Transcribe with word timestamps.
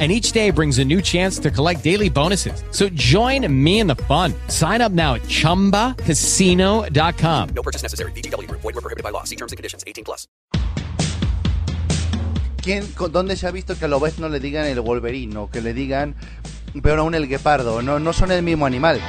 and 0.00 0.10
each 0.10 0.32
day 0.32 0.50
brings 0.50 0.78
a 0.78 0.84
new 0.84 1.02
chance 1.02 1.38
to 1.40 1.50
collect 1.50 1.84
daily 1.84 2.08
bonuses. 2.08 2.64
So 2.70 2.88
join 2.88 3.46
me 3.52 3.80
in 3.80 3.86
the 3.86 3.96
fun. 4.08 4.32
Sign 4.48 4.80
up 4.80 4.92
now 4.92 5.16
at 5.16 5.22
ChumbaCasino.com. 5.22 7.48
No 7.54 7.62
purchase 7.62 7.82
necessary. 7.82 8.12
VGW 8.12 8.48
Group. 8.48 8.62
Void 8.62 8.76
were 8.76 8.80
prohibited 8.80 9.04
by 9.04 9.10
law. 9.10 9.24
See 9.24 9.36
terms 9.36 9.52
and 9.52 9.58
conditions. 9.58 9.84
18 9.86 10.04
plus. 10.04 10.26
¿Quién, 12.62 12.86
con- 12.94 13.12
¿Dónde 13.12 13.36
se 13.36 13.46
ha 13.46 13.50
visto 13.50 13.78
que 13.78 13.84
a 13.84 13.88
no 13.88 14.28
le 14.28 14.40
digan 14.40 14.66
el 14.66 14.80
Wolverine 14.80 15.36
o 15.36 15.50
que 15.50 15.60
le 15.60 15.74
digan, 15.74 16.14
peor 16.82 16.98
aún, 16.98 17.14
el 17.14 17.26
guepardo? 17.26 17.82
No, 17.82 17.98
no 17.98 18.12
son 18.12 18.32
el 18.32 18.42
mismo 18.42 18.66
animal. 18.66 19.00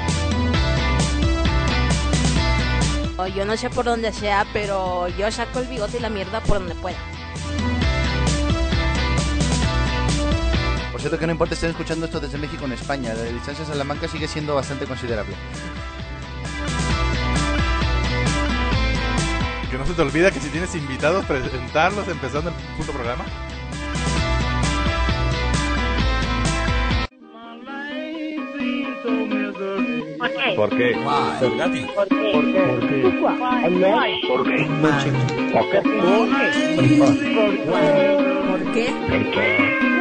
Yo 3.35 3.45
no 3.45 3.55
sé 3.55 3.69
por 3.69 3.85
dónde 3.85 4.11
sea, 4.11 4.47
pero 4.51 5.07
yo 5.09 5.31
saco 5.31 5.59
el 5.59 5.67
bigote 5.67 5.97
y 5.97 5.99
la 5.99 6.09
mierda 6.09 6.41
por 6.41 6.59
donde 6.59 6.75
pueda. 6.75 6.97
Por 11.01 11.09
cierto, 11.09 11.19
que 11.19 11.25
no 11.25 11.31
importa 11.31 11.55
estén 11.55 11.71
escuchando 11.71 12.05
esto 12.05 12.19
desde 12.19 12.37
México 12.37 12.63
en 12.65 12.73
España, 12.73 13.15
la 13.15 13.23
distancia 13.23 13.65
a 13.65 13.67
Salamanca 13.69 14.07
sigue 14.07 14.27
siendo 14.27 14.53
bastante 14.53 14.85
considerable. 14.85 15.33
Que 19.71 19.77
no 19.79 19.85
se 19.87 19.93
te 19.95 20.01
olvida 20.03 20.29
que 20.29 20.39
si 20.39 20.49
tienes 20.49 20.75
invitados, 20.75 21.25
presentarlos 21.25 22.07
empezando 22.07 22.51
el 22.51 22.55
puto 22.77 22.91
programa. 22.91 23.25
¿Por 30.55 30.69
qué? 30.69 30.95
¿Por 31.03 31.57
qué? 31.57 31.87
¿Por 31.95 32.07
qué? 32.07 32.19
¿Por 32.27 32.47
qué? 32.47 32.61
¿Por 34.27 34.43
qué? 34.43 34.67
¿Por 34.77 35.63
qué? 35.67 35.81
¿Por 38.51 38.71
qué? 38.71 38.93
¿Por 39.09 39.31
qué 39.31 40.00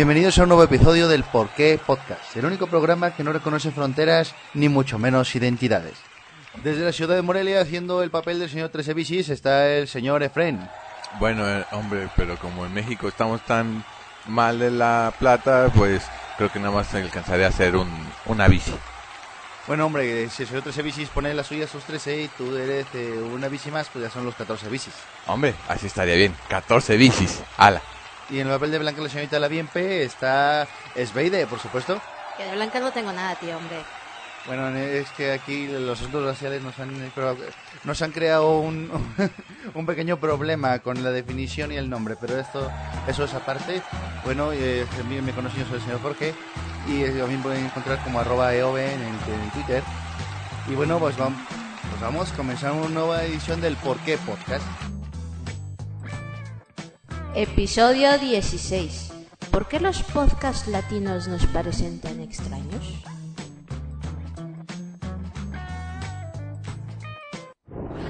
Bienvenidos 0.00 0.38
a 0.38 0.44
un 0.44 0.48
nuevo 0.48 0.64
episodio 0.64 1.08
del 1.08 1.24
Por 1.24 1.50
qué 1.50 1.78
Podcast, 1.86 2.34
el 2.34 2.46
único 2.46 2.66
programa 2.68 3.14
que 3.14 3.22
no 3.22 3.34
reconoce 3.34 3.70
fronteras 3.70 4.34
ni 4.54 4.70
mucho 4.70 4.98
menos 4.98 5.36
identidades. 5.36 5.98
Desde 6.64 6.86
la 6.86 6.92
ciudad 6.92 7.16
de 7.16 7.20
Morelia, 7.20 7.60
haciendo 7.60 8.02
el 8.02 8.10
papel 8.10 8.38
del 8.38 8.48
señor 8.48 8.70
Tresevicis, 8.70 9.28
está 9.28 9.68
el 9.68 9.88
señor 9.88 10.22
Efren. 10.22 10.66
Bueno, 11.18 11.46
eh, 11.46 11.66
hombre, 11.72 12.08
pero 12.16 12.38
como 12.38 12.64
en 12.64 12.72
México 12.72 13.08
estamos 13.08 13.44
tan 13.44 13.84
mal 14.26 14.58
de 14.58 14.70
la 14.70 15.12
plata, 15.18 15.70
pues 15.76 16.02
creo 16.38 16.50
que 16.50 16.60
nada 16.60 16.70
más 16.76 16.94
alcanzaré 16.94 17.44
a 17.44 17.48
hacer 17.48 17.76
un, 17.76 17.90
una 18.24 18.48
bici. 18.48 18.72
Bueno, 19.66 19.84
hombre, 19.84 20.30
si 20.30 20.44
el 20.44 20.48
señor 20.48 20.62
Tresevicis 20.62 21.10
pone 21.10 21.34
la 21.34 21.44
suya 21.44 21.68
sus 21.68 21.84
13 21.84 22.22
y 22.22 22.28
tú 22.28 22.56
eres 22.56 22.86
eh, 22.94 23.22
una 23.34 23.48
bici 23.48 23.70
más, 23.70 23.90
pues 23.92 24.02
ya 24.02 24.10
son 24.10 24.24
los 24.24 24.34
14 24.34 24.66
bicis. 24.70 24.94
Hombre, 25.26 25.54
así 25.68 25.88
estaría 25.88 26.14
bien. 26.14 26.34
14 26.48 26.96
bicis. 26.96 27.42
Ala. 27.58 27.82
Y 28.30 28.38
en 28.38 28.46
el 28.46 28.52
papel 28.54 28.70
de 28.70 28.78
Blanca 28.78 29.02
la 29.02 29.08
señorita 29.08 29.38
La 29.38 29.48
Bienpe 29.48 30.04
está 30.04 30.68
Sveide, 30.94 31.46
por 31.46 31.58
supuesto. 31.58 32.00
Que 32.36 32.44
de 32.44 32.54
blanca 32.54 32.80
no 32.80 32.92
tengo 32.92 33.12
nada, 33.12 33.34
tío, 33.34 33.56
hombre. 33.56 33.76
Bueno, 34.46 34.68
es 34.78 35.10
que 35.10 35.32
aquí 35.32 35.66
los 35.66 35.98
asuntos 35.98 36.24
raciales 36.24 36.62
nos 36.62 36.78
han, 36.78 37.12
nos 37.84 38.02
han 38.02 38.12
creado 38.12 38.58
un, 38.58 38.90
un 39.74 39.86
pequeño 39.86 40.18
problema 40.18 40.78
con 40.78 41.02
la 41.04 41.10
definición 41.10 41.72
y 41.72 41.76
el 41.76 41.90
nombre, 41.90 42.16
pero 42.18 42.38
esto 42.38 42.70
eso 43.06 43.24
es 43.24 43.34
aparte. 43.34 43.82
Bueno, 44.24 44.52
eh, 44.52 44.86
a 44.98 45.02
mí 45.04 45.20
me 45.20 45.32
conocen, 45.32 45.60
yo 45.60 45.66
soy 45.66 45.76
el 45.76 45.82
señor 45.82 46.00
Jorge, 46.00 46.34
y 46.88 47.02
eh, 47.02 47.10
también 47.10 47.42
pueden 47.42 47.66
encontrar 47.66 48.02
como 48.02 48.20
arroba 48.20 48.54
eoven 48.54 49.00
en, 49.00 49.34
en 49.42 49.50
Twitter. 49.52 49.82
Y 50.68 50.74
bueno, 50.74 50.98
pues 50.98 51.16
vamos, 51.18 51.38
pues 51.90 52.00
vamos 52.00 52.32
a 52.32 52.36
comenzar 52.36 52.72
una 52.72 52.88
nueva 52.88 53.24
edición 53.24 53.60
del 53.60 53.76
Por 53.76 53.98
qué 53.98 54.16
Podcast. 54.18 54.64
Episodio 57.34 58.18
16. 58.18 59.12
¿Por 59.52 59.68
qué 59.68 59.78
los 59.78 60.02
podcasts 60.02 60.66
latinos 60.66 61.28
nos 61.28 61.46
parecen 61.46 62.00
tan 62.00 62.20
extraños? 62.20 62.84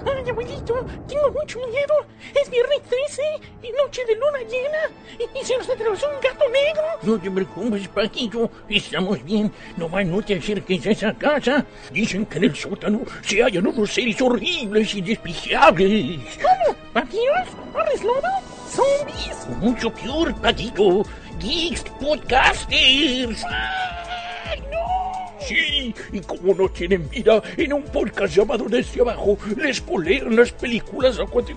Ay, 0.07 0.31
abuelito, 0.31 0.87
tengo 1.07 1.31
mucho 1.33 1.59
miedo. 1.59 1.95
Es 2.35 2.51
viernes 2.51 2.81
13 2.89 3.23
y 3.63 3.73
noche 3.73 4.07
de 4.07 4.15
luna 4.15 4.39
llena. 4.49 4.79
Y, 5.19 5.39
y 5.39 5.45
se 5.45 5.59
nos 5.59 5.69
atravesó 5.69 6.07
un 6.09 6.21
gato 6.23 6.45
negro. 6.49 6.83
No 7.03 7.21
te 7.21 7.31
preocupes, 7.31 7.89
Paquito. 7.89 8.51
Estamos 8.71 9.23
bien. 9.23 9.53
Nomás 9.77 10.07
no 10.07 10.23
te 10.23 10.39
acerques 10.39 10.87
a 10.87 10.91
esa 10.93 11.15
casa. 11.15 11.67
Dicen 11.93 12.25
que 12.25 12.39
en 12.39 12.45
el 12.45 12.57
sótano 12.57 13.03
se 13.21 13.43
hallan 13.43 13.67
unos 13.67 13.93
seres 13.93 14.21
horribles 14.23 14.95
y 14.95 15.03
despreciables. 15.03 16.39
¿Cómo? 16.41 16.77
¿Vampiros? 16.95 17.49
¿Hombres 17.75 18.03
lobo? 18.03 18.50
¿Zombies? 18.71 19.47
O 19.49 19.55
mucho 19.57 19.91
peor, 19.91 20.35
Paquito. 20.41 21.05
Geeks 21.39 21.83
Podcasters. 22.01 23.43
Sí, 25.41 25.95
y 26.13 26.21
como 26.21 26.55
no 26.55 26.69
tienen 26.69 27.09
vida, 27.09 27.43
en 27.57 27.73
un 27.73 27.83
podcast 27.85 28.35
llamado 28.35 28.65
Desde 28.69 29.01
Abajo, 29.01 29.39
les 29.57 29.81
polean 29.81 30.37
las 30.37 30.53
películas 30.53 31.19
a 31.19 31.27
cuanto 31.27 31.51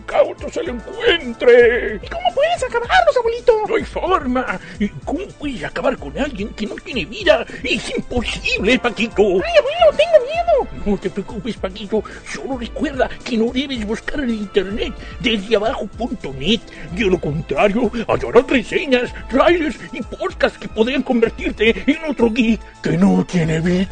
se 0.51 0.63
lo 0.63 0.73
encuentre. 0.73 1.99
¿Y 2.01 2.07
cómo 2.07 2.33
puedes 2.33 2.63
acabarlos, 2.63 3.17
abuelito? 3.17 3.63
No 3.67 3.75
hay 3.75 3.83
forma. 3.83 4.59
¿Y 4.79 4.89
¿Cómo 5.05 5.19
puedes 5.39 5.63
acabar 5.63 5.97
con 5.97 6.17
alguien 6.17 6.49
que 6.49 6.65
no 6.65 6.75
tiene 6.75 7.05
vida? 7.05 7.45
Es 7.63 7.95
imposible, 7.95 8.79
Paquito. 8.79 9.21
Ay, 9.21 9.57
abuelo, 9.57 9.97
tengo 9.97 10.25
miedo. 10.25 10.83
No 10.85 10.97
te 10.97 11.09
preocupes, 11.09 11.57
Paquito. 11.57 12.03
Solo 12.31 12.57
recuerda 12.57 13.09
que 13.23 13.37
no 13.37 13.51
debes 13.51 13.85
buscar 13.85 14.21
en 14.21 14.29
internet 14.31 14.93
desde 15.19 15.55
abajo.net. 15.55 16.61
De 16.93 17.05
lo 17.05 17.19
contrario, 17.19 17.91
hallarás 18.07 18.47
reseñas, 18.47 19.13
trailers 19.29 19.77
y 19.91 20.01
podcasts 20.01 20.57
que 20.57 20.67
podrían 20.67 21.03
convertirte 21.03 21.83
en 21.85 21.99
otro 22.09 22.31
geek 22.31 22.61
que 22.81 22.97
no 22.97 23.25
tiene 23.25 23.59
vida. 23.59 23.82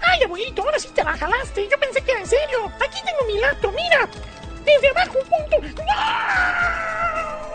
Ay, 0.00 0.22
abuelito, 0.24 0.62
ahora 0.62 0.78
sí 0.78 0.88
te 0.94 1.02
la 1.04 1.12
jalaste. 1.14 1.68
Yo 1.70 1.78
pensé 1.78 2.02
que 2.02 2.10
era 2.12 2.20
en 2.20 2.26
serio. 2.26 2.72
Aquí 2.80 3.00
tengo 3.04 3.32
mi 3.32 3.40
laptop, 3.40 3.72
mira. 3.74 4.08
Desde 4.64 4.88
abajo, 4.90 5.18
punto. 5.28 5.56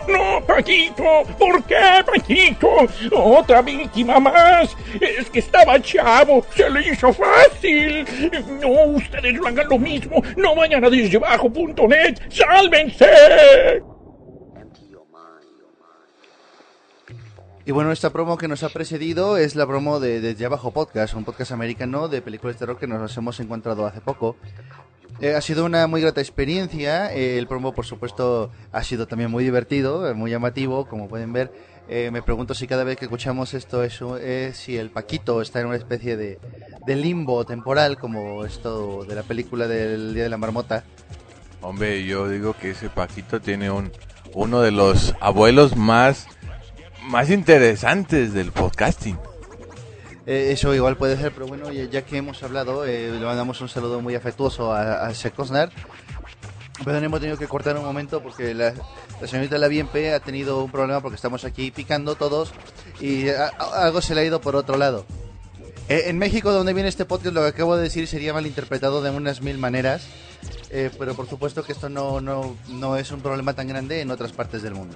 No, 0.08 0.44
Paquito, 0.46 1.24
¿por 1.38 1.64
qué, 1.66 2.04
Paquito? 2.06 2.68
Otra 3.12 3.62
víctima 3.62 4.20
más. 4.20 4.76
Es 5.00 5.30
que 5.30 5.40
estaba 5.40 5.80
chavo, 5.82 6.44
se 6.56 6.70
le 6.70 6.82
hizo 6.88 7.14
fácil. 7.14 8.06
No, 8.60 8.70
ustedes 8.96 9.34
no 9.36 9.48
hagan 9.48 9.70
lo 9.70 9.78
mismo. 9.78 10.22
No 10.36 10.56
vayan 10.56 10.84
a 10.84 10.90
desdebajo.net. 10.90 12.20
¡Sálvense! 12.30 13.84
Y 17.70 17.72
bueno, 17.72 17.92
esta 17.92 18.10
promo 18.10 18.36
que 18.36 18.48
nos 18.48 18.64
ha 18.64 18.70
precedido 18.70 19.38
es 19.38 19.56
la 19.56 19.68
promo 19.68 20.00
de 20.00 20.22
Desde 20.22 20.44
Abajo 20.44 20.72
Podcast, 20.72 21.14
un 21.14 21.24
podcast 21.24 21.52
americano 21.52 22.08
de 22.08 22.20
películas 22.20 22.56
de 22.56 22.60
terror 22.62 22.80
que 22.80 22.88
nos 22.88 23.16
hemos 23.16 23.40
encontrado 23.40 23.86
hace 23.86 24.02
poco. 24.02 24.38
Eh, 25.22 25.36
ha 25.36 25.42
sido 25.42 25.66
una 25.66 25.86
muy 25.86 26.02
grata 26.02 26.20
experiencia. 26.20 27.14
eh, 27.14 27.38
el 27.38 27.46
promo, 27.46 27.72
por 27.76 27.86
supuesto, 27.86 28.50
ha 28.72 28.82
sido 28.82 29.08
también 29.08 29.30
muy 29.30 29.44
divertido, 29.44 30.10
eh, 30.10 30.16
muy 30.16 30.32
llamativo, 30.32 30.88
como 30.88 31.08
pueden 31.08 31.32
ver. 31.32 31.54
Eh, 31.88 32.10
me 32.12 32.24
pregunto 32.24 32.56
si 32.56 32.66
cada 32.66 32.84
vez 32.84 32.98
que 32.98 33.06
escuchamos 33.06 33.54
esto 33.54 33.84
es, 33.84 34.02
es 34.02 34.58
si 34.58 34.76
el 34.76 34.90
Paquito 34.90 35.40
está 35.40 35.60
en 35.60 35.68
una 35.68 35.76
especie 35.76 36.18
de, 36.18 36.40
de 36.88 36.96
limbo 36.96 37.46
temporal, 37.46 38.00
como 38.00 38.46
esto 38.46 39.06
de 39.06 39.14
la 39.14 39.22
película 39.22 39.68
del 39.68 40.16
Día 40.16 40.24
de 40.24 40.30
la 40.30 40.38
Marmota. 40.38 40.84
Hombre, 41.62 42.04
yo 42.04 42.28
digo 42.30 42.56
que 42.60 42.72
ese 42.72 42.90
Paquito 42.90 43.40
tiene 43.40 43.70
un 43.70 43.92
uno 44.34 44.62
de 44.62 44.72
los 44.72 45.16
abuelos 45.20 45.76
más 45.76 46.28
más 47.10 47.30
interesantes 47.32 48.34
del 48.34 48.52
podcasting. 48.52 49.18
Eh, 50.28 50.52
eso 50.52 50.76
igual 50.76 50.96
puede 50.96 51.18
ser, 51.18 51.32
pero 51.32 51.48
bueno, 51.48 51.72
ya, 51.72 52.04
que 52.04 52.18
hemos 52.18 52.42
hablado, 52.44 52.86
eh, 52.86 53.12
le 53.12 53.26
mandamos 53.26 53.60
un 53.62 53.70
saludo 53.70 54.00
muy 54.00 54.14
afectuoso 54.14 54.72
a, 54.72 55.08
a. 55.08 55.14
Pero 56.86 56.98
hemos 56.98 57.20
tenido 57.20 57.38
que 57.38 57.48
cortar 57.48 57.76
un 57.78 57.84
momento 57.84 58.22
porque 58.22 58.54
la, 58.54 58.74
la 59.20 59.28
señorita 59.28 59.58
la 59.58 59.68
BNP 59.68 60.14
ha 60.14 60.20
tenido 60.20 60.64
un 60.64 60.72
problema 60.72 61.02
porque 61.02 61.16
estamos 61.16 61.44
aquí 61.44 61.72
picando 61.72 62.16
todos 62.16 62.52
y 63.02 63.28
a- 63.30 63.48
algo 63.74 64.02
se 64.02 64.14
le 64.16 64.22
ha 64.22 64.24
ido 64.24 64.40
por 64.40 64.56
otro 64.56 64.78
lado. 64.78 65.06
Eh, 65.90 66.04
en 66.06 66.20
México, 66.20 66.52
donde 66.52 66.74
viene 66.74 66.88
este 66.88 67.04
podcast, 67.06 67.34
lo 67.34 67.42
que 67.42 67.48
acabo 67.48 67.76
de 67.76 67.84
decir 67.84 68.08
sería 68.08 68.32
malinterpretado 68.34 69.02
de 69.02 69.10
unas 69.10 69.42
mil 69.42 69.58
maneras, 69.58 70.08
eh, 70.70 70.92
pero 71.00 71.16
por 71.16 71.28
supuesto 71.28 71.64
que 71.64 71.72
esto 71.74 71.90
no, 71.90 72.22
no, 72.22 72.56
no 72.70 72.96
es 72.96 73.12
un 73.12 73.22
problema 73.22 73.54
tan 73.54 73.68
grande 73.68 74.00
en 74.02 74.12
otras 74.12 74.32
partes 74.32 74.62
del 74.62 74.76
mundo. 74.76 74.96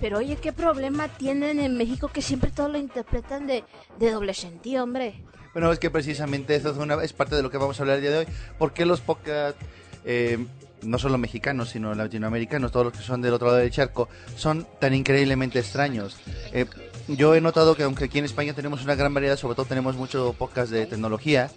Pero 0.00 0.18
oye, 0.18 0.36
¿qué 0.36 0.52
problema 0.52 1.08
tienen 1.08 1.60
en 1.60 1.76
México 1.76 2.08
que 2.08 2.22
siempre 2.22 2.50
todo 2.50 2.68
lo 2.68 2.78
interpretan 2.78 3.46
de, 3.46 3.64
de 3.98 4.10
doble 4.10 4.34
sentido, 4.34 4.84
hombre? 4.84 5.22
Bueno, 5.52 5.70
es 5.72 5.78
que 5.78 5.90
precisamente 5.90 6.54
eso 6.54 6.70
es, 6.70 6.78
una, 6.78 7.02
es 7.02 7.12
parte 7.12 7.34
de 7.34 7.42
lo 7.42 7.50
que 7.50 7.58
vamos 7.58 7.78
a 7.78 7.82
hablar 7.82 7.96
el 7.96 8.02
día 8.02 8.10
de 8.10 8.18
hoy. 8.18 8.26
¿Por 8.58 8.72
qué 8.72 8.86
los 8.86 9.00
podcasts, 9.00 9.60
eh, 10.04 10.38
no 10.82 10.98
solo 10.98 11.18
mexicanos, 11.18 11.70
sino 11.70 11.94
latinoamericanos, 11.94 12.72
todos 12.72 12.86
los 12.86 12.94
que 12.94 13.02
son 13.02 13.20
del 13.20 13.34
otro 13.34 13.48
lado 13.48 13.58
del 13.58 13.70
charco, 13.70 14.08
son 14.36 14.66
tan 14.78 14.94
increíblemente 14.94 15.58
extraños? 15.58 16.16
Eh, 16.52 16.66
yo 17.08 17.34
he 17.34 17.40
notado 17.40 17.74
que 17.74 17.82
aunque 17.82 18.04
aquí 18.04 18.20
en 18.20 18.24
España 18.24 18.54
tenemos 18.54 18.84
una 18.84 18.94
gran 18.94 19.12
variedad, 19.12 19.36
sobre 19.36 19.56
todo 19.56 19.66
tenemos 19.66 19.96
mucho 19.96 20.32
podcast 20.38 20.70
de 20.70 20.86
tecnología, 20.86 21.50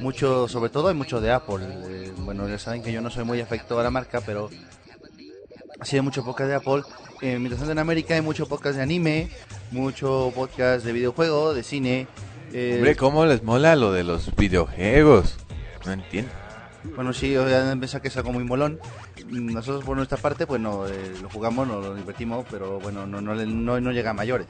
mucho, 0.00 0.46
sobre 0.46 0.70
todo 0.70 0.88
hay 0.88 0.94
mucho 0.94 1.20
de 1.20 1.32
Apple. 1.32 1.64
Eh, 1.88 2.12
bueno, 2.18 2.46
ya 2.46 2.58
saben 2.58 2.82
que 2.82 2.92
yo 2.92 3.00
no 3.00 3.08
soy 3.10 3.24
muy 3.24 3.40
afecto 3.40 3.80
a 3.80 3.82
la 3.82 3.90
marca, 3.90 4.20
pero 4.20 4.50
sí 5.82 5.96
hay 5.96 6.02
mucho 6.02 6.24
podcast 6.24 6.48
de 6.48 6.54
Apple. 6.56 6.82
Eh, 7.22 7.36
mientras 7.38 7.58
tanto 7.58 7.72
en 7.72 7.78
América 7.78 8.14
hay 8.14 8.22
mucho 8.22 8.46
podcast 8.46 8.76
de 8.76 8.82
anime, 8.82 9.28
mucho 9.70 10.32
podcast 10.34 10.84
de 10.84 10.92
videojuego, 10.92 11.52
de 11.54 11.62
cine. 11.62 12.06
eh, 12.52 12.74
Hombre, 12.76 12.96
¿cómo 12.96 13.26
les 13.26 13.42
mola 13.42 13.76
lo 13.76 13.92
de 13.92 14.04
los 14.04 14.34
videojuegos? 14.36 15.36
No 15.84 15.92
entiendo. 15.92 16.30
Bueno, 16.96 17.12
sí, 17.12 17.36
obviamente 17.36 17.76
pensar 17.78 18.00
que 18.00 18.08
es 18.08 18.16
algo 18.16 18.32
muy 18.32 18.44
molón. 18.44 18.80
Nosotros 19.28 19.84
por 19.84 19.96
nuestra 19.96 20.16
parte, 20.16 20.46
pues 20.46 20.60
no, 20.60 20.86
eh, 20.88 21.12
lo 21.20 21.28
jugamos, 21.28 21.68
nos 21.68 21.84
lo 21.84 21.94
divertimos, 21.94 22.46
pero 22.50 22.80
bueno, 22.80 23.06
no, 23.06 23.20
no, 23.20 23.34
no, 23.34 23.80
no 23.80 23.92
llega 23.92 24.10
a 24.10 24.14
mayores. 24.14 24.46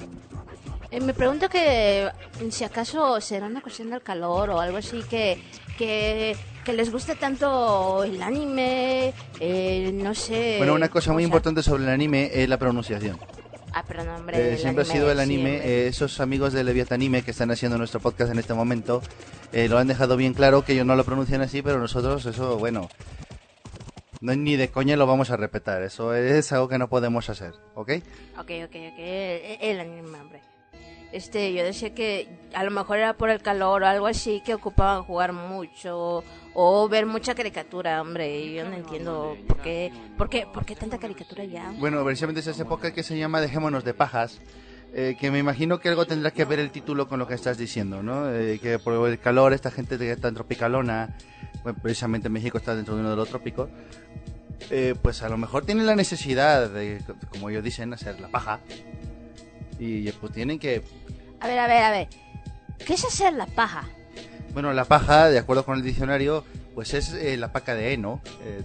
Eh, 0.91 1.01
me 1.01 1.15
pregunto 1.15 1.49
que 1.49 2.09
si 2.51 2.65
acaso 2.65 3.21
será 3.21 3.47
una 3.47 3.61
cuestión 3.61 3.91
del 3.91 4.03
calor 4.03 4.51
o 4.51 4.61
algo 4.61 4.77
así 4.79 5.03
que, 5.09 5.41
que, 5.79 6.37
que 6.65 6.73
les 6.73 6.91
guste 6.91 7.15
tanto 7.15 8.03
el 8.03 8.21
anime, 8.23 9.13
eh, 9.39 9.91
no 9.95 10.15
sé. 10.15 10.57
bueno, 10.59 10.75
una 10.75 10.89
cosa 10.89 11.11
o 11.11 11.15
muy 11.15 11.23
sea- 11.23 11.29
importante 11.29 11.63
sobre 11.63 11.85
el 11.85 11.91
anime 11.91 12.31
es 12.33 12.49
la 12.49 12.59
pronunciación. 12.59 13.19
Ah, 13.73 13.85
pero 13.87 14.03
no, 14.03 14.17
hombre. 14.17 14.55
Eh, 14.55 14.59
siempre 14.59 14.83
ha 14.83 14.85
sido 14.85 15.13
el 15.13 15.21
anime, 15.21 15.59
eh, 15.59 15.87
esos 15.87 16.19
amigos 16.19 16.53
de 16.53 16.65
Leviatanime 16.65 17.23
que 17.23 17.31
están 17.31 17.53
haciendo 17.53 17.79
nuestro 17.79 18.01
podcast 18.01 18.33
en 18.33 18.41
este 18.41 18.53
momento, 18.53 19.01
eh, 19.53 19.69
lo 19.69 19.79
han 19.79 19.87
dejado 19.87 20.17
bien 20.17 20.35
claro 20.35 20.65
que 20.65 20.73
ellos 20.73 20.87
no 20.87 20.97
lo 20.97 21.05
pronuncian 21.05 21.41
así, 21.41 21.63
pero 21.63 21.79
nosotros 21.79 22.27
eso, 22.27 22.59
bueno, 22.59 22.89
no 24.21 24.35
ni 24.35 24.57
de 24.57 24.71
coña 24.71 24.97
lo 24.97 25.07
vamos 25.07 25.31
a 25.31 25.37
respetar, 25.37 25.83
eso 25.85 26.15
es 26.17 26.51
algo 26.53 26.69
que 26.69 26.79
no 26.79 26.89
podemos 26.89 27.31
hacer, 27.31 27.53
¿ok? 27.77 27.93
Ok, 28.41 28.51
ok, 28.65 28.75
ok. 28.75 28.99
El 28.99 29.79
anime, 29.79 30.19
hombre. 30.21 30.41
Este, 31.13 31.53
yo 31.53 31.65
decía 31.65 31.93
que 31.95 32.29
a 32.55 32.63
lo 32.63 32.71
mejor 32.71 32.99
era 32.99 33.15
por 33.15 33.31
el 33.31 33.43
calor 33.43 33.83
o 33.83 33.87
algo 33.87 34.07
así 34.07 34.43
que 34.45 34.55
ocupaban 34.55 35.03
jugar 35.03 35.33
mucho 35.33 36.23
o 36.55 36.89
ver 36.89 37.07
mucha 37.07 37.35
caricatura, 37.35 38.01
hombre. 38.01 38.53
Yo 38.53 38.65
no 38.65 38.77
entiendo 38.77 39.37
por 39.47 39.59
qué, 39.59 39.93
por 40.17 40.29
qué, 40.29 40.47
por 40.53 40.65
qué 40.65 40.77
tanta 40.77 40.99
caricatura 40.99 41.45
ya. 41.45 41.73
Bueno, 41.79 42.05
precisamente 42.05 42.41
es 42.41 42.47
esa 42.47 42.63
época 42.63 42.93
que 42.93 43.03
se 43.03 43.19
llama 43.19 43.41
Dejémonos 43.41 43.85
de 43.85 43.95
pajas, 43.95 44.41
eh, 44.93 45.17
que 45.19 45.31
me 45.31 45.39
imagino 45.39 45.79
que 45.81 45.89
algo 45.89 46.07
tendrá 46.07 46.31
que 46.31 46.45
ver 46.45 46.59
el 46.59 46.71
título 46.71 47.09
con 47.09 47.19
lo 47.19 47.27
que 47.27 47.35
estás 47.35 47.59
diciendo, 47.59 48.03
¿no? 48.03 48.33
Eh, 48.33 48.59
que 48.61 48.79
por 48.79 49.09
el 49.09 49.19
calor, 49.19 49.53
esta 49.53 49.71
gente 49.71 50.11
está 50.11 50.29
en 50.29 50.35
tropicalona, 50.35 51.17
precisamente 51.83 52.29
México 52.29 52.59
está 52.59 52.75
dentro 52.75 52.95
de 52.95 53.01
uno 53.01 53.11
de 53.11 53.17
los 53.17 53.29
trópicos, 53.29 53.69
eh, 54.71 54.95
pues 55.01 55.23
a 55.23 55.29
lo 55.29 55.37
mejor 55.37 55.65
tienen 55.65 55.87
la 55.87 55.97
necesidad 55.97 56.69
de, 56.69 57.01
como 57.31 57.51
ellos 57.51 57.65
dicen, 57.65 57.93
hacer 57.93 58.21
la 58.21 58.29
paja. 58.29 58.61
Y 59.81 60.13
pues 60.13 60.33
tienen 60.33 60.59
que... 60.59 60.83
A 61.41 61.49
ver, 61.49 61.59
a 61.59 61.67
ver, 61.67 61.83
a 61.83 61.91
ver. 61.91 62.09
¿Qué 62.87 62.93
es 62.95 63.05
hacer 63.05 63.33
la 63.33 63.47
paja? 63.47 63.89
Bueno, 64.53 64.73
la 64.75 64.85
paja, 64.85 65.31
de 65.31 65.39
acuerdo 65.39 65.65
con 65.65 65.79
el 65.79 65.83
diccionario, 65.83 66.45
pues 66.75 66.93
es 66.93 67.15
eh, 67.15 67.37
la 67.39 67.51
paca 67.51 67.75
de 67.75 67.95
heno, 67.95 68.21
eh, 68.45 68.63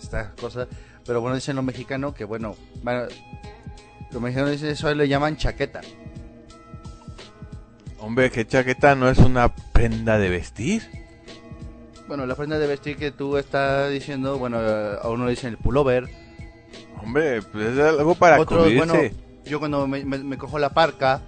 estas 0.00 0.30
cosas. 0.30 0.66
Pero 1.04 1.20
bueno, 1.20 1.36
dicen 1.36 1.56
los 1.56 1.64
mexicanos 1.64 2.14
que, 2.14 2.24
bueno, 2.24 2.56
bueno, 2.82 3.06
los 4.10 4.22
mexicanos 4.22 4.52
dicen 4.52 4.70
eso 4.70 4.92
le 4.94 5.06
llaman 5.08 5.36
chaqueta. 5.36 5.82
Hombre, 7.98 8.30
¿qué 8.30 8.46
chaqueta 8.46 8.94
no 8.94 9.10
es 9.10 9.18
una 9.18 9.54
prenda 9.54 10.18
de 10.18 10.30
vestir? 10.30 10.82
Bueno, 12.08 12.24
la 12.24 12.34
prenda 12.34 12.58
de 12.58 12.66
vestir 12.66 12.96
que 12.96 13.10
tú 13.10 13.36
estás 13.36 13.90
diciendo, 13.90 14.38
bueno, 14.38 14.58
a 14.58 15.08
uno 15.10 15.24
le 15.24 15.32
dicen 15.32 15.50
el 15.50 15.58
pullover. 15.58 16.08
Hombre, 17.02 17.42
pues 17.42 17.66
es 17.76 17.78
algo 17.78 18.14
para 18.14 18.40
Otros, 18.40 18.62
cubrirse. 18.64 18.86
bueno, 18.86 19.25
yo 19.46 19.58
cuando 19.58 19.86
me, 19.86 20.38
cojo 20.38 20.58
la 20.58 20.70
parca, 20.70 21.22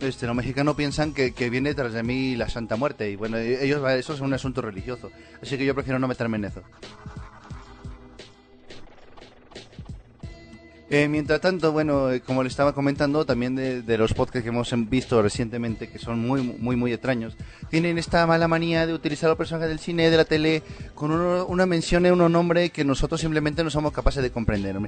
este, 0.00 0.26
los 0.26 0.34
mexicanos 0.34 0.76
piensan 0.76 1.12
que, 1.12 1.32
que 1.32 1.50
viene 1.50 1.74
tras 1.74 1.92
de 1.92 2.02
mí 2.02 2.36
la 2.36 2.48
Santa 2.48 2.76
Muerte. 2.76 3.10
Y 3.10 3.16
bueno, 3.16 3.36
e- 3.36 3.64
ellos, 3.64 3.88
eso 3.90 4.14
es 4.14 4.20
un 4.20 4.32
asunto 4.32 4.62
religioso. 4.62 5.10
Así 5.42 5.58
que 5.58 5.64
yo 5.64 5.74
prefiero 5.74 5.98
no 5.98 6.08
meterme 6.08 6.38
en 6.38 6.46
eso. 6.46 6.62
Eh, 10.90 11.06
mientras 11.06 11.42
tanto, 11.42 11.70
bueno, 11.70 12.10
eh, 12.10 12.22
como 12.22 12.42
le 12.42 12.48
estaba 12.48 12.72
comentando, 12.72 13.26
también 13.26 13.54
de, 13.54 13.98
los 13.98 14.14
podcasts 14.14 14.42
que 14.42 14.48
hemos 14.48 14.72
em- 14.72 14.88
visto 14.88 15.20
recientemente, 15.20 15.90
que 15.90 15.98
son 15.98 16.18
muy, 16.26 16.40
muy, 16.42 16.76
muy 16.76 16.92
extraños, 16.94 17.36
tienen 17.68 17.98
esta 17.98 18.26
mala 18.26 18.48
manía 18.48 18.86
de 18.86 18.94
utilizar 18.94 19.26
a 19.28 19.30
los 19.32 19.38
personajes 19.38 19.68
del 19.68 19.80
cine, 19.80 20.10
de 20.10 20.16
la 20.16 20.24
tele, 20.24 20.62
con 20.94 21.10
una 21.10 21.66
mención 21.66 22.06
en 22.06 22.18
un 22.18 22.32
nombre 22.32 22.70
que 22.70 22.84
nosotros 22.84 23.20
simplemente 23.20 23.62
no 23.62 23.68
somos 23.68 23.92
capaces 23.92 24.22
de 24.22 24.30
comprender. 24.30 24.78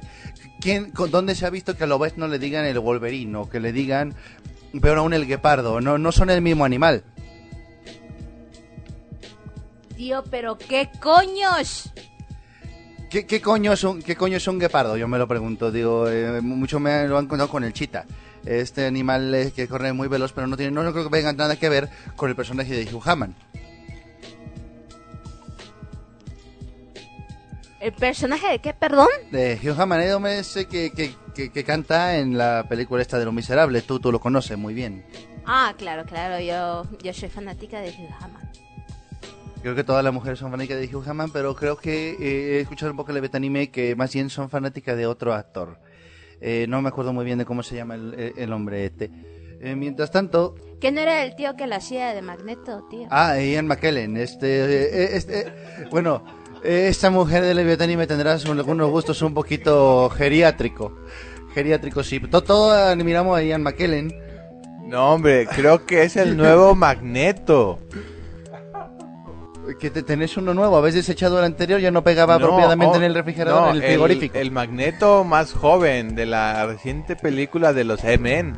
¿Quién, 0.59 0.89
con, 0.89 1.11
¿Dónde 1.11 1.35
se 1.35 1.45
ha 1.45 1.51
visto 1.51 1.77
que 1.77 1.83
a 1.83 1.87
lo 1.87 1.99
vez 1.99 2.17
no 2.17 2.27
le 2.27 2.39
digan 2.39 2.65
el 2.65 2.79
Wolverine 2.79 3.37
o 3.37 3.47
que 3.47 3.59
le 3.59 3.71
digan, 3.71 4.15
peor 4.81 4.97
aún, 4.97 5.13
el 5.13 5.27
guepardo? 5.27 5.81
No, 5.81 5.99
no 5.99 6.11
son 6.11 6.31
el 6.31 6.41
mismo 6.41 6.65
animal. 6.65 7.03
Tío, 9.95 10.23
pero 10.31 10.57
¿qué 10.57 10.89
coños? 10.99 11.91
¿Qué, 13.11 13.25
qué 13.25 13.41
coño 13.41 13.73
es 13.73 13.83
un, 13.83 14.01
¿Qué 14.01 14.15
coño 14.15 14.37
es 14.37 14.47
un 14.47 14.57
guepardo? 14.57 14.95
Yo 14.95 15.05
me 15.05 15.17
lo 15.17 15.27
pregunto. 15.27 15.69
Digo, 15.69 16.07
eh, 16.09 16.39
mucho 16.39 16.79
me 16.79 17.05
lo 17.09 17.17
han 17.17 17.27
contado 17.27 17.49
con 17.49 17.65
el 17.65 17.73
chita. 17.73 18.05
Este 18.45 18.85
animal 18.85 19.51
que 19.53 19.67
corre 19.67 19.91
muy 19.91 20.07
veloz, 20.07 20.31
pero 20.31 20.47
no 20.47 20.55
tiene, 20.55 20.71
no, 20.71 20.81
no 20.81 20.93
creo 20.93 21.09
que 21.09 21.17
tenga 21.17 21.33
nada 21.33 21.57
que 21.57 21.67
ver 21.67 21.89
con 22.15 22.29
el 22.29 22.37
personaje 22.37 22.73
de 22.73 22.91
Hugh 22.91 23.03
Hammond. 23.05 23.35
¿El 27.81 27.91
personaje 27.93 28.47
de 28.47 28.59
qué, 28.59 28.73
perdón? 28.73 29.07
De 29.29 29.59
Hugh 29.61 29.79
Hammond, 29.79 30.03
el 30.03 30.13
hombre 30.13 30.39
ese 30.39 30.65
que, 30.65 30.91
que, 30.91 31.13
que, 31.35 31.51
que 31.51 31.63
canta 31.65 32.15
en 32.15 32.37
la 32.37 32.65
película 32.69 33.01
esta 33.01 33.19
de 33.19 33.25
Los 33.25 33.33
Miserables. 33.33 33.85
Tú, 33.85 33.99
tú 33.99 34.11
lo 34.11 34.21
conoces 34.21 34.57
muy 34.57 34.73
bien. 34.73 35.05
Ah, 35.45 35.73
claro, 35.77 36.05
claro, 36.05 36.39
yo, 36.39 36.87
yo 37.03 37.13
soy 37.13 37.27
fanática 37.27 37.81
de 37.81 37.89
Hugh 37.89 38.13
Hammond. 38.21 38.60
Creo 39.61 39.75
que 39.75 39.83
todas 39.83 40.03
las 40.03 40.13
mujeres 40.13 40.39
son 40.39 40.49
fanáticas 40.51 40.79
de 40.79 40.87
Hugh 40.95 41.07
Hammond, 41.07 41.31
pero 41.31 41.55
creo 41.55 41.77
que 41.77 42.11
eh, 42.11 42.57
he 42.57 42.59
escuchado 42.61 42.91
un 42.91 42.97
poco 42.97 43.11
el 43.11 43.29
anime 43.33 43.69
que 43.69 43.95
más 43.95 44.11
bien 44.13 44.29
son 44.29 44.49
fanáticas 44.49 44.97
de 44.97 45.05
otro 45.05 45.33
actor. 45.33 45.77
Eh, 46.41 46.65
no 46.67 46.81
me 46.81 46.89
acuerdo 46.89 47.13
muy 47.13 47.23
bien 47.25 47.37
de 47.37 47.45
cómo 47.45 47.61
se 47.61 47.75
llama 47.75 47.93
el, 47.95 48.13
el- 48.15 48.33
el 48.37 48.53
hombre 48.53 48.85
este. 48.85 49.11
Eh, 49.63 49.75
mientras 49.75 50.09
tanto, 50.09 50.55
Que 50.79 50.91
no 50.91 50.99
era 51.01 51.23
el 51.23 51.35
tío 51.35 51.55
que 51.55 51.67
la 51.67 51.75
hacía 51.75 52.15
de 52.15 52.23
Magneto, 52.23 52.87
tío. 52.89 53.05
ah, 53.11 53.37
Ian 53.39 53.67
McKellen, 53.67 54.17
este, 54.17 54.47
eh, 54.65 55.15
este, 55.15 55.53
bueno, 55.91 56.23
eh, 56.63 56.87
esta 56.89 57.11
mujer 57.11 57.43
de 57.43 57.53
Leviatán 57.53 57.95
me 57.95 58.07
tendrá 58.07 58.37
un- 58.49 58.57
algunos 58.57 58.89
gustos 58.89 59.21
un 59.21 59.35
poquito 59.35 60.09
geriátrico, 60.09 60.97
geriátrico 61.53 62.01
sí. 62.01 62.19
Todo, 62.19 62.41
todo 62.43 62.71
admiramos 62.71 63.37
a 63.37 63.43
Ian 63.43 63.61
McKellen. 63.61 64.11
No, 64.87 65.13
hombre, 65.13 65.45
creo 65.45 65.85
que 65.85 66.01
es 66.03 66.15
el 66.17 66.35
nuevo 66.35 66.73
Magneto. 66.73 67.77
Que 69.79 69.89
te, 69.89 70.03
tenés 70.03 70.37
uno 70.37 70.53
nuevo, 70.53 70.75
habéis 70.77 70.95
desechado 70.95 71.39
el 71.39 71.45
anterior, 71.45 71.79
ya 71.79 71.91
no 71.91 72.03
pegaba 72.03 72.37
No, 72.37 72.45
apropiadamente 72.45 72.93
oh, 72.93 72.97
en 72.97 73.03
el 73.03 73.13
refrigerador, 73.13 73.61
no, 73.61 73.69
en 73.71 73.75
el 73.77 73.83
frigorífico. 73.83 74.37
El, 74.37 74.51
Magneto 74.51 75.23
más 75.23 75.53
joven 75.53 76.15
de 76.15 76.25
la 76.25 76.65
reciente 76.65 77.15
película 77.15 77.73
de 77.73 77.83
los 77.83 78.03
M&M. 78.03 78.53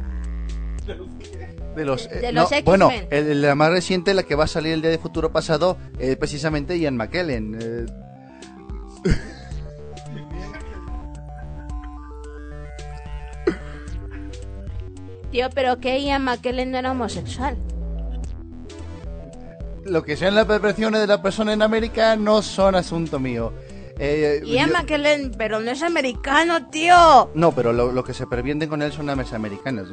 De 1.75 1.85
los, 1.85 2.05
eh, 2.05 2.19
De 2.21 2.31
no, 2.33 2.41
los 2.41 2.51
X-Men. 2.51 2.65
bueno, 2.65 2.91
el- 3.09 3.41
la 3.41 3.55
más 3.55 3.71
reciente, 3.71 4.13
la 4.13 4.23
que 4.23 4.35
va 4.35 4.43
a 4.43 4.47
salir 4.47 4.73
el 4.73 4.81
día 4.81 4.91
de 4.91 4.97
futuro 4.97 5.31
pasado, 5.31 5.77
eh, 5.99 6.15
precisamente 6.15 6.77
Ian 6.79 6.97
McKellen. 6.97 7.57
eh, 7.61 7.85
Tío, 15.31 15.49
pero 15.53 15.79
que 15.79 15.99
Ian 16.01 16.23
McKellen 16.25 16.71
no 16.71 16.77
era 16.77 16.91
homosexual. 16.91 17.57
Lo 19.85 20.03
que 20.03 20.15
sean 20.17 20.35
las 20.35 20.45
perversiones 20.45 21.01
de 21.01 21.07
la 21.07 21.21
persona 21.21 21.53
en 21.53 21.61
América 21.61 22.15
no 22.15 22.41
son 22.41 22.75
asunto 22.75 23.19
mío. 23.19 23.53
Eh, 23.99 24.41
Ian 24.45 24.69
yo- 24.69 24.75
McKellen, 24.77 25.31
pero 25.37 25.59
no 25.59 25.69
es 25.71 25.83
americano, 25.83 26.67
tío. 26.69 27.29
no, 27.35 27.51
pero 27.53 27.73
lo, 27.73 27.91
lo 27.91 28.03
que 28.03 28.13
se 28.13 28.25
pervienden 28.25 28.67
con 28.69 28.81
él 28.81 28.91
son 28.91 29.05
las 29.05 29.33
americanas. 29.33 29.87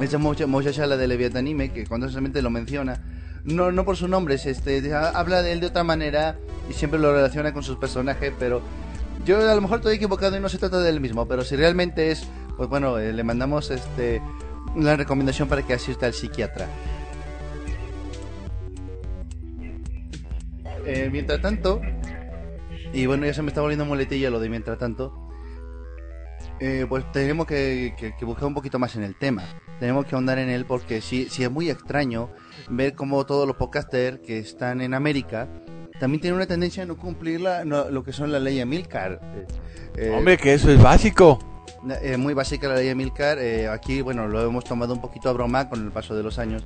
Esa 0.00 0.18
mucha- 0.18 0.46
muchacha, 0.46 0.86
la 0.86 0.96
de 0.96 1.06
Leviatanime, 1.06 1.72
que 1.72 1.84
constantemente 1.86 2.42
lo 2.42 2.50
menciona, 2.50 3.02
no, 3.44 3.70
no 3.72 3.84
por 3.84 3.96
su 3.96 4.08
nombre, 4.08 4.34
es 4.36 4.46
este, 4.46 4.92
ha- 4.94 5.10
habla 5.10 5.42
de 5.42 5.52
él 5.52 5.60
de 5.60 5.66
otra 5.66 5.84
manera 5.84 6.38
y 6.68 6.72
siempre 6.72 6.98
lo 6.98 7.12
relaciona 7.14 7.52
con 7.52 7.62
sus 7.62 7.76
personajes, 7.76 8.32
pero 8.38 8.62
yo 9.24 9.48
a 9.48 9.54
lo 9.54 9.60
mejor 9.60 9.78
estoy 9.78 9.96
equivocado 9.96 10.36
y 10.36 10.40
no 10.40 10.48
se 10.48 10.58
trata 10.58 10.80
del 10.80 10.98
mismo, 11.00 11.28
pero 11.28 11.44
si 11.44 11.54
realmente 11.56 12.10
es, 12.10 12.24
pues 12.56 12.68
bueno, 12.68 12.98
eh, 12.98 13.12
le 13.12 13.22
mandamos 13.22 13.70
este 13.70 14.20
la 14.76 14.96
recomendación 14.96 15.48
para 15.48 15.62
que 15.62 15.74
asista 15.74 16.06
al 16.06 16.14
psiquiatra. 16.14 16.66
Eh, 20.86 21.08
mientras 21.12 21.40
tanto, 21.40 21.80
y 22.92 23.06
bueno, 23.06 23.26
ya 23.26 23.34
se 23.34 23.42
me 23.42 23.48
está 23.48 23.60
volviendo 23.60 23.84
muletilla 23.84 24.30
lo 24.30 24.40
de 24.40 24.48
mientras 24.48 24.78
tanto, 24.78 25.28
eh, 26.60 26.86
pues 26.88 27.10
tenemos 27.12 27.46
que, 27.46 27.94
que- 27.96 28.14
que 28.16 28.24
buscar 28.24 28.46
un 28.46 28.54
poquito 28.54 28.78
más 28.78 28.94
en 28.96 29.02
el 29.02 29.16
tema. 29.16 29.44
Tenemos 29.80 30.06
que 30.06 30.14
ahondar 30.14 30.38
en 30.38 30.48
él 30.48 30.64
porque 30.64 31.00
sí, 31.00 31.26
sí 31.30 31.42
es 31.42 31.50
muy 31.50 31.70
extraño 31.70 32.30
ver 32.68 32.94
cómo 32.94 33.24
todos 33.26 33.46
los 33.46 33.56
podcasters 33.56 34.20
que 34.20 34.38
están 34.38 34.80
en 34.80 34.94
América 34.94 35.48
también 35.98 36.20
tienen 36.20 36.36
una 36.36 36.46
tendencia 36.46 36.82
a 36.82 36.86
no 36.86 36.96
cumplir 36.96 37.40
la- 37.40 37.64
no- 37.64 37.90
lo 37.90 38.02
que 38.04 38.12
son 38.12 38.30
la 38.32 38.38
ley 38.40 38.64
Milcar. 38.64 39.20
Hombre, 40.16 40.36
que 40.36 40.54
eso 40.54 40.70
es 40.70 40.80
básico. 40.82 41.38
Eh, 42.02 42.16
muy 42.16 42.34
básica 42.34 42.68
la 42.68 42.76
ley 42.76 42.86
de 42.88 42.94
Milcar. 42.94 43.38
eh, 43.38 43.68
aquí, 43.68 44.00
bueno, 44.02 44.26
lo 44.28 44.42
hemos 44.42 44.64
tomado 44.64 44.94
un 44.94 45.00
poquito 45.00 45.28
a 45.28 45.32
broma 45.32 45.68
con 45.68 45.84
el 45.84 45.90
paso 45.92 46.14
de 46.14 46.22
los 46.22 46.38
años. 46.38 46.64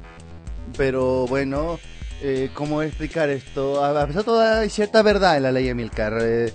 Pero 0.76 1.26
bueno, 1.26 1.78
eh, 2.23 2.50
¿cómo 2.54 2.82
explicar 2.82 3.28
esto? 3.28 3.85
A 3.85 4.06
pesar 4.06 4.23
de 4.23 4.25
todo, 4.25 4.68
cierta 4.68 5.02
verdad 5.02 5.37
en 5.37 5.42
la 5.44 5.52
ley 5.52 5.66
de 5.66 5.75
Milcar. 5.75 6.18
eh, 6.20 6.52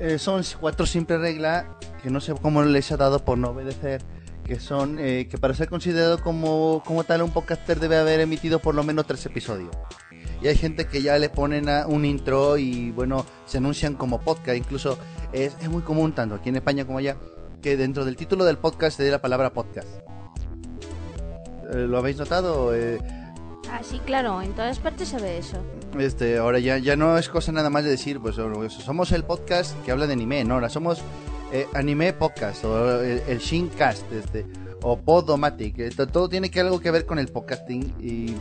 eh, 0.00 0.18
son 0.18 0.42
cuatro 0.60 0.86
simples 0.86 1.20
reglas 1.20 1.66
que 2.02 2.10
no 2.10 2.20
sé 2.20 2.32
cómo 2.40 2.62
les 2.62 2.90
ha 2.92 2.96
dado 2.96 3.24
por 3.24 3.38
no 3.38 3.50
obedecer. 3.50 4.02
Que 4.44 4.58
son 4.58 4.98
eh, 4.98 5.28
que 5.30 5.36
para 5.36 5.52
ser 5.52 5.68
considerado 5.68 6.22
como, 6.22 6.82
como 6.86 7.04
tal 7.04 7.20
un 7.20 7.30
podcaster 7.30 7.80
debe 7.80 7.98
haber 7.98 8.20
emitido 8.20 8.60
por 8.60 8.74
lo 8.74 8.82
menos 8.82 9.06
tres 9.06 9.26
episodios. 9.26 9.70
Y 10.40 10.48
hay 10.48 10.56
gente 10.56 10.86
que 10.86 11.02
ya 11.02 11.18
le 11.18 11.28
ponen 11.28 11.68
a 11.68 11.86
un 11.86 12.06
intro 12.06 12.56
y 12.56 12.90
bueno, 12.92 13.26
se 13.44 13.58
anuncian 13.58 13.94
como 13.94 14.20
podcast. 14.20 14.56
Incluso 14.56 14.96
es, 15.32 15.54
es 15.60 15.68
muy 15.68 15.82
común, 15.82 16.12
tanto 16.12 16.36
aquí 16.36 16.48
en 16.48 16.56
España 16.56 16.86
como 16.86 16.98
allá, 16.98 17.16
que 17.60 17.76
dentro 17.76 18.06
del 18.06 18.16
título 18.16 18.46
del 18.46 18.56
podcast 18.56 18.96
se 18.96 19.02
dé 19.02 19.10
la 19.10 19.20
palabra 19.20 19.52
podcast. 19.52 19.88
Eh, 21.70 21.86
¿Lo 21.86 21.98
habéis 21.98 22.16
notado? 22.16 22.74
Eh, 22.74 22.98
Ah, 23.70 23.80
sí, 23.82 24.00
claro, 24.04 24.40
en 24.42 24.52
todas 24.52 24.78
partes 24.78 25.08
se 25.08 25.18
ve 25.18 25.38
eso. 25.38 25.58
este, 25.98 26.38
ahora 26.38 26.58
ya, 26.58 26.78
ya 26.78 26.96
no 26.96 27.18
es 27.18 27.28
cosa 27.28 27.52
nada 27.52 27.70
más 27.70 27.84
de 27.84 27.90
decir, 27.90 28.18
pues 28.20 28.36
somos 28.36 29.12
el 29.12 29.24
podcast 29.24 29.76
que 29.84 29.90
habla 29.92 30.06
de 30.06 30.14
anime, 30.14 30.44
no, 30.44 30.54
ahora 30.54 30.68
somos 30.68 31.00
eh, 31.52 31.66
anime 31.74 32.12
podcast 32.12 32.64
o 32.64 33.00
el, 33.02 33.22
el 33.28 33.38
Shincast, 33.38 34.10
este, 34.12 34.46
o 34.82 34.98
Podomatic, 34.98 35.78
eh, 35.78 35.90
to- 35.90 36.06
todo 36.06 36.28
tiene 36.28 36.50
que 36.50 36.60
algo 36.60 36.80
que 36.80 36.90
ver 36.90 37.04
con 37.06 37.18
el 37.18 37.28
podcasting 37.28 37.94
y 38.00 38.34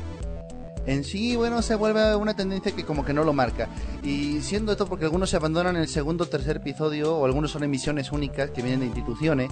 en 0.86 1.03
sí, 1.03 1.36
bueno, 1.36 1.62
se 1.62 1.75
vuelve 1.75 2.15
una 2.15 2.34
tendencia 2.36 2.72
que 2.72 2.86
como 2.86 3.03
que 3.03 3.12
no 3.13 3.25
lo 3.25 3.34
marca. 3.34 3.67
Y 4.03 4.39
siendo 4.41 4.72
esto 4.72 4.88
porque 4.88 5.03
algunos 5.03 5.29
se 5.29 5.36
abandonan 5.36 5.75
en 5.75 5.81
el 5.81 5.89
segundo 5.89 6.24
o 6.24 6.27
tercer 6.27 6.57
episodio 6.57 7.13
o 7.13 7.25
algunos 7.25 7.51
son 7.51 7.63
emisiones 7.65 8.13
únicas 8.13 8.51
que 8.51 8.62
vienen 8.62 8.79
de 8.79 8.86
instituciones, 8.86 9.50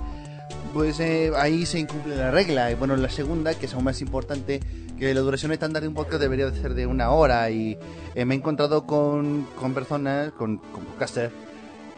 pues 0.73 0.97
eh, 1.01 1.31
ahí 1.35 1.65
se 1.65 1.79
incumple 1.79 2.15
la 2.15 2.31
regla. 2.31 2.71
Y 2.71 2.75
bueno, 2.75 2.95
la 2.95 3.09
segunda, 3.09 3.53
que 3.53 3.65
es 3.65 3.73
aún 3.73 3.83
más 3.83 3.99
importante, 3.99 4.61
que 4.97 5.13
la 5.13 5.21
duración 5.21 5.51
estándar 5.51 5.81
de 5.81 5.87
un 5.87 5.93
podcast 5.93 6.21
debería 6.21 6.49
de 6.49 6.59
ser 6.59 6.73
de 6.73 6.87
una 6.87 7.11
hora. 7.11 7.49
Y 7.49 7.77
eh, 8.13 8.25
me 8.25 8.35
he 8.35 8.37
encontrado 8.37 8.85
con, 8.85 9.43
con 9.59 9.73
personas, 9.73 10.31
con, 10.33 10.57
con 10.57 10.85
podcasters, 10.85 11.33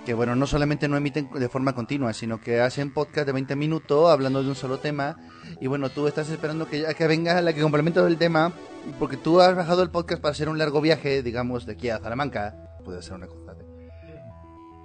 que 0.06 0.14
bueno, 0.14 0.36
no 0.36 0.48
solamente 0.48 0.88
no 0.88 0.98
emiten 0.98 1.30
de 1.32 1.50
forma 1.50 1.74
continua, 1.74 2.14
sino 2.14 2.40
que 2.40 2.62
hacen 2.62 2.94
podcast 2.94 3.28
de 3.28 3.34
20 3.34 3.56
minutos 3.56 4.10
hablando 4.10 4.42
de 4.42 4.50
un 4.50 4.56
solo 4.56 4.80
tema. 4.80 5.18
Y 5.62 5.68
bueno, 5.68 5.90
tú 5.90 6.08
estás 6.08 6.30
esperando 6.30 6.68
que 6.68 6.86
que 6.96 7.08
venga 7.08 7.42
la 7.42 7.54
que 7.54 7.62
complementa 7.62 8.06
el 8.06 8.18
tema, 8.18 8.54
porque 9.00 9.18
tú 9.18 9.42
has 9.42 9.56
bajado 9.56 9.84
el 9.84 9.90
podcast 9.90 10.22
para 10.22 10.32
hacer 10.32 10.50
un 10.50 10.58
largo 10.58 10.82
viaje, 10.82 11.22
digamos, 11.22 11.66
de 11.66 11.74
aquí 11.74 11.90
a 11.90 12.00
Salamanca. 12.00 12.56
Puede 12.84 13.02
ser 13.02 13.14
una 13.14 13.28
constante. 13.28 13.66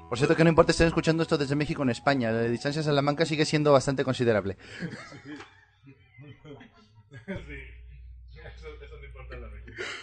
Por 0.09 0.19
cierto, 0.19 0.37
que 0.37 0.45
no 0.45 0.51
importa 0.51 0.73
estén 0.73 0.89
escuchando 0.89 1.23
esto 1.23 1.39
desde 1.39 1.57
México 1.57 1.83
en 1.83 1.89
España, 1.89 2.31
la 2.31 2.43
distancia 2.43 2.81
a 2.81 2.85
Salamanca 2.85 3.25
sigue 3.25 3.47
siendo 3.47 3.73
bastante 3.73 4.05
considerable. 4.05 4.59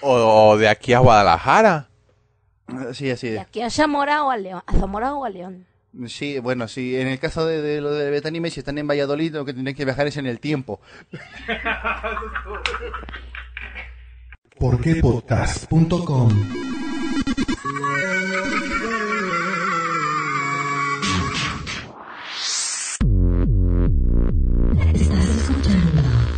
O, 0.02 0.50
o 0.52 0.58
de 0.58 0.68
aquí 0.68 0.94
a 0.94 1.00
Guadalajara. 1.00 1.88
Sí, 2.94 3.10
así 3.10 3.30
¿De 3.30 3.36
es. 3.36 3.42
aquí 3.42 3.62
a 3.62 3.70
Zamora 3.70 4.24
o 4.24 4.30
a 4.32 4.38
León? 4.38 4.62
¿A 4.68 4.74
Zamora 4.74 5.14
o 5.16 5.26
a 5.26 5.30
León? 5.30 5.66
Sí, 6.08 6.38
bueno, 6.38 6.68
sí, 6.68 6.96
en 6.96 7.08
el 7.08 7.18
caso 7.20 7.48
de, 7.48 7.62
de 7.64 7.82
lo 7.82 7.92
de 7.92 8.12
Betanime, 8.12 8.52
si 8.52 8.60
están 8.60 8.78
en 8.78 8.88
Valladolid, 8.88 9.34
lo 9.34 9.44
que 9.44 9.54
tienen 9.54 9.74
que 9.74 9.86
viajar 9.86 10.06
es 10.06 10.18
en 10.18 10.28
el 10.28 10.40
tiempo. 10.40 10.80
Porquepodcast.com 14.60 16.30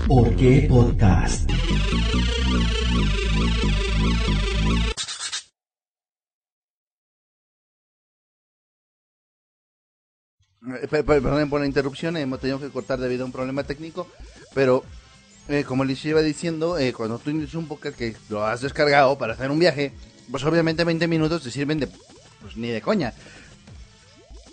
¿Por 0.07 0.35
qué 0.35 0.67
podcast? 0.69 1.49
Perdón 10.89 11.49
por 11.49 11.59
la 11.61 11.65
interrupción, 11.65 12.17
hemos 12.17 12.39
tenido 12.39 12.59
que 12.59 12.69
cortar 12.69 12.99
debido 12.99 13.23
a 13.23 13.25
un 13.25 13.31
problema 13.31 13.63
técnico, 13.63 14.07
pero 14.53 14.83
eh, 15.47 15.63
como 15.63 15.83
les 15.83 16.03
iba 16.05 16.21
diciendo, 16.21 16.77
eh, 16.77 16.93
cuando 16.93 17.17
tú 17.17 17.31
tienes 17.31 17.53
un 17.55 17.67
podcast 17.67 17.97
que 17.97 18.15
lo 18.29 18.45
has 18.45 18.61
descargado 18.61 19.17
para 19.17 19.33
hacer 19.33 19.49
un 19.49 19.57
viaje, 19.57 19.91
pues 20.29 20.43
obviamente 20.43 20.83
20 20.83 21.07
minutos 21.07 21.41
te 21.43 21.49
sirven 21.51 21.79
de 21.79 21.87
pues 22.41 22.55
ni 22.57 22.67
de 22.69 22.81
coña. 22.81 23.13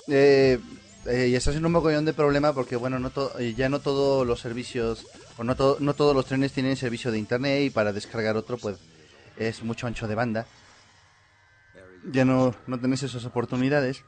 Eh, 0.08 0.58
eh, 1.04 1.28
y 1.30 1.34
estás 1.34 1.56
en 1.56 1.66
un 1.66 1.72
mogollón 1.72 2.06
de 2.06 2.14
problema 2.14 2.54
porque 2.54 2.76
bueno, 2.76 2.98
no 2.98 3.10
to- 3.10 3.38
eh, 3.38 3.52
ya 3.54 3.68
no 3.68 3.80
todos 3.80 4.26
los 4.26 4.40
servicios 4.40 5.06
o 5.36 5.44
no, 5.44 5.56
to- 5.56 5.76
no 5.80 5.92
todos 5.94 6.14
los 6.16 6.24
trenes 6.24 6.52
tienen 6.52 6.76
servicio 6.76 7.10
de 7.12 7.18
internet 7.18 7.62
y 7.64 7.70
para 7.70 7.92
descargar 7.92 8.36
otro 8.36 8.56
pues 8.56 8.78
es 9.36 9.62
mucho 9.62 9.86
ancho 9.86 10.08
de 10.08 10.14
banda. 10.14 10.46
Ya 12.10 12.24
no, 12.24 12.54
no 12.66 12.80
tenés 12.80 13.02
esas 13.02 13.24
oportunidades. 13.26 14.02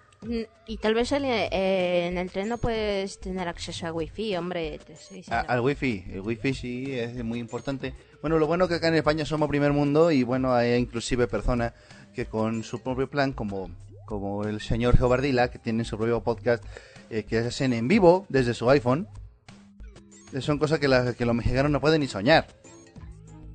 Y 0.67 0.77
tal 0.77 0.95
vez 0.95 1.13
el- 1.13 1.25
eh, 1.25 2.07
en 2.07 2.19
el 2.19 2.31
tren 2.31 2.49
no 2.51 2.59
puedes 2.59 3.19
tener 3.21 3.49
acceso 3.49 3.87
a 3.87 3.93
wifi, 3.93 4.37
hombre. 4.37 4.79
te 4.87 4.93
estoy 4.93 5.25
A- 5.31 5.41
al 5.41 5.61
wifi, 5.61 6.05
el 6.13 6.21
wifi 6.21 6.53
sí 6.53 6.93
es 6.99 7.25
muy 7.25 7.39
importante. 7.39 7.95
Bueno, 8.21 8.39
lo 8.39 8.47
bueno 8.47 8.69
que 8.69 8.75
acá 8.75 8.89
en 8.89 8.97
España 8.97 9.25
somos 9.25 9.49
primer 9.49 9.73
mundo 9.73 10.11
y 10.11 10.23
bueno, 10.23 10.53
hay 10.55 10.75
inclusive 10.75 11.27
personas 11.27 11.73
que 12.15 12.27
con 12.27 12.63
su 12.65 12.83
propio 12.83 13.09
plan, 13.09 13.33
como, 13.33 13.71
como 14.05 14.45
el 14.45 14.61
señor 14.61 14.99
Geobardila, 14.99 15.51
que 15.51 15.59
tiene 15.59 15.85
su 15.85 15.97
propio 15.97 16.23
podcast, 16.23 16.63
eh, 17.09 17.23
que 17.25 17.39
hacen 17.39 17.73
en 17.73 17.89
vivo 17.89 18.27
desde 18.29 18.53
su 18.53 18.69
iPhone. 18.69 19.09
Eh, 20.35 20.43
Son 20.43 20.59
cosas 20.59 20.79
que, 20.81 20.89
la- 20.89 21.15
que 21.15 21.25
los 21.25 21.35
mexicanos 21.35 21.71
no 21.73 21.81
pueden 21.81 22.01
ni 22.03 22.09
soñar. 22.09 22.47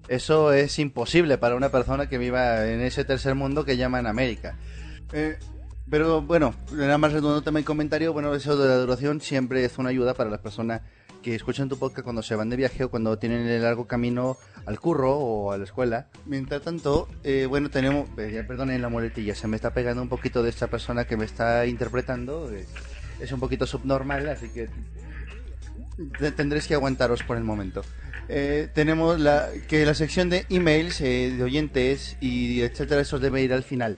Eso 0.08 0.52
es 0.52 0.80
imposible 0.80 1.38
para 1.38 1.56
una 1.56 1.70
persona 1.70 2.10
que 2.10 2.18
viva 2.18 2.68
en 2.68 2.82
ese 2.82 3.06
tercer 3.06 3.36
mundo 3.36 3.66
que 3.66 3.78
llaman 3.78 4.08
América. 4.08 4.58
Eh, 5.14 5.38
pero 5.90 6.22
bueno, 6.22 6.54
nada 6.74 6.98
más 6.98 7.14
redundante 7.14 7.52
mi 7.52 7.64
comentario, 7.64 8.14
bueno, 8.14 8.34
eso 8.34 8.58
de 8.58 8.68
la 8.68 8.76
duración 8.78 9.22
siempre 9.22 9.64
es 9.66 9.78
una 9.78 9.90
ayuda 9.90 10.14
para 10.14 10.30
las 10.30 10.40
personas 10.40 10.82
que 11.22 11.34
escuchan 11.36 11.70
tu 11.70 11.80
podcast 11.80 12.04
cuando 12.04 12.22
se 12.22 12.36
van 12.36 12.50
de 12.50 12.56
viaje 12.56 12.84
o 12.84 12.90
cuando 12.92 13.18
tienen 13.18 13.48
el 13.48 13.64
largo 13.64 13.88
camino 13.88 14.38
al 14.68 14.80
curro 14.80 15.18
o 15.18 15.52
a 15.52 15.58
la 15.58 15.64
escuela. 15.64 16.08
Mientras 16.28 16.62
tanto, 16.62 17.08
eh, 17.24 17.48
bueno, 17.50 17.70
tenemos, 17.72 18.08
eh, 18.18 18.44
perdonen 18.48 18.82
la 18.82 18.90
muletilla, 18.90 19.34
se 19.34 19.48
me 19.48 19.56
está 19.56 19.74
pegando 19.74 20.02
un 20.04 20.10
poquito 20.10 20.44
de 20.44 20.50
esta 20.52 20.68
persona 20.68 21.06
que 21.06 21.18
me 21.18 21.26
está 21.26 21.66
interpretando, 21.66 22.52
eh, 22.52 22.68
es 23.20 23.32
un 23.32 23.40
poquito 23.40 23.66
subnormal, 23.66 24.30
así 24.30 24.50
que 24.50 24.70
te- 26.20 26.32
tendréis 26.32 26.68
que 26.68 26.76
aguantaros 26.76 27.24
por 27.24 27.38
el 27.38 27.44
momento. 27.44 27.82
Eh, 28.28 28.70
tenemos 28.74 29.20
la, 29.20 29.50
que 29.68 29.86
la 29.86 29.94
sección 29.94 30.30
de 30.30 30.46
emails 30.50 31.00
eh, 31.02 31.34
de 31.36 31.44
oyentes 31.44 32.18
y 32.22 32.62
etcétera, 32.62 33.02
eso 33.02 33.20
debe 33.20 33.42
ir 33.44 33.54
al 33.54 33.64
final. 33.64 33.98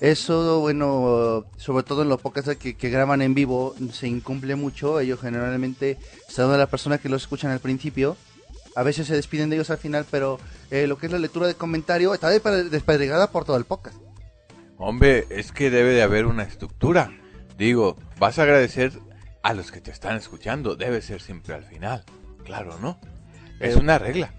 Eso, 0.00 0.60
bueno, 0.60 1.46
sobre 1.56 1.82
todo 1.84 2.02
en 2.02 2.08
los 2.10 2.20
podcasts 2.20 2.56
que, 2.56 2.76
que 2.76 2.90
graban 2.90 3.22
en 3.22 3.34
vivo, 3.34 3.74
se 3.92 4.06
incumple 4.08 4.54
mucho. 4.54 5.00
Ellos 5.00 5.20
generalmente, 5.20 5.96
salvo 6.28 6.56
las 6.56 6.68
personas 6.68 7.00
que 7.00 7.08
los 7.08 7.22
escuchan 7.22 7.50
al 7.50 7.60
principio, 7.60 8.16
a 8.74 8.82
veces 8.82 9.06
se 9.06 9.14
despiden 9.14 9.48
de 9.48 9.56
ellos 9.56 9.70
al 9.70 9.78
final, 9.78 10.04
pero 10.10 10.38
eh, 10.70 10.86
lo 10.86 10.98
que 10.98 11.06
es 11.06 11.12
la 11.12 11.18
lectura 11.18 11.46
de 11.46 11.54
comentario 11.54 12.12
está 12.12 12.30
despe- 12.30 12.68
desperdigada 12.68 13.30
por 13.30 13.44
todo 13.46 13.56
el 13.56 13.64
podcast. 13.64 13.96
Hombre, 14.76 15.26
es 15.30 15.50
que 15.52 15.70
debe 15.70 15.94
de 15.94 16.02
haber 16.02 16.26
una 16.26 16.42
estructura. 16.42 17.10
Digo, 17.56 17.96
vas 18.18 18.38
a 18.38 18.42
agradecer 18.42 18.92
a 19.42 19.54
los 19.54 19.72
que 19.72 19.80
te 19.80 19.90
están 19.90 20.16
escuchando. 20.18 20.76
Debe 20.76 21.00
ser 21.00 21.22
siempre 21.22 21.54
al 21.54 21.64
final. 21.64 22.04
Claro, 22.44 22.76
¿no? 22.82 23.00
Es 23.60 23.76
Eh, 23.76 23.78
una 23.78 23.98
regla. 23.98 24.34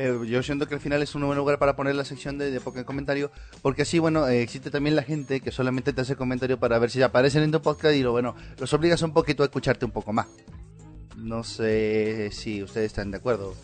Eh, 0.00 0.16
yo 0.28 0.44
siento 0.44 0.68
que 0.68 0.76
al 0.76 0.80
final 0.80 1.02
es 1.02 1.16
un 1.16 1.26
buen 1.26 1.36
lugar 1.36 1.58
para 1.58 1.74
poner 1.74 1.96
la 1.96 2.04
sección 2.04 2.38
de, 2.38 2.52
de 2.52 2.60
podcast 2.60 2.86
comentario, 2.86 3.32
porque 3.62 3.82
así, 3.82 3.98
bueno, 3.98 4.28
eh, 4.28 4.42
existe 4.42 4.70
también 4.70 4.94
la 4.94 5.02
gente 5.02 5.40
que 5.40 5.50
solamente 5.50 5.92
te 5.92 6.02
hace 6.02 6.14
comentario 6.14 6.56
para 6.56 6.78
ver 6.78 6.88
si 6.88 7.02
aparecen 7.02 7.42
en 7.42 7.50
tu 7.50 7.60
podcast 7.60 7.96
y 7.96 8.04
lo 8.04 8.12
bueno, 8.12 8.36
los 8.60 8.72
obligas 8.72 9.02
un 9.02 9.12
poquito 9.12 9.42
a 9.42 9.46
escucharte 9.46 9.84
un 9.84 9.90
poco 9.90 10.12
más. 10.12 10.28
No 11.16 11.42
sé 11.42 12.30
si 12.30 12.62
ustedes 12.62 12.86
están 12.86 13.10
de 13.10 13.16
acuerdo. 13.16 13.56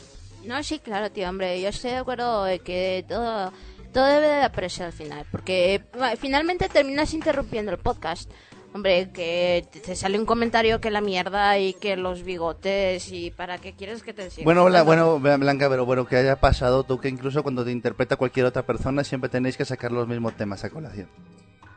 No, 0.44 0.60
sí, 0.64 0.80
claro, 0.80 1.08
tío, 1.12 1.28
hombre, 1.28 1.60
yo 1.60 1.68
estoy 1.68 1.92
de 1.92 1.98
acuerdo 1.98 2.42
de 2.42 2.58
que 2.58 3.04
todo, 3.06 3.52
todo 3.92 4.04
debe 4.04 4.26
de 4.26 4.42
apreciar 4.42 4.88
al 4.88 4.92
final, 4.92 5.24
porque 5.30 5.74
eh, 5.74 6.16
finalmente 6.18 6.68
terminas 6.68 7.14
interrumpiendo 7.14 7.70
el 7.70 7.78
podcast. 7.78 8.28
Hombre, 8.74 9.10
que 9.12 9.64
te- 9.70 9.94
sale 9.94 10.18
un 10.18 10.26
comentario 10.26 10.80
que 10.80 10.90
la 10.90 11.00
mierda 11.00 11.56
y 11.60 11.74
que 11.74 11.96
los 11.96 12.24
bigotes 12.24 13.12
y 13.12 13.30
para 13.30 13.58
qué 13.58 13.72
quieres 13.74 14.02
que 14.02 14.12
te 14.12 14.28
siga. 14.30 14.44
Bueno, 14.44 14.62
hablando? 14.62 15.16
bueno, 15.20 15.38
Blanca, 15.38 15.68
pero 15.70 15.86
bueno, 15.86 16.06
que 16.06 16.16
haya 16.16 16.34
pasado 16.40 16.82
tú 16.82 16.98
que 16.98 17.08
incluso 17.08 17.44
cuando 17.44 17.64
te 17.64 17.70
interpreta 17.70 18.16
cualquier 18.16 18.46
otra 18.46 18.64
persona 18.66 19.04
siempre 19.04 19.30
tenéis 19.30 19.56
que 19.56 19.64
sacar 19.64 19.92
los 19.92 20.08
mismos 20.08 20.36
temas 20.36 20.64
a 20.64 20.70
colación. 20.70 21.08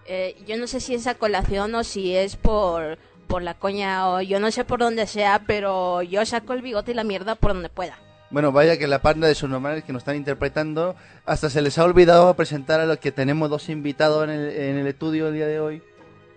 Eh, 0.08 0.36
yo 0.48 0.58
no 0.58 0.66
sé 0.66 0.80
si 0.80 0.96
es 0.96 1.06
a 1.06 1.13
colación 1.13 1.75
o 1.75 1.84
si 1.84 2.16
es 2.16 2.36
por, 2.36 2.98
por 3.27 3.44
la 3.44 3.54
coña 3.54 4.10
o 4.10 4.22
yo 4.22 4.39
no 4.39 4.50
sé 4.50 4.63
por 4.66 4.80
dónde 4.80 5.06
sea, 5.06 5.44
pero 5.46 6.01
yo 6.01 6.25
saco 6.25 6.54
el 6.54 6.63
bigote 6.63 6.94
y 6.94 6.96
la 6.96 7.04
mierda 7.04 7.36
por 7.36 7.54
donde 7.54 7.70
pueda. 7.70 8.00
Bueno, 8.32 8.51
vaya 8.51 8.75
que 8.80 8.88
la 8.88 9.04
panda 9.04 9.27
de 9.27 9.36
subnormales 9.36 9.84
que 9.84 9.94
nos 9.94 10.01
están 10.01 10.16
interpretando, 10.16 10.96
hasta 11.27 11.51
se 11.51 11.62
les 11.62 11.77
ha 11.77 11.84
olvidado 11.84 12.34
presentar 12.36 12.80
a 12.80 12.86
los 12.88 12.98
que 12.98 13.12
tenemos 13.12 13.51
dos 13.51 13.70
invitados 13.70 14.24
en 14.24 14.32
el, 14.32 14.50
en 14.50 14.77
el 14.80 14.88
estudio 14.88 15.27
el 15.27 15.36
día 15.36 15.46
de 15.46 15.60
hoy 15.60 15.84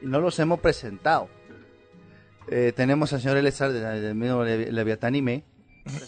no 0.02 0.20
los 0.20 0.38
hemos 0.38 0.60
presentado. 0.60 1.28
Eh, 2.48 2.72
tenemos 2.74 3.12
al 3.12 3.20
señor 3.20 3.36
Elezar 3.36 3.72
de- 3.72 3.80
del 4.00 4.14
mismo 4.14 4.44
Levi- 4.44 4.70
Leviatánime. 4.70 5.44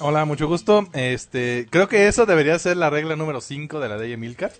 Hola, 0.01 0.25
mucho 0.25 0.47
gusto. 0.49 0.87
Este, 0.93 1.67
creo 1.71 1.89
que 1.89 2.09
eso 2.09 2.27
debería 2.27 2.59
ser 2.59 2.77
la 2.77 2.91
regla 2.91 3.17
número 3.17 3.41
5 3.41 3.81
de 3.81 3.89
la 3.89 3.97
ley 3.97 4.13
Emilcar. 4.13 4.53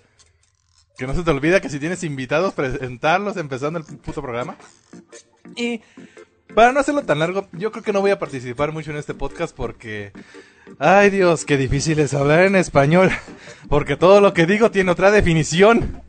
Que 0.97 1.07
no 1.07 1.13
se 1.15 1.23
te 1.23 1.31
olvida 1.31 1.59
que 1.59 1.69
si 1.69 1.79
tienes 1.79 2.03
invitados, 2.03 2.53
presentarlos 2.53 3.37
empezando 3.37 3.79
el 3.79 3.85
puto 3.85 4.21
programa. 4.21 4.55
Y 5.55 5.81
para 6.53 6.71
no 6.71 6.79
hacerlo 6.79 7.01
tan 7.03 7.19
largo, 7.19 7.47
yo 7.51 7.71
creo 7.71 7.83
que 7.83 7.93
no 7.93 8.01
voy 8.01 8.11
a 8.11 8.19
participar 8.19 8.71
mucho 8.71 8.91
en 8.91 8.97
este 8.97 9.13
podcast 9.13 9.55
porque... 9.55 10.11
Ay 10.79 11.09
Dios, 11.09 11.45
qué 11.45 11.57
difícil 11.57 11.99
es 11.99 12.13
hablar 12.13 12.41
en 12.45 12.55
español. 12.55 13.09
Porque 13.69 13.97
todo 13.97 14.21
lo 14.21 14.33
que 14.33 14.45
digo 14.45 14.71
tiene 14.71 14.91
otra 14.91 15.11
definición. 15.11 16.01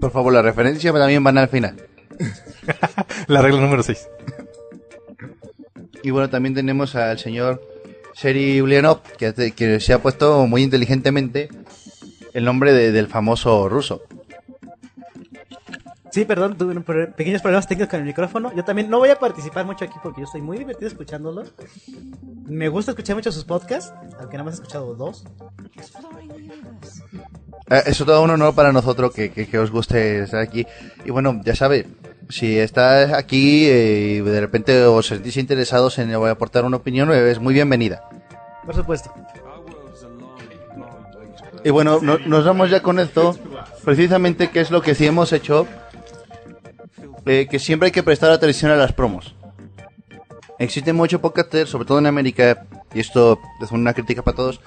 Por 0.00 0.10
favor, 0.10 0.32
la 0.32 0.42
referencia 0.42 0.92
también 0.92 1.22
van 1.24 1.38
al 1.38 1.48
final. 1.48 1.76
La 3.28 3.42
regla 3.42 3.60
número 3.60 3.82
6. 3.82 4.08
Y 6.02 6.10
bueno, 6.10 6.28
también 6.30 6.54
tenemos 6.54 6.94
al 6.96 7.18
señor 7.18 7.62
Sherry 8.14 8.60
Ulyanov, 8.60 9.02
que, 9.18 9.52
que 9.54 9.80
se 9.80 9.92
ha 9.92 10.02
puesto 10.02 10.46
muy 10.46 10.62
inteligentemente 10.62 11.48
el 12.34 12.44
nombre 12.44 12.72
de- 12.72 12.92
del 12.92 13.06
famoso 13.08 13.68
ruso. 13.68 14.02
Sí, 16.10 16.26
perdón, 16.26 16.58
tuve 16.58 16.78
pequeños 17.12 17.40
problemas 17.40 17.66
técnicos 17.66 17.90
con 17.90 18.00
el 18.00 18.06
micrófono. 18.06 18.52
Yo 18.54 18.64
también 18.64 18.90
no 18.90 18.98
voy 18.98 19.08
a 19.08 19.18
participar 19.18 19.64
mucho 19.64 19.86
aquí 19.86 19.94
porque 20.02 20.20
yo 20.20 20.26
estoy 20.26 20.42
muy 20.42 20.58
divertido 20.58 20.88
escuchándolos. 20.88 21.54
Me 22.46 22.68
gusta 22.68 22.90
escuchar 22.90 23.16
mucho 23.16 23.32
sus 23.32 23.44
podcasts, 23.44 23.94
aunque 24.20 24.36
nada 24.36 24.44
más 24.44 24.54
he 24.54 24.62
escuchado 24.62 24.94
dos. 24.94 25.24
Eh, 27.70 27.82
Es 27.86 27.96
todo 27.98 28.22
un 28.22 28.30
honor 28.30 28.54
para 28.54 28.72
nosotros 28.72 29.12
que, 29.14 29.30
que- 29.30 29.46
que 29.48 29.58
os 29.58 29.70
guste 29.70 30.24
estar 30.24 30.40
aquí. 30.40 30.66
Y 31.06 31.10
bueno, 31.10 31.40
ya 31.44 31.54
sabe, 31.54 31.86
si 32.28 32.58
estás 32.58 33.12
aquí 33.12 33.66
eh, 33.68 34.16
y 34.18 34.20
de 34.20 34.40
repente 34.40 34.82
os 34.84 35.06
sentís 35.06 35.36
interesados 35.36 35.98
en 35.98 36.12
aportar 36.14 36.64
una 36.64 36.76
opinión, 36.78 37.12
es 37.12 37.38
muy 37.40 37.54
bienvenida. 37.54 38.08
Por 38.64 38.74
supuesto. 38.74 39.12
Y 41.64 41.70
bueno, 41.70 41.98
no- 42.02 42.18
nos 42.18 42.44
vamos 42.44 42.70
ya 42.70 42.80
con 42.82 42.98
esto, 42.98 43.36
precisamente 43.84 44.50
que 44.50 44.60
es 44.60 44.70
lo 44.70 44.82
que 44.82 44.94
sí 44.94 45.06
hemos 45.06 45.32
hecho, 45.32 45.66
eh, 47.26 47.46
que 47.48 47.58
siempre 47.58 47.86
hay 47.86 47.92
que 47.92 48.02
prestar 48.02 48.30
atención 48.32 48.70
a 48.72 48.76
las 48.76 48.92
promos. 48.92 49.34
Existen 50.58 50.96
muchos 50.96 51.20
podcasters, 51.20 51.70
sobre 51.70 51.86
todo 51.86 51.98
en 51.98 52.06
América, 52.06 52.66
y 52.94 53.00
esto 53.00 53.38
es 53.60 53.70
una 53.70 53.94
crítica 53.94 54.22
para 54.22 54.36
todos, 54.36 54.60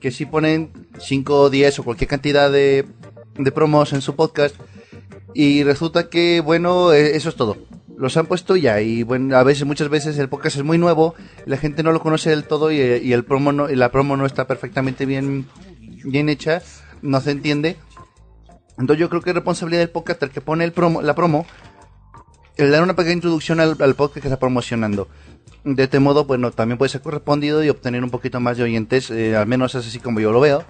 que 0.00 0.10
sí 0.10 0.26
ponen 0.26 0.70
5, 0.98 1.48
10 1.50 1.78
o 1.78 1.84
cualquier 1.84 2.08
cantidad 2.08 2.50
de, 2.50 2.86
de 3.38 3.52
promos 3.52 3.92
en 3.94 4.02
su 4.02 4.14
podcast, 4.14 4.54
y 5.34 5.62
resulta 5.62 6.08
que, 6.08 6.40
bueno, 6.40 6.92
eh, 6.92 7.16
eso 7.16 7.28
es 7.28 7.36
todo. 7.36 7.56
Los 7.96 8.16
han 8.16 8.26
puesto 8.26 8.56
ya, 8.56 8.80
y 8.80 9.02
bueno, 9.02 9.36
a 9.36 9.42
veces, 9.42 9.66
muchas 9.66 9.88
veces 9.88 10.18
el 10.18 10.28
podcast 10.28 10.56
es 10.56 10.64
muy 10.64 10.78
nuevo, 10.78 11.14
la 11.46 11.56
gente 11.56 11.82
no 11.82 11.92
lo 11.92 12.00
conoce 12.00 12.30
del 12.30 12.44
todo, 12.44 12.72
y, 12.72 12.80
el 12.80 13.24
promo 13.24 13.52
no, 13.52 13.68
la 13.68 13.90
promo 13.90 14.16
no 14.16 14.26
está 14.26 14.46
perfectamente 14.46 15.06
bien 15.06 15.46
bien 16.04 16.28
hecha, 16.28 16.62
no 17.00 17.20
se 17.20 17.30
entiende. 17.30 17.76
Entonces 18.78 19.00
yo 19.00 19.08
creo 19.08 19.22
que 19.22 19.30
es 19.30 19.34
responsabilidad 19.34 19.82
del 19.82 19.90
podcaster 19.90 20.30
que 20.30 20.40
pone 20.40 20.64
el 20.64 20.72
promo, 20.72 21.02
la 21.02 21.14
promo, 21.14 21.46
el 22.56 22.70
dar 22.70 22.82
una 22.82 22.96
pequeña 22.96 23.14
introducción 23.14 23.60
al, 23.60 23.76
al 23.80 23.94
podcast 23.94 24.22
que 24.22 24.28
está 24.28 24.38
promocionando. 24.38 25.08
De 25.64 25.84
este 25.84 26.00
modo, 26.00 26.24
bueno, 26.24 26.50
también 26.50 26.78
puede 26.78 26.88
ser 26.88 27.02
correspondido 27.02 27.62
y 27.62 27.68
obtener 27.68 28.02
un 28.02 28.10
poquito 28.10 28.40
más 28.40 28.56
de 28.56 28.64
oyentes, 28.64 29.10
eh, 29.10 29.36
al 29.36 29.46
menos 29.46 29.74
es 29.74 29.86
así 29.86 30.00
como 30.00 30.20
yo 30.20 30.32
lo 30.32 30.40
veo. 30.40 30.64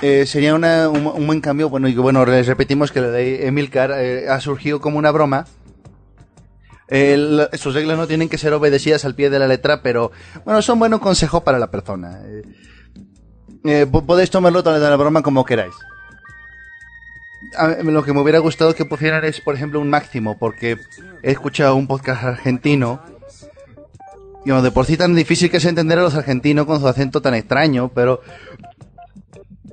Eh, 0.00 0.26
sería 0.26 0.54
una- 0.54 0.88
un, 0.88 1.06
un 1.06 1.26
buen 1.26 1.40
cambio, 1.40 1.68
bueno, 1.68 1.88
y 1.88 1.94
bueno, 1.94 2.24
les 2.24 2.46
repetimos 2.46 2.92
que 2.92 3.00
la 3.00 3.08
ley 3.08 3.38
Emilcar 3.42 3.90
eh, 3.96 4.28
ha 4.28 4.40
surgido 4.40 4.80
como 4.80 4.98
una 4.98 5.10
broma. 5.10 5.46
El- 6.88 7.48
sus 7.54 7.74
reglas 7.74 7.98
no 7.98 8.06
tienen 8.06 8.28
que 8.28 8.38
ser 8.38 8.52
obedecidas 8.52 9.04
al 9.04 9.14
pie 9.14 9.28
de 9.28 9.38
la 9.38 9.46
letra, 9.48 9.82
pero 9.82 10.12
bueno, 10.44 10.62
son 10.62 10.78
buenos 10.78 11.00
consejos 11.00 11.42
para 11.42 11.58
la 11.58 11.70
persona. 11.70 12.20
Eh, 12.26 12.42
eh, 13.64 13.86
po- 13.90 14.06
podéis 14.06 14.30
tomarlo 14.30 14.62
de 14.62 14.78
la 14.78 14.96
broma 14.96 15.22
como 15.22 15.44
queráis. 15.44 15.74
Lo 17.82 18.04
que 18.04 18.12
me 18.12 18.20
hubiera 18.20 18.38
gustado 18.40 18.74
que 18.74 18.84
pusieran 18.84 19.24
es, 19.24 19.40
por 19.40 19.54
ejemplo, 19.54 19.80
un 19.80 19.90
máximo, 19.90 20.38
porque 20.38 20.76
he 21.22 21.30
escuchado 21.32 21.74
un 21.76 21.86
podcast 21.86 22.22
argentino. 22.22 23.00
Y 24.44 24.50
bueno, 24.50 24.62
de 24.62 24.70
por 24.70 24.86
sí 24.86 24.96
tan 24.96 25.14
difícil 25.14 25.50
que 25.50 25.56
es 25.56 25.64
entender 25.64 25.98
a 25.98 26.02
los 26.02 26.14
argentinos 26.14 26.66
con 26.66 26.78
su 26.80 26.86
acento 26.88 27.20
tan 27.20 27.34
extraño, 27.34 27.90
pero 27.94 28.20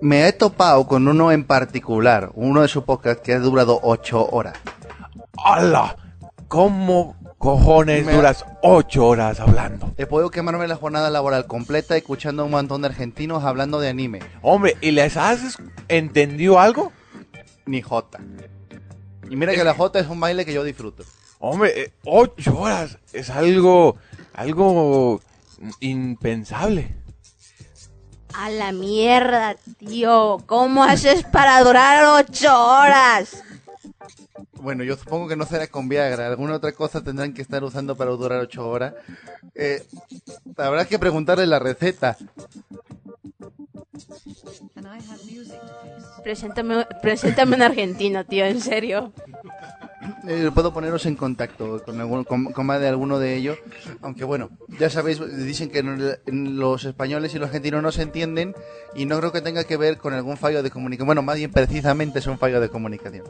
me 0.02 0.28
he 0.28 0.34
topado 0.34 0.88
con 0.88 1.08
uno 1.08 1.32
en 1.32 1.44
particular, 1.46 2.32
uno 2.36 2.62
de 2.62 2.68
sus 2.68 2.84
podcasts 2.84 3.22
que 3.24 3.34
ha 3.34 3.40
durado 3.40 3.80
ocho 3.84 4.28
horas. 4.30 4.56
¡Hala! 5.44 5.96
¿Cómo 6.48 7.16
cojones 7.38 8.06
Me- 8.06 8.14
duras 8.14 8.46
ocho 8.62 9.08
horas 9.08 9.40
hablando? 9.40 9.94
He 9.98 10.06
podido 10.06 10.30
quemarme 10.32 10.68
la 10.68 10.76
jornada 10.76 11.10
laboral 11.10 11.48
completa 11.48 11.98
escuchando 11.98 12.44
a 12.44 12.46
un 12.46 12.52
montón 12.52 12.82
de 12.82 12.88
argentinos 12.88 13.44
hablando 13.44 13.80
de 13.80 13.90
anime. 13.90 14.20
Hombre, 14.42 14.78
¿y 14.82 14.92
les 14.92 15.18
has 15.18 15.58
entendido 15.88 16.60
algo? 16.60 16.92
Ni 17.66 17.82
Jota. 17.82 18.20
Y 19.30 19.36
mira 19.36 19.54
que 19.54 19.64
la 19.64 19.74
Jota 19.74 20.00
es 20.00 20.08
un 20.08 20.20
baile 20.20 20.46
que 20.46 20.54
yo 20.54 20.64
disfruto. 20.64 21.04
Hombre, 21.40 21.74
eh, 21.82 21.92
ocho 22.06 22.58
horas 22.60 22.98
es 23.12 23.30
algo, 23.30 23.98
algo 24.34 25.20
impensable. 25.80 26.96
A 28.38 28.50
la 28.50 28.72
mierda, 28.72 29.56
tío. 29.78 30.38
¿Cómo 30.46 30.84
haces 30.84 31.24
para 31.24 31.64
durar 31.64 32.06
ocho 32.06 32.54
horas? 32.54 33.44
Bueno, 34.54 34.84
yo 34.84 34.98
supongo 34.98 35.28
que 35.28 35.36
no 35.36 35.46
será 35.46 35.68
con 35.68 35.88
Viagra. 35.88 36.28
Alguna 36.28 36.56
otra 36.56 36.72
cosa 36.72 37.04
tendrán 37.04 37.34
que 37.34 37.42
estar 37.42 37.64
usando 37.64 37.96
para 37.96 38.12
durar 38.12 38.40
ocho 38.40 38.68
horas. 38.68 38.94
Eh, 39.54 39.86
habrá 40.58 40.86
que 40.86 41.00
preguntarle 41.00 41.46
la 41.46 41.60
receta. 41.60 42.18
Preséntame, 46.24 46.86
preséntame 47.02 47.56
en 47.56 47.62
Argentina, 47.62 48.24
tío, 48.24 48.46
en 48.46 48.60
serio. 48.60 49.14
Eh, 50.28 50.50
puedo 50.54 50.74
poneros 50.74 51.06
en 51.06 51.16
contacto 51.16 51.84
con, 51.84 52.00
algún, 52.02 52.24
con, 52.24 52.46
con 52.46 52.66
más 52.66 52.80
de 52.80 52.88
alguno 52.88 53.20
de 53.20 53.36
ellos. 53.36 53.58
Aunque 54.02 54.24
bueno, 54.24 54.50
ya 54.80 54.90
sabéis, 54.90 55.20
dicen 55.38 55.70
que 55.70 55.84
los 56.26 56.84
españoles 56.84 57.36
y 57.36 57.40
los 57.40 57.48
argentinos 57.48 57.84
no 57.84 57.92
se 57.92 58.02
entienden 58.02 58.56
y 58.96 59.06
no 59.06 59.20
creo 59.20 59.32
que 59.32 59.42
tenga 59.42 59.64
que 59.66 59.78
ver 59.78 59.98
con 59.98 60.14
algún 60.14 60.38
fallo 60.38 60.64
de 60.64 60.72
comunicación. 60.72 61.06
Bueno, 61.06 61.22
más 61.22 61.38
bien 61.38 61.52
precisamente 61.52 62.20
es 62.20 62.28
un 62.28 62.40
fallo 62.40 62.60
de 62.60 62.70
comunicación. 62.70 63.26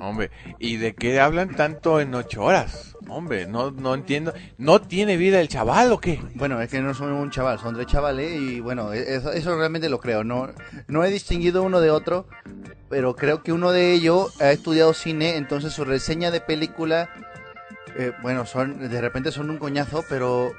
Hombre, 0.00 0.30
¿y 0.58 0.76
de 0.76 0.94
qué 0.94 1.20
hablan 1.20 1.54
tanto 1.56 2.00
en 2.00 2.14
ocho 2.14 2.44
horas? 2.44 2.96
Hombre, 3.08 3.46
no, 3.46 3.70
no 3.70 3.94
entiendo. 3.94 4.32
¿No 4.56 4.80
tiene 4.80 5.16
vida 5.16 5.40
el 5.40 5.48
chaval 5.48 5.90
o 5.92 5.98
qué? 5.98 6.20
Bueno, 6.34 6.60
es 6.60 6.70
que 6.70 6.80
no 6.80 6.94
son 6.94 7.12
un 7.12 7.30
chaval, 7.30 7.58
son 7.58 7.74
tres 7.74 7.86
chavales 7.86 8.40
y 8.40 8.60
bueno, 8.60 8.92
e- 8.92 9.16
eso, 9.16 9.32
eso 9.32 9.56
realmente 9.56 9.88
lo 9.88 9.98
creo. 9.98 10.22
No, 10.24 10.50
no 10.86 11.04
he 11.04 11.10
distinguido 11.10 11.62
uno 11.62 11.80
de 11.80 11.90
otro, 11.90 12.26
pero 12.88 13.14
creo 13.16 13.42
que 13.42 13.52
uno 13.52 13.70
de 13.72 13.92
ellos 13.92 14.32
ha 14.40 14.50
estudiado 14.50 14.94
cine, 14.94 15.36
entonces 15.36 15.72
su 15.72 15.84
reseña 15.84 16.30
de 16.30 16.40
película, 16.40 17.10
eh, 17.96 18.12
bueno, 18.22 18.46
son 18.46 18.88
de 18.88 19.00
repente 19.00 19.32
son 19.32 19.50
un 19.50 19.58
coñazo, 19.58 20.04
pero 20.08 20.52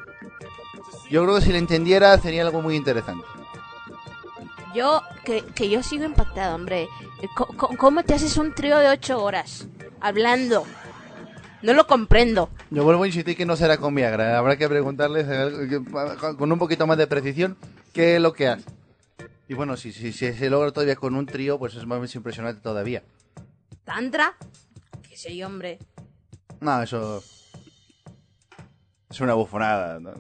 yo 1.10 1.24
creo 1.24 1.36
que 1.36 1.42
si 1.42 1.52
le 1.52 1.58
entendiera 1.58 2.18
sería 2.20 2.44
algo 2.44 2.62
muy 2.62 2.76
interesante. 2.76 3.26
Yo, 4.76 5.02
que, 5.24 5.44
que 5.56 5.68
yo 5.70 5.82
sigo 5.82 6.04
impactado, 6.04 6.54
hombre. 6.56 6.84
Eh, 7.24 7.28
co- 7.36 7.48
¿Cómo 7.78 8.04
te 8.04 8.14
haces 8.14 8.38
un 8.38 8.54
trío 8.54 8.78
de 8.78 8.90
ocho 8.90 9.24
horas? 9.24 9.66
Hablando. 10.00 10.64
No 11.64 11.74
lo 11.74 11.88
comprendo. 11.88 12.50
Yo 12.70 12.84
vuelvo 12.84 13.04
a 13.04 13.08
insistir 13.08 13.36
que 13.36 13.46
no 13.46 13.56
será 13.58 13.78
con 13.78 13.94
Viagra, 13.96 14.38
habrá 14.38 14.56
que 14.58 14.70
preguntarles 14.70 15.26
eh, 15.28 15.82
con 16.38 16.52
un 16.52 16.60
poquito 16.60 16.86
más 16.88 16.98
de 16.98 17.08
precisión 17.08 17.58
qué 17.94 18.16
es 18.16 18.22
lo 18.22 18.32
que 18.32 18.48
hace. 18.48 18.64
Y 19.50 19.56
bueno, 19.56 19.76
si, 19.76 19.92
si, 19.92 20.14
si 20.14 20.32
se 20.32 20.50
logra 20.52 20.72
todavía 20.72 20.96
con 20.96 21.16
un 21.16 21.26
trío, 21.26 21.58
pues 21.58 21.74
es 21.74 21.84
más 21.88 22.14
impresionante 22.14 22.62
todavía. 22.62 23.02
¿Tantra? 23.84 24.38
¿Qué 25.02 25.18
sé 25.18 25.36
yo, 25.36 25.48
hombre? 25.48 25.80
No, 26.62 26.84
eso. 26.84 27.24
Es 29.10 29.20
una 29.20 29.34
bufonada. 29.34 30.00
¿no? 30.00 30.14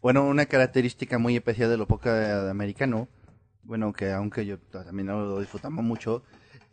Bueno, 0.00 0.24
una 0.24 0.46
característica 0.46 1.18
muy 1.18 1.36
especial 1.36 1.68
de 1.68 1.76
lo 1.76 1.86
poca 1.86 2.14
de 2.14 2.50
americano, 2.50 3.06
bueno, 3.64 3.92
que 3.92 4.10
aunque 4.10 4.46
yo 4.46 4.58
también 4.58 5.08
no 5.08 5.20
lo 5.20 5.40
disfrutamos 5.40 5.84
mucho, 5.84 6.22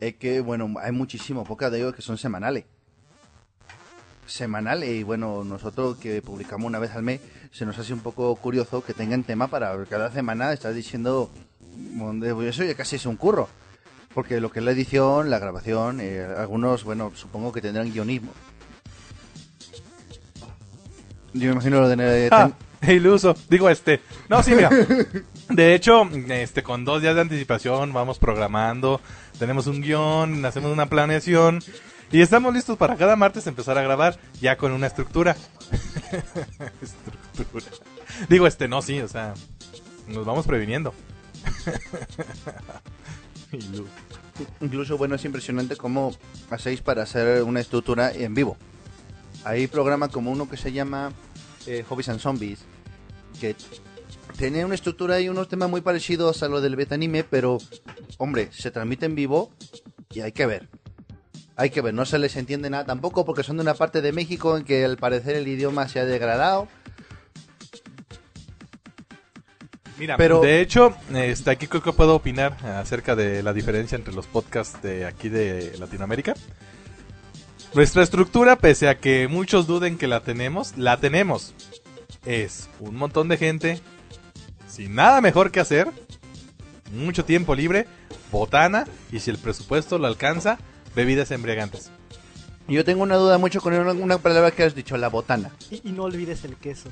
es 0.00 0.14
que, 0.14 0.40
bueno, 0.40 0.72
hay 0.80 0.92
muchísimo 0.92 1.44
poca 1.44 1.68
de 1.68 1.78
ellos 1.78 1.94
que 1.94 2.00
son 2.00 2.16
semanales. 2.16 2.64
Semanales, 4.26 4.90
y 4.90 5.02
bueno, 5.02 5.44
nosotros 5.44 5.96
que 5.98 6.20
publicamos 6.22 6.66
una 6.66 6.78
vez 6.78 6.92
al 6.92 7.02
mes, 7.02 7.20
se 7.52 7.64
nos 7.64 7.78
hace 7.78 7.92
un 7.92 8.00
poco 8.00 8.34
curioso 8.36 8.84
que 8.84 8.92
tengan 8.92 9.24
tema 9.24 9.48
para 9.48 9.84
cada 9.86 10.10
semana 10.10 10.52
estar 10.52 10.74
diciendo. 10.74 11.30
Eso 12.42 12.64
ya 12.64 12.74
casi 12.74 12.96
es 12.96 13.06
un 13.06 13.16
curro. 13.16 13.48
Porque 14.14 14.40
lo 14.40 14.50
que 14.50 14.60
es 14.60 14.64
la 14.64 14.70
edición, 14.70 15.28
la 15.28 15.38
grabación, 15.38 16.00
eh, 16.00 16.26
algunos, 16.38 16.84
bueno, 16.84 17.12
supongo 17.14 17.52
que 17.52 17.60
tendrán 17.60 17.92
guionismo. 17.92 18.32
Yo 21.34 21.48
me 21.48 21.52
imagino 21.52 21.80
lo 21.80 21.88
de... 21.88 22.28
Ah, 22.32 22.50
iluso. 22.92 23.34
Digo, 23.48 23.68
este. 23.68 24.00
No, 24.28 24.42
sí, 24.42 24.54
mira. 24.54 24.70
De 25.48 25.74
hecho, 25.74 26.08
este, 26.28 26.62
con 26.62 26.84
dos 26.84 27.02
días 27.02 27.14
de 27.14 27.20
anticipación 27.20 27.92
vamos 27.92 28.18
programando. 28.18 29.00
Tenemos 29.38 29.66
un 29.66 29.80
guion, 29.80 30.44
hacemos 30.44 30.72
una 30.72 30.86
planeación. 30.86 31.60
Y 32.12 32.20
estamos 32.20 32.54
listos 32.54 32.78
para 32.78 32.96
cada 32.96 33.16
martes 33.16 33.46
empezar 33.46 33.76
a 33.78 33.82
grabar 33.82 34.18
ya 34.40 34.56
con 34.56 34.72
una 34.72 34.86
estructura. 34.86 35.36
estructura. 37.32 37.66
Digo, 38.28 38.46
este, 38.46 38.68
no, 38.68 38.80
sí, 38.80 39.00
o 39.00 39.08
sea, 39.08 39.34
nos 40.06 40.24
vamos 40.24 40.46
previniendo. 40.46 40.94
Incluso, 44.60 44.96
bueno, 44.98 45.16
es 45.16 45.24
impresionante 45.24 45.76
cómo 45.76 46.14
hacéis 46.50 46.80
para 46.80 47.02
hacer 47.02 47.42
una 47.42 47.60
estructura 47.60 48.12
en 48.12 48.34
vivo. 48.34 48.56
Hay 49.44 49.66
programas 49.66 50.10
como 50.10 50.30
uno 50.30 50.48
que 50.48 50.56
se 50.56 50.72
llama 50.72 51.12
eh, 51.66 51.84
Hobbies 51.88 52.08
and 52.08 52.20
Zombies, 52.20 52.60
que 53.40 53.56
tiene 54.38 54.64
una 54.64 54.74
estructura 54.74 55.20
y 55.20 55.28
unos 55.28 55.48
temas 55.48 55.70
muy 55.70 55.80
parecidos 55.80 56.42
a 56.42 56.48
lo 56.48 56.60
del 56.60 56.76
betanime, 56.76 57.24
pero, 57.24 57.58
hombre, 58.18 58.50
se 58.52 58.70
transmite 58.70 59.06
en 59.06 59.14
vivo 59.14 59.50
y 60.12 60.20
hay 60.20 60.32
que 60.32 60.46
ver. 60.46 60.68
Hay 61.56 61.70
que 61.70 61.80
ver, 61.80 61.94
no 61.94 62.04
se 62.04 62.18
les 62.18 62.36
entiende 62.36 62.68
nada 62.68 62.84
tampoco 62.84 63.24
porque 63.24 63.42
son 63.42 63.56
de 63.56 63.62
una 63.62 63.74
parte 63.74 64.02
de 64.02 64.12
México 64.12 64.56
en 64.56 64.64
que 64.64 64.84
al 64.84 64.98
parecer 64.98 65.36
el 65.36 65.48
idioma 65.48 65.88
se 65.88 66.00
ha 66.00 66.04
degradado. 66.04 66.68
Mira, 69.98 70.18
Pero- 70.18 70.40
de 70.42 70.60
hecho, 70.60 70.94
este, 71.14 71.50
aquí 71.50 71.66
creo 71.66 71.82
que 71.82 71.92
puedo 71.92 72.14
opinar 72.14 72.54
acerca 72.66 73.16
de 73.16 73.42
la 73.42 73.54
diferencia 73.54 73.96
entre 73.96 74.12
los 74.14 74.26
podcasts 74.26 74.82
de 74.82 75.06
aquí 75.06 75.30
de 75.30 75.74
Latinoamérica. 75.78 76.34
Nuestra 77.72 78.02
estructura, 78.02 78.56
pese 78.56 78.88
a 78.88 78.98
que 78.98 79.26
muchos 79.28 79.66
duden 79.66 79.96
que 79.96 80.06
la 80.06 80.20
tenemos, 80.20 80.76
la 80.76 80.98
tenemos. 80.98 81.54
Es 82.26 82.68
un 82.80 82.96
montón 82.96 83.28
de 83.28 83.38
gente 83.38 83.80
sin 84.68 84.94
nada 84.94 85.22
mejor 85.22 85.50
que 85.50 85.60
hacer, 85.60 85.88
mucho 86.92 87.24
tiempo 87.24 87.54
libre, 87.54 87.86
botana 88.30 88.86
y 89.10 89.20
si 89.20 89.30
el 89.30 89.38
presupuesto 89.38 89.96
lo 89.96 90.06
alcanza, 90.06 90.58
bebidas 90.96 91.30
embriagantes. 91.30 91.90
Y 92.66 92.74
Yo 92.74 92.84
tengo 92.84 93.04
una 93.04 93.14
duda 93.14 93.38
mucho 93.38 93.60
con 93.60 93.74
una, 93.74 93.92
una 93.92 94.18
palabra 94.18 94.50
que 94.50 94.64
has 94.64 94.74
dicho, 94.74 94.96
la 94.96 95.08
botana. 95.08 95.52
Y, 95.70 95.90
y 95.90 95.92
no 95.92 96.02
olvides 96.02 96.42
el 96.44 96.56
queso. 96.56 96.88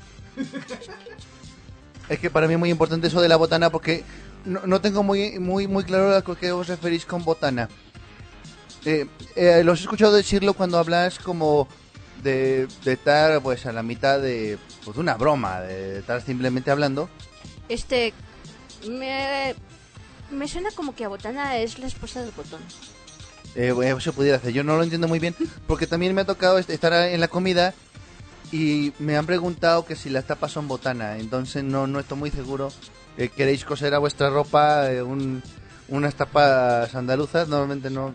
Es 2.07 2.19
que 2.19 2.29
para 2.29 2.47
mí 2.47 2.53
es 2.53 2.59
muy 2.59 2.69
importante 2.69 3.07
eso 3.07 3.19
de 3.19 3.27
la 3.27 3.35
botana 3.35 3.69
porque 3.69 4.03
no, 4.45 4.61
no 4.65 4.79
tengo 4.79 5.03
muy, 5.03 5.39
muy, 5.39 5.67
muy 5.67 5.83
claro 5.83 6.15
a 6.15 6.35
qué 6.35 6.51
os 6.53 6.67
referís 6.67 7.05
con 7.05 7.25
botana. 7.25 7.67
Eh, 8.85 9.07
eh, 9.35 9.63
los 9.65 9.79
he 9.79 9.83
escuchado 9.83 10.13
decirlo 10.13 10.53
cuando 10.53 10.77
hablas 10.77 11.17
como 11.17 11.67
de, 12.21 12.67
de 12.83 12.93
estar 12.93 13.41
pues 13.41 13.65
a 13.65 13.71
la 13.71 13.81
mitad 13.81 14.21
de, 14.21 14.59
pues, 14.85 14.97
una 14.97 15.15
broma, 15.15 15.61
de 15.61 15.99
estar 15.99 16.21
simplemente 16.21 16.71
hablando. 16.71 17.09
Este. 17.67 18.13
Me. 18.87 19.55
Me 20.31 20.47
suena 20.47 20.69
como 20.71 20.95
que 20.95 21.05
Abotana 21.05 21.57
es 21.57 21.77
la 21.79 21.87
esposa 21.87 22.21
del 22.21 22.31
botón. 22.31 22.61
Eh, 23.55 23.73
eso 23.97 24.13
pudiera 24.13 24.37
hacer. 24.37 24.51
Yo 24.53 24.63
no 24.63 24.75
lo 24.77 24.83
entiendo 24.83 25.07
muy 25.07 25.19
bien 25.19 25.35
porque 25.67 25.87
también 25.87 26.13
me 26.13 26.21
ha 26.21 26.25
tocado 26.25 26.57
est- 26.59 26.69
estar 26.69 26.91
en 26.93 27.19
la 27.21 27.27
comida 27.27 27.73
y 28.51 28.93
me 28.99 29.17
han 29.17 29.25
preguntado 29.25 29.85
que 29.85 29.95
si 29.95 30.09
las 30.09 30.25
tapas 30.25 30.51
son 30.51 30.67
botana. 30.67 31.17
Entonces 31.17 31.63
no, 31.63 31.87
no 31.87 31.99
estoy 31.99 32.17
muy 32.17 32.31
seguro. 32.31 32.71
Eh, 33.17 33.29
¿Queréis 33.29 33.63
coser 33.65 33.93
a 33.93 33.99
vuestra 33.99 34.29
ropa 34.29 34.91
eh, 34.91 35.01
un- 35.01 35.41
unas 35.87 36.15
tapas 36.15 36.93
andaluzas? 36.95 37.47
Normalmente 37.47 37.89
no, 37.89 38.13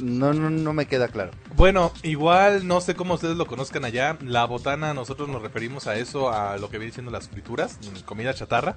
no, 0.00 0.32
no, 0.34 0.50
no 0.50 0.72
me 0.74 0.86
queda 0.86 1.08
claro. 1.08 1.30
Bueno, 1.56 1.92
igual 2.02 2.66
no 2.68 2.80
sé 2.82 2.94
cómo 2.94 3.14
ustedes 3.14 3.36
lo 3.36 3.46
conozcan 3.46 3.84
allá. 3.86 4.18
La 4.20 4.44
botana, 4.44 4.92
nosotros 4.94 5.28
nos 5.28 5.40
referimos 5.42 5.86
a 5.86 5.96
eso, 5.96 6.30
a 6.30 6.58
lo 6.58 6.68
que 6.70 6.78
viene 6.78 6.92
siendo 6.92 7.10
las 7.10 7.28
frituras, 7.28 7.78
mm, 7.80 8.00
comida 8.04 8.34
chatarra. 8.34 8.76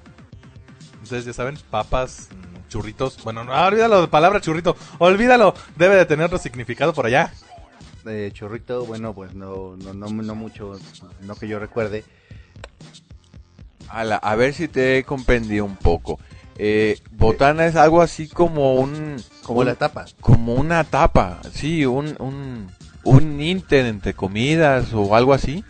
Ustedes 1.04 1.25
ya 1.25 1.34
saben, 1.34 1.58
papas, 1.69 2.30
mm, 2.32 2.50
churritos. 2.71 3.21
Bueno, 3.23 3.43
no, 3.43 3.53
ah, 3.53 3.67
olvídalo 3.67 4.01
de 4.01 4.07
palabra 4.07 4.41
churrito. 4.41 4.75
Olvídalo, 4.97 5.53
debe 5.75 5.95
de 5.97 6.05
tener 6.05 6.25
otro 6.25 6.38
significado 6.39 6.93
por 6.93 7.05
allá. 7.05 7.31
Churrito, 8.34 8.86
bueno, 8.86 9.13
pues 9.13 9.36
no, 9.36 9.75
no, 9.77 9.93
no, 9.93 10.07
no 10.10 10.36
mucho, 10.36 10.79
no 11.21 11.36
que 11.36 11.47
yo 11.47 11.60
recuerde. 11.60 12.03
Ala, 13.89 14.15
a 14.15 14.36
ver 14.36 14.53
si 14.53 14.67
te 14.67 14.97
he 14.97 15.03
comprendido 15.03 15.65
un 15.65 15.75
poco. 15.75 16.17
Eh, 16.57 16.99
botana 17.12 17.65
es 17.65 17.75
algo 17.75 18.01
así 18.01 18.27
como 18.27 18.75
un... 18.75 19.17
Como 19.43 19.60
un- 19.60 19.65
la 19.67 19.75
tapa. 19.75 20.05
Como 20.19 20.53
una 20.55 20.84
tapa, 20.84 21.41
sí, 21.53 21.86
un, 21.86 22.15
un, 22.19 22.71
un 23.03 23.41
inter 23.41 23.86
entre 23.86 24.13
comidas 24.13 24.93
o 24.93 25.15
algo 25.15 25.34
así. 25.34 25.63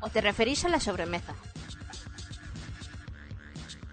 ¿O 0.00 0.08
te 0.10 0.20
referís 0.20 0.64
a 0.64 0.68
la 0.68 0.80
sobremesa? 0.80 1.34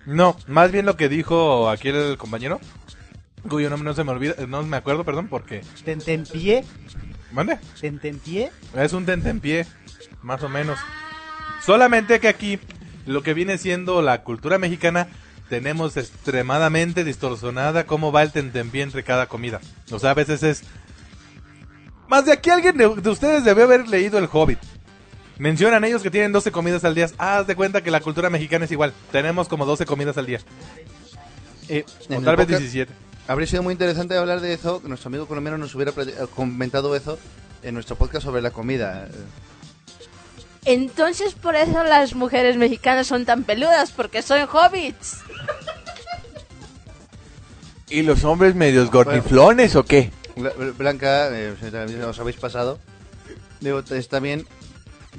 No, 0.05 0.35
más 0.47 0.71
bien 0.71 0.85
lo 0.85 0.97
que 0.97 1.09
dijo 1.09 1.69
aquí 1.69 1.89
el 1.89 2.17
compañero, 2.17 2.59
cuyo 3.47 3.69
nombre 3.69 3.85
no 3.85 3.93
se 3.93 4.03
me 4.03 4.11
olvida, 4.11 4.35
no 4.47 4.63
me 4.63 4.77
acuerdo, 4.77 5.03
perdón, 5.03 5.27
porque... 5.29 5.61
Tentempié. 5.85 6.63
¿Mande? 7.31 7.57
Tentempié. 7.79 8.51
Es 8.75 8.93
un 8.93 9.05
tentempié, 9.05 9.65
más 10.21 10.43
o 10.43 10.49
menos. 10.49 10.77
Solamente 11.65 12.19
que 12.19 12.27
aquí, 12.27 12.59
lo 13.05 13.23
que 13.23 13.33
viene 13.33 13.57
siendo 13.57 14.01
la 14.01 14.23
cultura 14.23 14.57
mexicana, 14.57 15.07
tenemos 15.49 15.95
extremadamente 15.97 17.03
distorsionada 17.03 17.85
cómo 17.85 18.11
va 18.11 18.23
el 18.23 18.31
tentempié 18.31 18.83
entre 18.83 19.03
cada 19.03 19.27
comida. 19.27 19.61
O 19.91 19.99
sea, 19.99 20.11
a 20.11 20.15
veces 20.15 20.43
es... 20.43 20.63
Más 22.07 22.25
de 22.25 22.33
aquí 22.33 22.49
alguien 22.49 22.77
de, 22.77 22.87
de 22.89 23.09
ustedes 23.09 23.43
debe 23.45 23.63
haber 23.63 23.87
leído 23.87 24.19
El 24.19 24.29
Hobbit. 24.31 24.59
Mencionan 25.37 25.83
ellos 25.83 26.03
que 26.03 26.11
tienen 26.11 26.31
12 26.31 26.51
comidas 26.51 26.83
al 26.83 26.93
día. 26.95 27.07
Ah, 27.17 27.39
haz 27.39 27.47
de 27.47 27.55
cuenta 27.55 27.81
que 27.81 27.91
la 27.91 27.99
cultura 28.01 28.29
mexicana 28.29 28.65
es 28.65 28.71
igual. 28.71 28.93
Tenemos 29.11 29.47
como 29.47 29.65
12 29.65 29.85
comidas 29.85 30.17
al 30.17 30.25
día. 30.25 30.39
Eh, 31.69 31.85
O 32.09 32.21
tal 32.21 32.35
vez 32.35 32.45
podcast 32.45 32.61
17. 32.61 32.93
Habría 33.27 33.47
sido 33.47 33.63
muy 33.63 33.71
interesante 33.71 34.17
hablar 34.17 34.41
de 34.41 34.53
eso, 34.53 34.81
que 34.81 34.89
nuestro 34.89 35.07
amigo 35.07 35.25
colombiano 35.27 35.57
nos 35.57 35.73
hubiera 35.75 35.91
eh, 35.91 36.13
comentado 36.35 36.95
eso 36.95 37.17
en 37.63 37.73
nuestro 37.73 37.95
podcast 37.95 38.25
sobre 38.25 38.41
la 38.41 38.51
comida. 38.51 39.07
Entonces 40.65 41.33
por 41.33 41.55
eso 41.55 41.83
las 41.83 42.15
mujeres 42.15 42.57
mexicanas 42.57 43.07
son 43.07 43.25
tan 43.25 43.43
peludas, 43.43 43.91
porque 43.91 44.21
son 44.21 44.41
hobbits. 44.51 45.17
¿Y 47.89 48.01
los 48.01 48.23
hombres 48.23 48.55
medios 48.55 48.89
gordiflones 48.91 49.75
o 49.75 49.83
qué? 49.85 50.11
Bla- 50.35 50.53
Bla- 50.55 50.71
Blanca, 50.77 51.29
eh, 51.31 51.53
os 52.07 52.19
habéis 52.19 52.37
pasado. 52.37 52.79
Digo, 53.61 53.79
está 53.79 54.19
bien. 54.19 54.45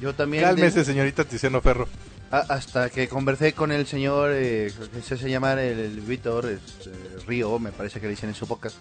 Yo 0.01 0.15
también. 0.15 0.43
Cálmese, 0.45 0.81
de- 0.81 0.85
señorita 0.85 1.25
Tiziano 1.25 1.61
Ferro. 1.61 1.89
a- 2.31 2.39
hasta 2.55 2.91
que 2.91 3.09
conversé 3.09 3.53
con 3.53 3.71
el 3.73 3.87
señor, 3.87 4.31
eh, 4.33 4.73
que 4.93 5.01
se 5.03 5.15
hace 5.15 5.31
llamar 5.31 5.59
el, 5.59 5.79
el 5.79 6.01
Víctor 6.01 6.47
este, 6.47 6.91
Río, 7.27 7.59
me 7.59 7.71
parece 7.73 8.01
que 8.01 8.07
le 8.07 8.11
dicen 8.11 8.29
en 8.31 8.35
su 8.35 8.47
podcast. 8.49 8.77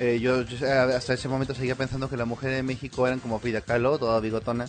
Eh, 0.00 0.18
yo 0.20 0.42
yo, 0.42 0.64
eh, 0.66 0.70
hasta 0.70 1.14
ese 1.14 1.28
momento 1.28 1.54
seguía 1.54 1.74
pensando 1.74 2.08
que 2.08 2.16
las 2.16 2.26
mujeres 2.26 2.56
de 2.56 2.62
México 2.62 3.06
eran 3.06 3.18
como 3.20 3.38
Frida 3.40 3.60
Kahlo, 3.60 3.98
toda 3.98 4.20
bigotona. 4.20 4.66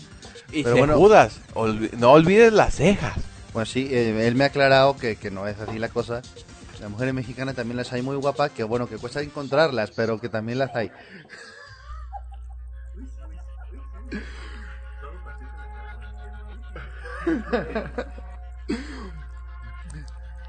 Y 0.51 0.63
Pero 0.63 0.75
se 0.75 0.79
bueno, 0.81 0.97
Judas, 0.97 1.39
olvi- 1.53 1.91
no 1.93 2.11
olvides 2.11 2.51
las 2.53 2.75
cejas. 2.75 3.13
Pues 3.53 3.69
sí, 3.69 3.87
eh, 3.91 4.27
él 4.27 4.35
me 4.35 4.43
ha 4.43 4.47
aclarado 4.47 4.95
que, 4.95 5.15
que 5.15 5.29
no 5.31 5.47
es 5.47 5.59
así 5.59 5.77
la 5.79 5.89
cosa. 5.89 6.21
Las 6.79 6.89
mujeres 6.89 7.13
mexicanas 7.13 7.55
también 7.55 7.77
las 7.77 7.91
hay 7.93 8.01
muy 8.01 8.15
guapas, 8.15 8.51
que 8.51 8.63
bueno, 8.63 8.87
que 8.87 8.97
cuesta 8.97 9.21
encontrarlas, 9.21 9.91
pero 9.91 10.19
que 10.21 10.29
también 10.29 10.57
las 10.59 10.75
hay. 10.75 10.91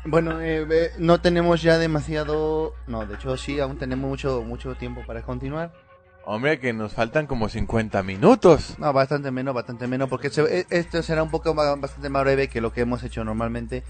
Bueno, 0.04 0.40
eh, 0.40 0.66
eh, 0.70 0.90
no 0.98 1.20
tenemos 1.20 1.60
ya 1.62 1.76
demasiado... 1.78 2.74
No, 2.86 3.04
de 3.06 3.14
hecho 3.16 3.36
sí, 3.36 3.60
aún 3.60 3.78
tenemos 3.78 4.08
mucho, 4.08 4.42
mucho 4.42 4.74
tiempo 4.74 5.02
para 5.06 5.22
continuar. 5.22 5.72
Hombre, 6.24 6.58
que 6.58 6.72
nos 6.72 6.92
faltan 6.94 7.26
como 7.26 7.48
50 7.48 8.02
minutos. 8.02 8.78
No, 8.78 8.92
bastante 8.92 9.30
menos, 9.30 9.54
bastante 9.54 9.86
menos, 9.86 10.08
porque 10.08 10.30
se- 10.30 10.60
e- 10.60 10.66
esto 10.70 11.02
será 11.02 11.22
un 11.22 11.30
poco 11.30 11.54
más, 11.54 11.78
bastante 11.80 12.08
más 12.08 12.22
breve 12.24 12.48
que 12.48 12.60
lo 12.60 12.72
que 12.72 12.82
hemos 12.82 13.02
hecho 13.02 13.24
normalmente. 13.24 13.84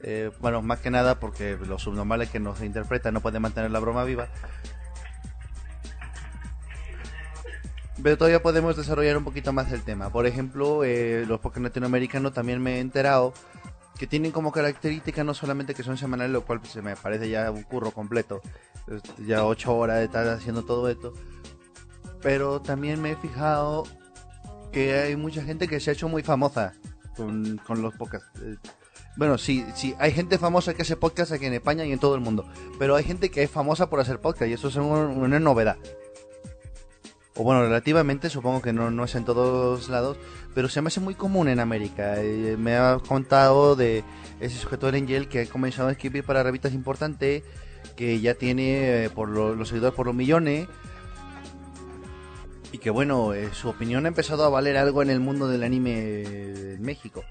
Eh, 0.00 0.30
bueno, 0.40 0.60
más 0.60 0.80
que 0.80 0.90
nada 0.90 1.14
porque 1.20 1.56
los 1.66 1.82
subnormales 1.82 2.28
que 2.30 2.38
nos 2.40 2.60
interpretan 2.62 3.14
no 3.14 3.20
pueden 3.20 3.40
mantener 3.40 3.70
la 3.70 3.78
broma 3.78 4.04
viva. 4.04 4.28
Pero 8.02 8.18
todavía 8.18 8.42
podemos 8.42 8.76
desarrollar 8.76 9.16
un 9.16 9.24
poquito 9.24 9.52
más 9.52 9.72
el 9.72 9.82
tema. 9.82 10.10
Por 10.10 10.26
ejemplo, 10.26 10.84
eh, 10.84 11.24
los 11.26 11.40
podcasts 11.40 11.62
latinoamericanos 11.64 12.32
también 12.34 12.62
me 12.62 12.76
he 12.76 12.80
enterado 12.80 13.32
que 13.98 14.06
tienen 14.06 14.32
como 14.32 14.52
característica 14.52 15.24
no 15.24 15.32
solamente 15.32 15.72
que 15.74 15.82
son 15.82 15.96
semanales, 15.96 16.30
lo 16.32 16.44
cual 16.44 16.60
pues, 16.60 16.72
se 16.72 16.82
me 16.82 16.94
parece 16.96 17.30
ya 17.30 17.50
un 17.50 17.62
curro 17.62 17.92
completo. 17.92 18.42
Es 18.86 19.02
Ya 19.26 19.44
ocho 19.44 19.74
horas 19.74 19.98
de 19.98 20.04
estar 20.04 20.28
haciendo 20.28 20.64
todo 20.64 20.88
esto. 20.90 21.14
Pero 22.22 22.60
también 22.60 23.00
me 23.00 23.12
he 23.12 23.16
fijado 23.16 23.84
que 24.72 24.94
hay 24.94 25.16
mucha 25.16 25.42
gente 25.42 25.66
que 25.68 25.80
se 25.80 25.90
ha 25.90 25.92
hecho 25.94 26.08
muy 26.08 26.22
famosa 26.22 26.74
con, 27.16 27.58
con 27.66 27.80
los 27.82 27.94
podcasts. 27.94 28.28
Eh, 28.42 28.56
Bueno, 29.16 29.38
sí, 29.38 29.64
sí, 29.74 29.94
hay 29.98 30.12
gente 30.12 30.36
famosa 30.36 30.74
que 30.74 30.82
hace 30.82 30.96
podcast 30.96 31.32
aquí 31.32 31.46
en 31.46 31.54
España 31.54 31.86
y 31.86 31.92
en 31.92 31.98
todo 31.98 32.14
el 32.14 32.20
mundo. 32.20 32.46
Pero 32.78 32.94
hay 32.96 33.04
gente 33.04 33.30
que 33.30 33.42
es 33.42 33.50
famosa 33.50 33.88
por 33.88 34.00
hacer 34.00 34.20
podcast 34.20 34.50
y 34.50 34.52
eso 34.52 34.68
es 34.68 34.76
un- 34.76 34.84
una 34.84 35.40
novedad. 35.40 35.78
O 37.38 37.42
bueno, 37.44 37.62
relativamente, 37.62 38.30
supongo 38.30 38.62
que 38.62 38.72
no, 38.72 38.90
no 38.90 39.04
es 39.04 39.14
en 39.14 39.26
todos 39.26 39.90
lados, 39.90 40.16
pero 40.54 40.70
se 40.70 40.80
me 40.80 40.88
hace 40.88 41.00
muy 41.00 41.14
común 41.14 41.48
en 41.48 41.60
América. 41.60 42.14
Eh, 42.22 42.56
me 42.58 42.76
ha 42.76 42.98
contado 43.06 43.76
de 43.76 44.04
ese 44.40 44.56
sujeto 44.58 44.90
de 44.90 44.98
Angel 44.98 45.28
que 45.28 45.42
ha 45.42 45.46
comenzado 45.46 45.88
a 45.88 45.92
escribir 45.92 46.24
para 46.24 46.42
revistas 46.42 46.72
importantes, 46.72 47.42
que 47.94 48.20
ya 48.20 48.34
tiene 48.34 49.04
eh, 49.04 49.10
por 49.10 49.28
lo- 49.28 49.54
los 49.54 49.68
seguidores 49.68 49.94
por 49.94 50.06
los 50.06 50.14
millones, 50.14 50.66
y 52.72 52.78
que 52.78 52.88
bueno, 52.88 53.34
eh, 53.34 53.50
su 53.52 53.68
opinión 53.68 54.06
ha 54.06 54.08
empezado 54.08 54.44
a 54.44 54.48
valer 54.48 54.78
algo 54.78 55.02
en 55.02 55.10
el 55.10 55.20
mundo 55.20 55.46
del 55.46 55.62
anime 55.62 56.22
en 56.72 56.82
México. 56.82 57.22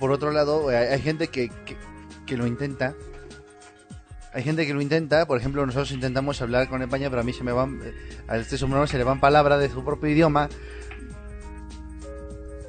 Por 0.00 0.10
otro 0.10 0.32
lado, 0.32 0.68
hay, 0.68 1.00
gente 1.00 1.28
que, 1.28 1.48
que 2.26 2.36
lo 2.36 2.48
intenta. 2.48 2.94
Hay 4.34 4.42
gente 4.42 4.66
que 4.66 4.72
lo 4.72 4.80
intenta, 4.80 5.26
por 5.26 5.38
ejemplo, 5.38 5.64
nosotros 5.66 5.92
intentamos 5.92 6.40
hablar 6.40 6.68
con 6.68 6.80
España, 6.80 7.10
pero 7.10 7.20
a 7.20 7.24
mí 7.24 7.34
se 7.34 7.44
me 7.44 7.52
van, 7.52 7.80
eh, 7.84 7.92
a 8.26 8.38
este 8.38 8.56
subnormal 8.56 8.88
se 8.88 8.96
le 8.96 9.04
van 9.04 9.20
palabras 9.20 9.60
de 9.60 9.68
su 9.68 9.84
propio 9.84 10.08
idioma. 10.08 10.48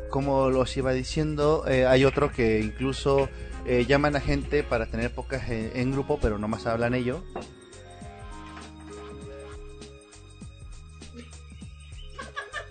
Como 0.09 0.49
los 0.49 0.75
iba 0.75 0.91
diciendo, 0.91 1.63
eh, 1.67 1.85
hay 1.85 2.03
otros 2.03 2.33
que 2.33 2.59
incluso 2.59 3.29
eh, 3.65 3.85
llaman 3.87 4.17
a 4.17 4.19
gente 4.19 4.61
para 4.61 4.87
tener 4.87 5.11
pocas 5.11 5.49
en, 5.49 5.91
grupo, 5.91 6.19
pero 6.21 6.37
nomás 6.37 6.67
hablan 6.67 6.93
ellos. 6.93 7.21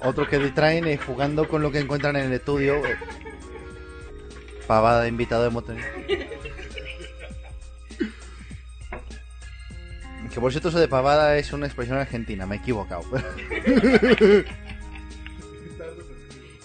Otros 0.01 0.29
que 0.29 0.39
distraen 0.39 0.87
eh, 0.87 0.99
jugando 0.99 1.49
con 1.49 1.63
lo 1.63 1.71
que 1.71 1.79
encuentran 1.79 2.17
en 2.17 2.25
el 2.27 2.33
estudio. 2.35 2.83
pavada 4.67 5.03
de 5.03 5.09
invitado 5.09 5.47
hemos 5.47 5.65
tenido. 5.65 5.87
Que 10.33 10.41
por 10.41 10.51
cierto, 10.51 10.71
eso 10.71 10.81
de 10.81 10.89
pavada 10.89 11.37
es 11.37 11.53
una 11.53 11.67
expresión 11.67 11.99
argentina, 11.99 12.47
me 12.47 12.57
he 12.57 12.59
equivocado. 12.59 13.03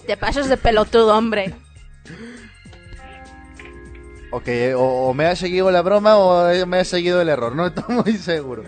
Te 0.08 0.16
pasas 0.16 0.48
de 0.48 0.56
pelotudo, 0.56 1.18
hombre. 1.18 1.54
ok, 4.32 4.48
o, 4.78 5.10
o 5.10 5.14
me 5.14 5.26
ha 5.26 5.36
seguido 5.36 5.70
la 5.70 5.82
broma 5.82 6.16
o 6.18 6.66
me 6.66 6.80
ha 6.80 6.86
seguido 6.86 7.20
el 7.22 7.28
error, 7.28 7.54
no 7.56 7.68
estoy 7.68 7.96
muy 7.96 8.14
seguro. 8.14 8.64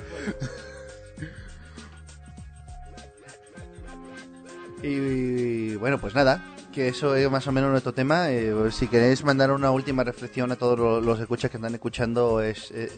y 4.83 5.75
bueno, 5.75 5.97
pues 5.99 6.13
nada, 6.13 6.43
que 6.71 6.87
eso 6.87 7.15
es 7.15 7.29
más 7.29 7.47
o 7.47 7.51
menos 7.51 7.71
nuestro 7.71 7.93
tema. 7.93 8.29
Eh, 8.31 8.53
si 8.71 8.87
queréis 8.87 9.23
mandar 9.23 9.51
una 9.51 9.71
última 9.71 10.03
reflexión 10.03 10.51
a 10.51 10.55
todos 10.55 10.77
los, 10.77 11.03
los 11.03 11.19
escuchas 11.19 11.51
que 11.51 11.57
están 11.57 11.73
escuchando 11.73 12.41
es 12.41 12.71
eh, 12.71 12.91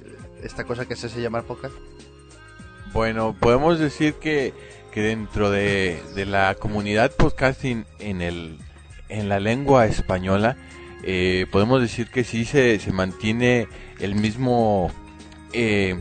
esta 0.44 0.64
cosa 0.64 0.86
que 0.88 0.96
se 0.96 1.08
hace 1.08 1.22
llamar 1.22 1.44
podcast. 1.44 1.74
Bueno, 2.94 3.36
podemos 3.40 3.80
decir 3.80 4.16
que, 4.16 4.54
que 4.92 5.02
dentro 5.02 5.50
de, 5.50 6.02
de 6.16 6.26
la 6.26 6.56
comunidad 6.56 7.12
podcasting 7.12 7.86
en, 8.00 8.22
el, 8.22 8.58
en 9.08 9.30
la 9.30 9.40
lengua 9.40 9.86
española, 9.86 10.58
eh, 11.04 11.46
podemos 11.52 11.82
decir 11.82 12.10
que 12.10 12.24
sí 12.24 12.46
se, 12.46 12.80
se 12.80 12.92
mantiene 12.92 13.68
el 14.00 14.16
mismo, 14.16 14.92
eh, 15.54 15.96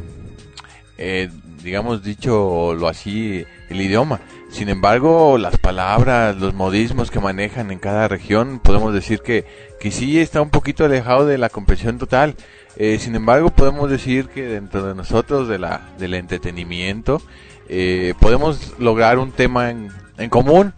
eh, 0.99 1.31
digamos 1.63 2.03
dicho 2.03 2.75
lo 2.75 2.89
así, 2.89 3.45
el 3.69 3.81
idioma. 3.81 4.21
Sin 4.51 4.69
embargo, 4.69 5.39
las 5.39 5.59
palabras, 5.59 6.37
los 6.37 6.55
modismos 6.55 7.11
que 7.11 7.21
manejan 7.21 7.71
en 7.71 7.79
cada 7.79 8.09
región, 8.09 8.59
podemos 8.59 8.93
decir 8.93 9.21
que, 9.21 9.47
que 9.79 9.93
sí 9.93 10.19
está 10.19 10.43
un 10.43 10.51
poquito 10.51 10.85
alejado 10.85 11.25
de 11.25 11.39
la 11.39 11.49
comprensión 11.49 11.99
total. 11.99 12.35
Eh, 12.77 12.99
sin 12.99 13.15
embargo, 13.15 13.51
podemos 13.51 13.89
decir 13.89 14.29
que 14.29 14.43
dentro 14.43 14.85
de 14.85 14.95
nosotros, 14.97 15.47
de 15.49 15.59
la, 15.59 15.89
del 15.99 16.15
entretenimiento, 16.15 17.23
eh, 17.69 18.15
podemos 18.21 18.75
lograr 18.79 19.19
un 19.19 19.31
tema 19.31 19.71
en, 19.71 19.91
común. 20.31 20.75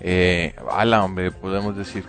Eh, 0.00 0.54
ala, 0.70 1.04
hombre, 1.04 1.30
podemos 1.30 1.76
decir. 1.76 2.04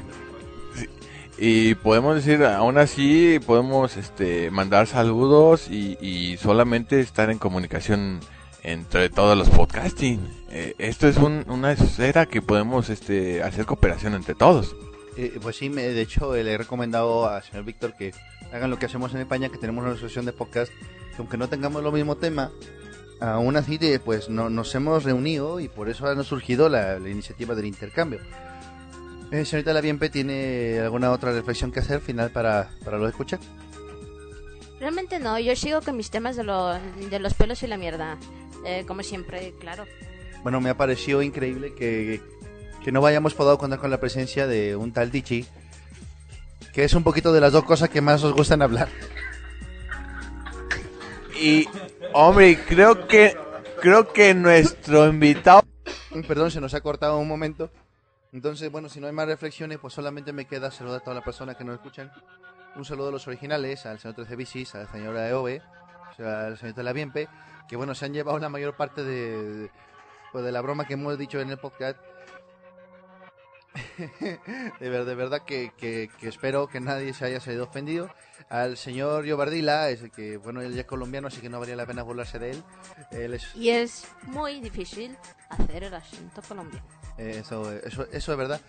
Sí. 0.76 0.90
Y 1.38 1.76
podemos 1.76 2.16
decir, 2.16 2.44
aún 2.44 2.80
así, 2.80 3.40
podemos 3.46 3.98
este, 3.98 4.50
mandar 4.50 4.88
saludos 4.88 5.70
y 5.70 6.38
solamente 6.42 7.00
estar 7.00 7.30
en 7.30 7.38
comunicación 7.38 8.20
entre 8.64 9.10
todos 9.10 9.38
los 9.38 9.50
podcasting. 9.50 10.20
Eh, 10.50 10.74
esto 10.78 11.08
es 11.08 11.18
un- 11.18 11.46
una 11.48 11.72
esfera 11.74 12.26
que 12.26 12.42
podemos 12.42 12.90
este, 12.90 13.44
hacer 13.44 13.66
cooperación 13.66 14.14
entre 14.14 14.36
todos. 14.36 14.76
Eh, 15.18 15.38
pues 15.42 15.58
sí, 15.58 15.70
me- 15.70 15.84
de 15.84 16.02
hecho 16.02 16.34
eh, 16.36 16.44
le 16.44 16.54
he 16.54 16.58
recomendado 16.58 17.28
al 17.30 17.44
señor 17.44 17.66
Víctor 17.66 17.94
que 17.96 18.14
hagan 18.52 18.70
lo 18.70 18.80
que 18.80 18.86
hacemos 18.86 19.14
en 19.14 19.20
España, 19.22 19.50
que 19.50 19.58
tenemos 19.58 19.84
una 19.84 19.94
asociación 19.94 20.26
de 20.26 20.34
podcast, 20.34 20.72
que 20.72 21.18
aunque 21.20 21.38
no 21.38 21.50
tengamos 21.50 21.84
lo 21.84 21.92
mismo 21.92 22.16
tema, 22.18 22.52
aún 23.20 23.56
así 23.58 23.78
de, 23.78 24.00
pues 24.00 24.30
no, 24.30 24.50
nos 24.50 24.74
hemos 24.76 25.04
reunido 25.04 25.60
y 25.60 25.68
por 25.68 25.90
eso 25.90 26.08
ha 26.08 26.24
surgido 26.24 26.70
la, 26.70 27.00
la 27.00 27.10
iniciativa 27.10 27.54
del 27.56 27.66
intercambio. 27.66 28.20
Eh, 29.32 29.46
señorita 29.46 29.74
Laviempe, 29.74 30.10
¿tiene 30.10 30.80
alguna 30.80 31.12
otra 31.12 31.32
reflexión 31.32 31.72
que 31.72 31.80
hacer 31.80 32.00
final 32.02 32.30
para, 32.32 32.70
para 32.86 32.98
lo 32.98 33.08
escuchar? 33.08 33.40
Realmente 34.80 35.20
no, 35.20 35.40
yo 35.40 35.56
sigo 35.56 35.82
con 35.82 35.96
mis 35.96 36.10
temas 36.12 36.36
de, 36.36 36.44
lo- 36.44 36.74
de 37.10 37.20
los 37.20 37.34
pelos 37.34 37.64
y 37.64 37.68
la 37.68 37.78
mierda. 37.78 38.18
Eh, 38.66 38.86
como 38.88 39.04
siempre, 39.04 39.54
claro. 39.60 39.86
Bueno, 40.44 40.62
me 40.62 40.70
ha 40.70 40.78
parecido 40.78 41.22
increíble 41.22 41.74
que, 41.74 42.22
que 42.84 42.92
no 42.92 43.06
hayamos 43.06 43.34
podido 43.34 43.58
contar 43.58 43.80
con 43.80 43.92
la 43.92 44.00
presencia 44.00 44.48
de 44.48 44.76
un 44.76 44.92
tal 44.92 45.12
Dichi, 45.12 45.46
que 46.74 46.84
es 46.84 46.94
un 46.94 47.04
poquito 47.04 47.32
de 47.32 47.42
las 47.42 47.54
dos 47.54 47.64
cosas 47.64 47.90
que 47.90 48.02
más 48.02 48.24
os 48.24 48.34
gustan 48.34 48.62
hablar. 48.62 48.90
Y, 51.40 51.68
hombre, 52.14 52.60
creo 52.66 53.08
que, 53.08 53.36
creo 53.82 54.12
que 54.12 54.34
nuestro 54.34 55.08
invitado... 55.08 55.64
Perdón, 56.28 56.52
se 56.52 56.62
nos 56.62 56.74
ha 56.74 56.82
cortado 56.82 57.18
un 57.18 57.28
momento. 57.28 57.70
Entonces, 58.32 58.72
bueno, 58.72 58.90
si 58.90 59.00
no 59.00 59.08
hay 59.08 59.14
más 59.14 59.28
reflexiones, 59.28 59.78
pues 59.80 59.94
solamente 59.94 60.34
me 60.34 60.46
queda 60.46 60.72
saludar 60.72 61.02
a 61.02 61.04
todas 61.04 61.16
las 61.16 61.24
personas 61.24 61.56
que 61.56 61.64
nos 61.64 61.76
escuchan. 61.76 62.12
Un 62.76 62.86
saludo 62.86 63.10
a 63.10 63.12
los 63.12 63.28
originales, 63.28 63.86
al 63.86 64.00
señor 64.00 64.16
13 64.16 64.36
Bicis, 64.36 64.76
a 64.76 64.80
la 64.80 64.92
señora 64.92 65.30
Eove, 65.30 65.62
o 66.12 66.16
sea, 66.16 66.48
al 66.48 66.58
señor 66.58 66.84
Laviempe, 66.84 67.28
que 67.68 67.76
bueno, 67.76 67.96
se 67.96 68.06
han 68.06 68.14
llevado 68.14 68.38
la 68.40 68.50
mayor 68.50 68.76
parte 68.76 69.04
de, 69.04 69.44
de- 69.54 69.72
pues, 70.32 70.44
de 70.44 70.52
la 70.52 70.62
broma 70.62 70.86
que 70.86 70.94
hemos 70.96 71.18
dicho 71.18 71.40
en 71.40 71.50
el 71.50 71.58
podcast. 71.58 71.98
de, 74.80 74.90
ver- 74.90 75.06
de 75.06 75.16
verdad 75.16 75.42
que, 75.46 75.72
que- 75.78 76.10
que 76.20 76.28
espero 76.28 76.68
que 76.68 76.80
nadie 76.80 77.14
se 77.14 77.26
haya 77.26 77.40
salido 77.40 77.64
ofendido. 77.66 78.10
Al 78.50 78.78
señor 78.78 79.26
Yobardila, 79.26 79.90
es 79.90 80.10
que 80.12 80.38
bueno, 80.38 80.62
él 80.62 80.74
ya 80.76 80.82
es 80.82 80.88
colombiano, 80.88 81.28
así 81.28 81.42
que 81.42 81.50
no 81.50 81.60
valía 81.60 81.76
la 81.76 81.86
pena 81.86 82.04
burlarse 82.04 82.38
de 82.40 82.52
él. 82.52 82.64
Él 83.12 83.34
es, 83.34 83.56
Y 83.56 83.70
es 83.70 84.06
muy 84.24 84.60
difícil 84.60 85.18
hacer 85.50 85.86
el 85.86 85.94
acento 85.94 86.42
colombiano. 86.48 86.86
eh, 87.18 87.38
eso, 87.40 87.72
eso, 87.72 88.06
eso 88.12 88.32
es 88.32 88.38
verdad. 88.38 88.62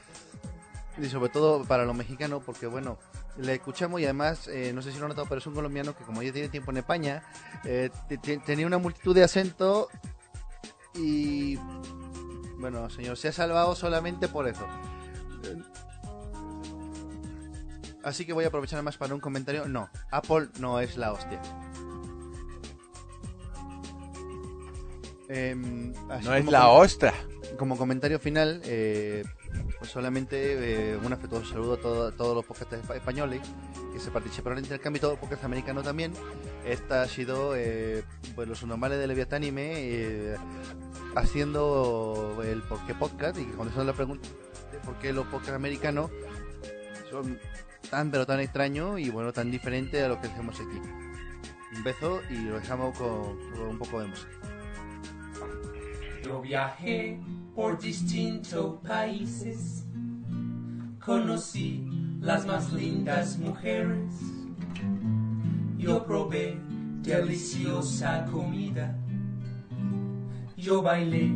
Y 0.96 1.06
sobre 1.06 1.28
todo 1.30 1.64
para 1.64 1.84
los 1.84 1.94
mexicanos, 1.96 2.42
porque 2.46 2.66
bueno, 2.66 2.98
le 3.38 3.54
escuchamos 3.54 4.00
y 4.00 4.04
además, 4.04 4.46
eh, 4.48 4.72
no 4.74 4.80
sé 4.82 4.92
si 4.92 4.98
lo 4.98 5.04
han 5.04 5.08
notado, 5.10 5.26
pero 5.28 5.40
es 5.40 5.46
un 5.46 5.54
colombiano 5.54 5.96
que 5.96 6.04
como 6.04 6.22
ya 6.22 6.32
tiene 6.32 6.48
tiempo 6.48 6.70
en 6.70 6.76
España, 6.78 7.22
eh, 7.64 7.90
te- 8.08 8.18
te- 8.18 8.38
tenía 8.38 8.66
una 8.66 8.78
multitud 8.78 9.14
de 9.14 9.24
acentos 9.24 9.88
y 10.94 11.56
bueno, 12.58 12.88
señor, 12.90 13.16
se 13.16 13.28
ha 13.28 13.32
salvado 13.32 13.74
solamente 13.74 14.28
por 14.28 14.46
eso. 14.48 14.66
Así 18.04 18.24
que 18.26 18.32
voy 18.32 18.44
a 18.44 18.48
aprovechar 18.48 18.82
más 18.82 18.96
para 18.98 19.14
un 19.14 19.20
comentario. 19.20 19.66
No, 19.66 19.88
Apple 20.10 20.48
no 20.60 20.78
es 20.80 20.96
la 20.96 21.12
hostia. 21.12 21.40
Em, 25.28 25.92
No 25.92 26.14
es 26.34 26.40
como 26.40 26.50
la 26.50 26.68
ostra. 26.68 27.14
Como 27.58 27.76
comentario 27.78 28.18
final, 28.18 28.60
eh, 28.64 29.24
pues 29.84 29.92
solamente 29.92 30.92
eh, 30.92 30.96
un 30.96 31.12
afectuoso 31.12 31.44
saludo 31.44 31.74
a 31.74 31.76
todo- 31.76 32.12
todos 32.12 32.34
los 32.34 32.42
podcasts 32.46 32.74
espa- 32.74 32.96
españoles 32.96 33.42
que 33.92 34.00
se 34.00 34.10
participaron 34.10 34.56
en 34.56 34.64
el 34.64 34.64
intercambio 34.70 34.96
y 34.96 35.00
todos 35.02 35.12
los 35.12 35.20
podcasts 35.20 35.44
americanos 35.44 35.84
también. 35.84 36.14
Esta 36.64 37.02
ha 37.02 37.06
sido 37.06 37.54
eh, 37.54 38.02
pues 38.34 38.48
los 38.48 38.64
normales 38.64 38.98
de 38.98 39.06
Leviatánime 39.06 39.72
eh, 39.76 40.36
haciendo 41.16 42.40
el 42.46 42.62
por 42.62 42.78
qué 42.86 42.94
podcast 42.94 43.36
y 43.38 43.44
contestando 43.44 43.84
la 43.84 43.92
pregunta 43.92 44.26
de 44.72 44.78
por 44.78 44.94
qué 45.00 45.12
los 45.12 45.26
podcasts 45.26 45.52
americanos 45.54 46.10
son 47.10 47.38
tan 47.90 48.10
pero 48.10 48.24
tan 48.24 48.40
extraños 48.40 48.98
y 48.98 49.10
bueno 49.10 49.34
tan 49.34 49.50
diferentes 49.50 50.02
a 50.02 50.08
lo 50.08 50.18
que 50.18 50.28
hacemos 50.28 50.54
aquí. 50.60 50.80
Un 51.76 51.82
beso 51.84 52.22
y 52.30 52.36
lo 52.44 52.58
dejamos 52.58 52.96
con, 52.96 53.38
con 53.52 53.68
un 53.68 53.78
poco 53.78 54.00
de 54.00 54.06
música. 54.06 54.30
Yo 56.24 56.40
viajé 56.40 57.20
por 57.54 57.78
distintos 57.78 58.78
países, 58.80 59.84
conocí 61.04 61.86
las 62.18 62.46
más 62.46 62.72
lindas 62.72 63.38
mujeres, 63.38 64.14
yo 65.76 66.02
probé 66.06 66.58
deliciosa 67.02 68.24
comida, 68.32 68.96
yo 70.56 70.80
bailé 70.80 71.30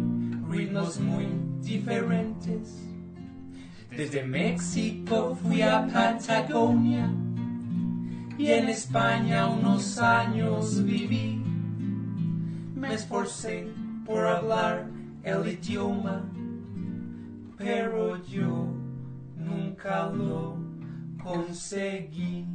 ritmos 0.48 0.98
muy 0.98 1.26
diferentes. 1.60 2.82
Desde 3.94 4.24
México 4.24 5.36
fui 5.42 5.60
a 5.60 5.86
Patagonia 5.86 7.10
y 8.38 8.46
en 8.46 8.70
España 8.70 9.48
unos 9.48 9.98
años 9.98 10.82
viví. 10.82 11.42
Me 12.74 12.94
esforcé 12.94 13.66
por 14.08 14.26
hablar 14.26 14.86
el 15.22 15.46
idioma, 15.46 16.24
pero 17.58 18.16
yo 18.24 18.64
nunca 19.36 20.06
lo 20.06 20.56
consegui. 21.22 22.46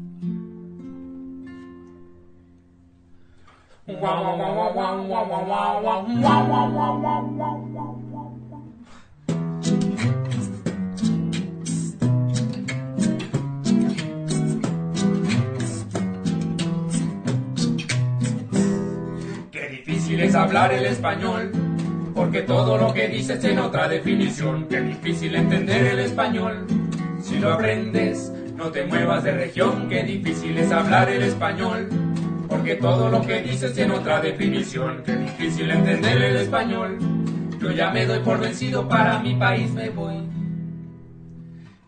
Wow, 3.85 3.99
wow, 4.01 4.37
wow, 4.37 4.73
wow, 4.73 5.03
wow, 5.03 5.27
wow, 5.27 5.45
wow, 5.45 5.81
wow, 5.81 6.03
wow, 6.03 6.69
wow, 6.71 6.99
wow, 6.99 7.21
wow, 7.21 7.55
wow. 7.73 8.02
Es 20.33 20.37
hablar 20.39 20.73
el 20.73 20.85
español, 20.85 21.51
porque 22.15 22.41
todo 22.41 22.75
lo 22.75 22.91
que 22.91 23.07
dices 23.07 23.39
tiene 23.39 23.61
otra 23.61 23.87
definición. 23.87 24.65
Qué 24.67 24.81
difícil 24.81 25.35
entender 25.35 25.85
el 25.85 25.99
español, 25.99 26.65
si 27.21 27.37
lo 27.37 27.53
aprendes, 27.53 28.33
no 28.55 28.71
te 28.71 28.83
muevas 28.83 29.23
de 29.23 29.31
región. 29.31 29.87
Qué 29.89 30.01
difícil 30.01 30.57
es 30.57 30.71
hablar 30.71 31.07
el 31.11 31.21
español, 31.21 31.87
porque 32.49 32.73
todo 32.73 33.09
lo 33.09 33.21
que 33.21 33.43
dices 33.43 33.75
tiene 33.75 33.93
otra 33.93 34.21
definición. 34.21 35.03
Qué 35.05 35.15
difícil 35.17 35.69
entender 35.69 36.19
el 36.23 36.37
español, 36.37 36.97
yo 37.61 37.69
ya 37.69 37.91
me 37.91 38.07
doy 38.07 38.21
por 38.21 38.39
vencido, 38.39 38.89
para 38.89 39.19
mi 39.19 39.35
país 39.35 39.71
me 39.73 39.91
voy. 39.91 40.15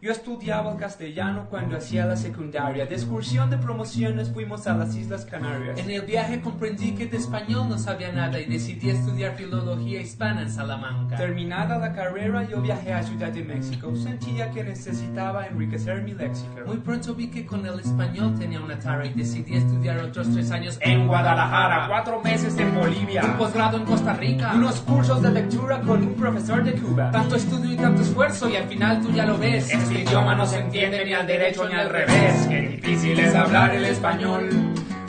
Yo 0.06 0.12
estudiaba 0.12 0.72
el 0.72 0.78
castellano 0.78 1.48
cuando 1.50 1.78
hacía 1.78 2.06
la 2.06 2.16
secundaria. 2.16 2.86
De 2.86 2.94
excursión 2.94 3.50
de 3.50 3.58
promociones 3.58 4.32
fuimos 4.32 4.68
a 4.68 4.76
las 4.76 4.96
Islas 4.96 5.26
Canarias. 5.26 5.80
En 5.80 5.90
el 5.90 6.04
viaje 6.04 6.42
comprendí 6.42 6.92
que 6.92 7.08
de 7.08 7.18
español 7.18 7.68
no 7.70 7.80
sabía 7.80 8.12
nada 8.12 8.40
y 8.40 8.46
decidí 8.46 8.92
estudiar 8.92 9.36
filología 9.36 10.00
hispana 10.00 10.44
en 10.44 10.52
Salamanca. 10.52 11.18
Terminada 11.18 11.80
la 11.80 11.92
carrera, 11.92 12.48
yo 12.48 12.62
viajé 12.62 12.94
a 12.94 13.02
Ciudad 13.02 13.32
de 13.32 13.44
México. 13.44 13.96
Sentía 13.96 14.52
que 14.52 14.64
necesitaba 14.64 15.48
enriquecer 15.48 16.04
mi 16.04 16.14
léxico. 16.14 16.54
Muy 16.68 16.78
pronto 16.78 17.16
vi 17.16 17.32
que 17.32 17.44
con 17.44 17.66
el 17.66 17.80
español 17.80 18.38
tenía 18.38 18.62
una 18.62 18.78
tara 18.78 19.08
y 19.08 19.14
decidí 19.16 19.56
estudiar 19.56 19.98
otros 19.98 20.32
tres 20.32 20.52
años 20.52 20.78
en 20.82 21.08
Guadalajara, 21.08 21.88
cuatro 21.88 22.22
meses 22.22 22.56
en 22.60 22.76
Bolivia, 22.76 23.24
un 23.26 23.38
posgrado 23.38 23.78
en 23.78 23.86
Costa 23.86 24.14
Rica, 24.14 24.54
unos 24.54 24.82
cursos 24.82 25.20
de 25.24 25.32
lectura 25.32 25.82
con 25.82 26.04
un 26.04 26.14
profesor 26.14 26.64
de 26.64 26.74
Cuba. 26.74 27.10
Tanto 27.10 27.38
estudio 27.38 27.74
y 27.74 27.76
tanto 27.76 28.04
esfuerzo 28.04 28.48
y 28.48 28.56
al 28.56 28.68
final 28.68 29.02
tú 29.02 29.12
ya 29.12 29.26
lo 29.26 29.40
ves. 29.40 29.72
Este 29.96 30.10
idioma 30.10 30.36
no 30.36 30.46
se 30.46 30.60
entiende 30.60 31.06
ni 31.06 31.14
al 31.14 31.26
derecho 31.26 31.70
ni 31.70 31.74
al 31.74 31.90
revés. 31.90 32.48
Qué 32.50 32.60
difícil 32.60 33.18
es 33.18 33.34
hablar 33.34 33.74
el 33.74 33.86
español. 33.86 34.50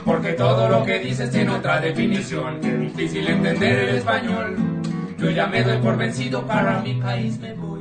Porque 0.04 0.34
todo 0.34 0.68
lo 0.68 0.84
que 0.84 1.00
dices 1.00 1.32
tiene 1.32 1.50
otra 1.50 1.80
definición. 1.80 2.60
Qué 2.60 2.72
difícil 2.72 3.26
entender 3.26 3.80
el 3.80 3.96
español. 3.96 4.56
Yo 5.18 5.30
ya 5.30 5.48
me 5.48 5.64
doy 5.64 5.78
por 5.78 5.96
vencido, 5.96 6.46
para 6.46 6.78
mi 6.82 6.94
país 6.94 7.36
me 7.40 7.52
voy. 7.54 7.75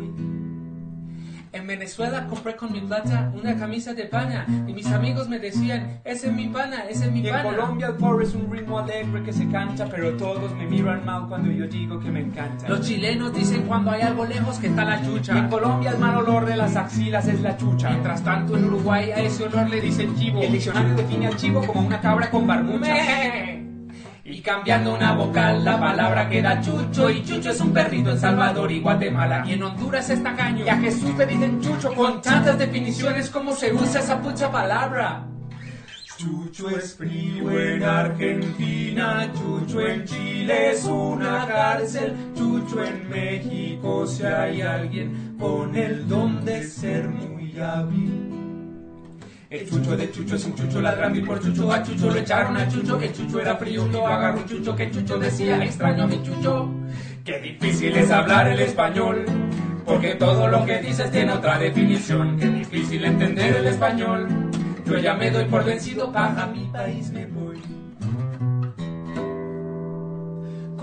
En 1.55 1.67
Venezuela 1.67 2.27
compré 2.27 2.57
con 2.57 2.73
mi 2.73 2.81
plata 2.81 3.31
una 3.33 3.57
camisa 3.57 3.93
de 3.93 4.03
pana 4.07 4.45
y 4.67 4.73
mis 4.73 4.87
amigos 4.87 5.29
me 5.29 5.39
decían, 5.39 6.01
ese 6.03 6.27
es 6.27 6.33
mi 6.33 6.49
pana, 6.49 6.83
ese 6.89 7.05
es 7.05 7.11
mi 7.13 7.21
pana. 7.23 7.43
En 7.43 7.55
Colombia 7.55 7.87
el 7.87 7.93
porro 7.93 8.21
es 8.21 8.35
un 8.35 8.51
ritmo 8.51 8.79
alegre 8.79 9.23
que 9.23 9.31
se 9.31 9.47
canta, 9.47 9.85
pero 9.85 10.17
todos 10.17 10.53
me 10.53 10.65
miran 10.65 11.05
mal 11.05 11.29
cuando 11.29 11.49
yo 11.49 11.65
digo 11.65 11.97
que 12.01 12.11
me 12.11 12.19
encanta. 12.19 12.67
Los 12.67 12.81
chilenos 12.81 13.33
dicen 13.33 13.61
cuando 13.61 13.91
hay 13.91 14.01
algo 14.01 14.25
lejos 14.25 14.59
que 14.59 14.67
está 14.67 14.83
la 14.83 15.01
chucha. 15.01 15.37
En 15.37 15.47
Colombia 15.47 15.91
el 15.91 15.97
mal 15.97 16.17
olor 16.17 16.45
de 16.45 16.57
las 16.57 16.75
axilas 16.75 17.25
es 17.29 17.39
la 17.39 17.55
chucha. 17.55 17.89
Mientras 17.89 18.21
tanto 18.21 18.57
en 18.57 18.65
Uruguay 18.65 19.11
a 19.11 19.21
ese 19.21 19.45
olor 19.45 19.69
le 19.69 19.79
dicen 19.79 20.13
chivo. 20.17 20.41
El 20.41 20.51
diccionario 20.51 20.93
define 20.93 21.27
al 21.27 21.37
chivo 21.37 21.65
como 21.65 21.87
una 21.87 22.01
cabra 22.01 22.29
con 22.29 22.45
barbucha. 22.45 23.64
Y 24.27 24.41
cambiando 24.41 24.95
una 24.95 25.13
vocal, 25.13 25.63
la 25.63 25.79
palabra 25.79 26.27
queda 26.27 26.59
chucho. 26.59 27.11
Y 27.11 27.23
chucho 27.23 27.51
es 27.51 27.61
un 27.61 27.71
perrito 27.71 28.09
en 28.09 28.19
Salvador 28.19 28.71
y 28.71 28.81
Guatemala. 28.81 29.43
Y 29.45 29.53
en 29.53 29.61
Honduras 29.61 30.09
es 30.09 30.23
tacaño. 30.23 30.65
Y 30.65 30.69
a 30.69 30.77
Jesús 30.77 31.15
le 31.15 31.27
dicen 31.27 31.61
chucho 31.61 31.93
con 31.93 32.23
tantas 32.23 32.57
definiciones 32.57 33.29
como 33.29 33.53
se 33.53 33.71
usa 33.71 33.99
esa 33.99 34.19
pucha 34.19 34.51
palabra. 34.51 35.27
Chucho 36.17 36.69
es 36.71 36.95
frío 36.95 37.51
en 37.51 37.83
Argentina, 37.83 39.31
Chucho 39.31 39.85
en 39.85 40.05
Chile 40.05 40.71
es 40.71 40.85
una 40.85 41.45
cárcel, 41.45 42.15
Chucho 42.33 42.83
en 42.83 43.09
México 43.09 44.07
si 44.07 44.23
hay 44.23 44.61
alguien 44.61 45.35
con 45.37 45.75
el 45.75 46.07
don 46.07 46.43
de 46.45 46.63
ser 46.63 47.09
muy 47.09 47.59
hábil. 47.59 48.44
El 49.47 49.69
chucho 49.69 49.95
de 49.95 50.11
Chucho 50.11 50.35
es 50.35 50.45
un 50.45 50.55
chucho 50.55 50.81
ladrando 50.81 51.19
y 51.19 51.21
por 51.21 51.39
chucho 51.39 51.71
a 51.71 51.83
Chucho 51.83 52.09
lo 52.09 52.15
echaron 52.15 52.57
a 52.57 52.67
Chucho. 52.67 52.99
El 52.99 53.13
chucho 53.13 53.39
era 53.39 53.59
lo 53.91 54.07
agarró 54.07 54.39
un 54.39 54.45
chucho 54.47 54.75
que 54.75 54.89
Chucho 54.89 55.19
decía 55.19 55.63
extraño 55.63 56.07
mi 56.07 56.21
chucho. 56.23 56.69
Qué 57.23 57.39
difícil 57.39 57.95
es 57.95 58.09
hablar 58.09 58.47
el 58.47 58.59
español, 58.59 59.23
porque 59.85 60.15
todo 60.15 60.47
lo 60.47 60.65
que 60.65 60.79
dices 60.79 61.11
tiene 61.11 61.31
otra 61.31 61.59
definición. 61.59 62.37
Qué 62.39 62.47
difícil 62.47 63.05
entender 63.05 63.55
el 63.57 63.67
español. 63.67 64.27
Yo 64.85 64.97
ya 64.97 65.13
me 65.13 65.29
doy 65.29 65.45
por 65.45 65.63
vencido, 65.63 66.11
para 66.11 66.47
mi 66.47 66.65
país 66.65 67.11
me 67.11 67.27
voy. 67.27 67.74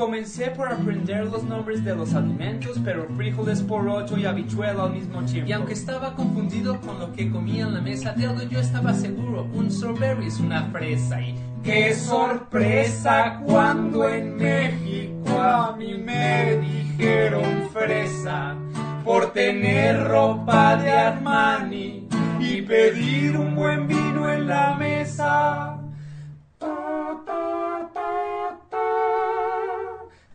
Comencé 0.02 0.50
por 0.50 0.66
aprender 0.66 1.26
los 1.26 1.44
nombres 1.44 1.84
de 1.84 1.94
los 1.94 2.12
alimentos, 2.14 2.76
pero 2.84 3.06
frijoles 3.16 3.62
por 3.62 3.88
ocho 3.88 4.18
y 4.18 4.26
habichuela 4.26 4.82
al 4.82 4.94
mismo 4.94 5.22
tiempo. 5.22 5.48
Y 5.48 5.52
aunque 5.52 5.74
estaba 5.74 6.16
confundido 6.16 6.80
con 6.80 6.98
lo 6.98 7.12
que 7.12 7.30
comía 7.30 7.62
en 7.62 7.74
la 7.74 7.80
mesa 7.80 8.12
de 8.12 8.26
algo, 8.26 8.42
yo 8.42 8.58
estaba 8.58 8.94
seguro, 8.94 9.46
un 9.54 9.70
strawberry 9.70 10.26
es 10.26 10.40
una 10.40 10.64
fresa 10.72 11.20
y... 11.20 11.36
¡Qué 11.62 11.94
sorpresa 11.94 13.40
cuando 13.46 14.08
en 14.08 14.38
México 14.38 15.40
a 15.40 15.76
mí 15.76 15.94
me 15.94 16.56
dijeron 16.56 17.70
fresa! 17.72 18.56
Por 19.04 19.32
tener 19.32 20.02
ropa 20.02 20.78
de 20.78 20.90
Armani 20.90 22.08
y 22.40 22.60
pedir 22.62 23.36
un 23.36 23.54
buen 23.54 23.86
vino 23.86 24.28
en 24.28 24.48
la 24.48 24.74
mesa. 24.74 25.81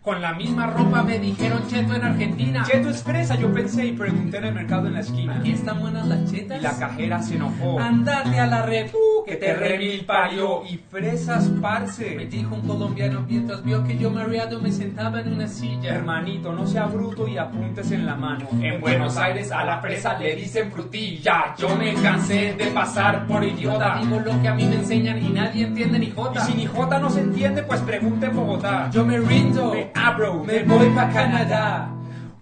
Con 0.07 0.21
la 0.21 0.31
misma 0.31 0.67
ropa 0.67 1.03
me 1.03 1.19
dijeron 1.19 1.67
cheto 1.67 1.93
en 1.93 2.01
Argentina. 2.01 2.63
Cheto 2.65 2.91
es 2.91 3.03
fresa, 3.03 3.35
yo 3.35 3.53
pensé 3.53 3.87
y 3.87 3.91
pregunté 3.91 4.37
en 4.37 4.45
el 4.45 4.53
mercado 4.53 4.87
en 4.87 4.93
la 4.93 5.01
esquina. 5.01 5.35
Aquí 5.35 5.51
están 5.51 5.81
buenas 5.81 6.07
las 6.07 6.31
chetas. 6.31 6.59
Y 6.59 6.63
la 6.63 6.79
cajera 6.79 7.21
se 7.21 7.35
enojó. 7.35 7.77
Andate 7.77 8.39
a 8.39 8.47
la 8.47 8.61
red, 8.61 8.89
que 9.25 9.35
te 9.35 9.53
remil 9.53 10.05
parió. 10.05 10.63
Y 10.65 10.77
fresas, 10.77 11.51
parce. 11.61 12.15
Me 12.15 12.25
dijo 12.25 12.55
un 12.55 12.61
colombiano 12.61 13.25
mientras 13.27 13.61
vio 13.65 13.83
que 13.83 13.97
yo 13.97 14.09
mareado 14.09 14.61
me 14.61 14.71
sentaba 14.71 15.19
en 15.19 15.33
una 15.33 15.45
silla. 15.49 15.95
Hermanito, 15.95 16.53
no 16.53 16.65
sea 16.65 16.85
bruto 16.85 17.27
y 17.27 17.37
apuntes 17.37 17.91
en 17.91 18.05
la 18.05 18.15
mano. 18.15 18.47
En 18.61 18.79
Buenos 18.79 19.17
Aires 19.17 19.51
a 19.51 19.65
la 19.65 19.81
fresa 19.81 20.17
le 20.17 20.37
dicen 20.37 20.71
frutilla. 20.71 21.53
Yo 21.57 21.75
me 21.75 21.93
cansé 21.95 22.53
de 22.53 22.67
pasar 22.67 23.27
por 23.27 23.43
idiota. 23.43 23.99
Digo 24.01 24.21
lo 24.21 24.41
que 24.41 24.47
a 24.47 24.53
mí 24.53 24.67
me 24.67 24.75
enseñan 24.75 25.21
y 25.21 25.27
nadie 25.31 25.65
entiende 25.65 25.99
ni 25.99 26.11
jota. 26.11 26.39
Y 26.43 26.43
si 26.49 26.57
ni 26.57 26.65
jota 26.65 26.97
no 26.97 27.09
se 27.09 27.19
entiende, 27.19 27.61
pues 27.63 27.81
pregunte 27.81 28.27
en 28.27 28.35
Bogotá. 28.37 28.89
Yo 28.89 29.03
me 29.03 29.19
rindo, 29.19 29.73
me 29.73 29.96
abro, 30.05 30.43
me 30.43 30.63
voy 30.63 30.89
pa' 30.89 31.09
Canadá. 31.09 31.89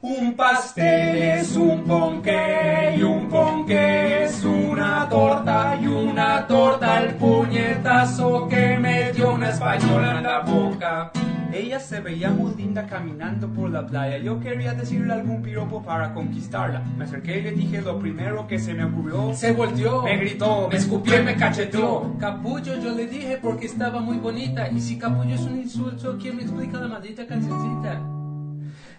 Un 0.02 0.36
pastel 0.36 1.18
es 1.40 1.56
un 1.56 1.84
ponqué 1.84 2.96
y 2.98 3.02
un 3.02 3.28
ponqué 3.28 4.26
es 4.26 4.44
una 4.44 5.08
torta 5.10 5.78
y 5.82 5.88
una 5.88 6.46
torta 6.46 7.02
el 7.02 7.16
puñetazo 7.16 8.48
que 8.48 8.78
me 8.78 9.12
dio 9.14 9.34
una 9.34 9.50
española 9.50 10.18
en 10.18 10.24
la 10.24 10.40
boca. 10.42 11.12
Ella 11.56 11.80
se 11.80 12.02
veía 12.02 12.32
muy 12.32 12.54
linda 12.56 12.86
caminando 12.86 13.48
por 13.48 13.70
la 13.70 13.88
playa. 13.88 14.18
Yo 14.18 14.42
quería 14.42 14.74
decirle 14.74 15.14
algún 15.14 15.42
piropo 15.42 15.82
para 15.82 16.14
conquistarla. 16.14 16.84
Me 16.98 17.06
acerqué 17.06 17.40
y 17.40 17.44
le 17.44 17.52
dije 17.54 17.82
lo 17.82 17.98
primero 17.98 18.46
que 18.46 18.60
se 18.60 18.74
me 18.74 18.84
ocurrió. 18.84 19.34
Se 19.34 19.54
volteó, 19.54 20.04
me 20.04 20.18
gritó, 20.18 20.68
me 20.70 20.76
escupió 20.76 21.18
y 21.18 21.24
me 21.24 21.38
cacheteó. 21.38 22.18
Capullo 22.20 22.78
yo 22.82 22.94
le 22.94 23.08
dije 23.08 23.40
porque 23.42 23.68
estaba 23.68 24.02
muy 24.02 24.18
bonita. 24.18 24.70
Y 24.70 24.82
si 24.82 24.98
capullo 24.98 25.34
es 25.34 25.42
un 25.44 25.56
insulto, 25.56 26.18
¿quién 26.22 26.36
me 26.36 26.42
explica 26.42 26.78
la 26.78 26.90
maldita 26.90 27.26
cancioncita? 27.26 28.02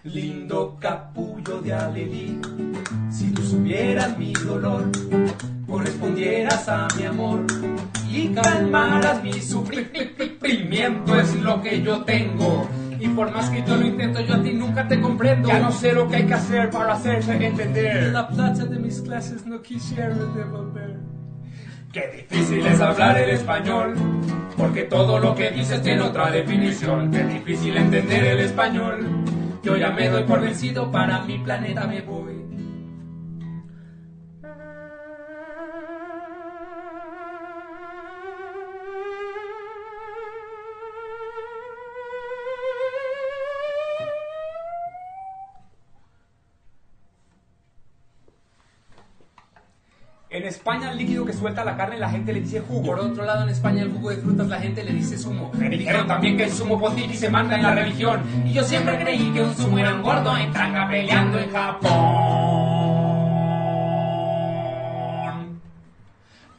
Lindo 0.03 0.77
capullo 0.79 1.61
de 1.61 1.73
Alelí, 1.73 2.39
si 3.11 3.31
tú 3.33 3.43
supieras 3.43 4.17
mi 4.17 4.33
dolor, 4.33 4.89
correspondieras 5.67 6.67
a 6.69 6.87
mi 6.97 7.05
amor 7.05 7.45
y 8.09 8.29
calmaras 8.29 9.21
mi 9.21 9.33
sufrimiento 9.33 11.19
es 11.19 11.35
lo 11.35 11.61
que 11.61 11.81
yo 11.81 12.03
tengo. 12.03 12.67
Y 12.99 13.07
por 13.09 13.31
más 13.31 13.49
que 13.51 13.63
yo 13.63 13.75
lo 13.75 13.85
intento, 13.85 14.21
yo 14.21 14.35
a 14.35 14.41
ti 14.41 14.53
nunca 14.53 14.87
te 14.87 14.99
comprendo. 14.99 15.49
Ya 15.49 15.59
no 15.59 15.71
sé 15.71 15.93
lo 15.93 16.07
que 16.07 16.15
hay 16.15 16.25
que 16.25 16.33
hacer 16.33 16.71
para 16.71 16.93
hacerse 16.93 17.33
entender. 17.33 18.11
La 18.11 18.27
plata 18.27 18.65
de 18.65 18.79
mis 18.79 19.01
clases 19.01 19.45
no 19.45 19.61
quisiera 19.61 20.15
devolver. 20.15 20.97
Qué 21.93 22.27
difícil 22.29 22.65
es 22.65 22.81
hablar 22.81 23.17
el 23.17 23.29
español, 23.29 23.93
porque 24.57 24.83
todo 24.83 25.19
lo 25.19 25.35
que 25.35 25.51
dices 25.51 25.81
tiene 25.83 26.01
otra 26.01 26.31
definición. 26.31 27.11
Qué 27.11 27.23
difícil 27.23 27.77
entender 27.77 28.25
el 28.25 28.39
español. 28.39 29.07
Yo 29.63 29.77
ya 29.77 29.91
me 29.91 30.09
doy 30.09 30.23
por 30.23 30.41
vencido, 30.41 30.91
para 30.91 31.21
mi 31.21 31.37
planeta 31.37 31.85
me 31.85 32.01
voy. 32.01 32.46
España 50.47 50.91
el 50.91 50.97
líquido 50.97 51.25
que 51.25 51.33
suelta 51.33 51.63
la 51.63 51.75
carne 51.75 51.97
la 51.97 52.09
gente 52.09 52.33
le 52.33 52.41
dice 52.41 52.61
jugo. 52.61 52.83
Por 52.83 52.99
otro 52.99 53.25
lado, 53.25 53.43
en 53.43 53.49
España 53.49 53.83
el 53.83 53.91
jugo 53.91 54.09
de 54.09 54.17
frutas 54.17 54.47
la 54.47 54.59
gente 54.59 54.83
le 54.83 54.93
dice 54.93 55.17
zumo. 55.17 55.51
Me 55.53 55.69
dijeron 55.69 56.07
también 56.07 56.37
que 56.37 56.45
el 56.45 56.51
zumo 56.51 56.81
y 56.95 57.15
se 57.15 57.29
manda 57.29 57.55
en 57.55 57.63
la 57.63 57.75
religión. 57.75 58.21
Y 58.45 58.53
yo 58.53 58.63
siempre 58.63 58.97
creí 58.99 59.31
que 59.31 59.43
un 59.43 59.53
zumo 59.53 59.77
era 59.77 59.93
un 59.93 60.01
gordo 60.01 60.35
en 60.37 60.51
tanga 60.53 60.87
peleando 60.87 61.39
en 61.39 61.51
Japón. 61.51 61.97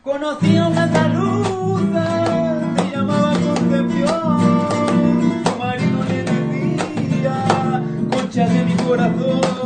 Conocí 0.02 0.56
a 0.56 0.68
una 0.68 0.82
andaluza, 0.84 2.24
se 2.76 2.90
llamaba 2.96 3.32
Concepción. 3.32 5.44
Su 5.44 5.56
marido 5.58 6.04
le 6.08 6.22
decía, 6.22 7.82
concha 8.10 8.48
de 8.48 8.64
mi 8.64 8.74
corazón. 8.74 9.57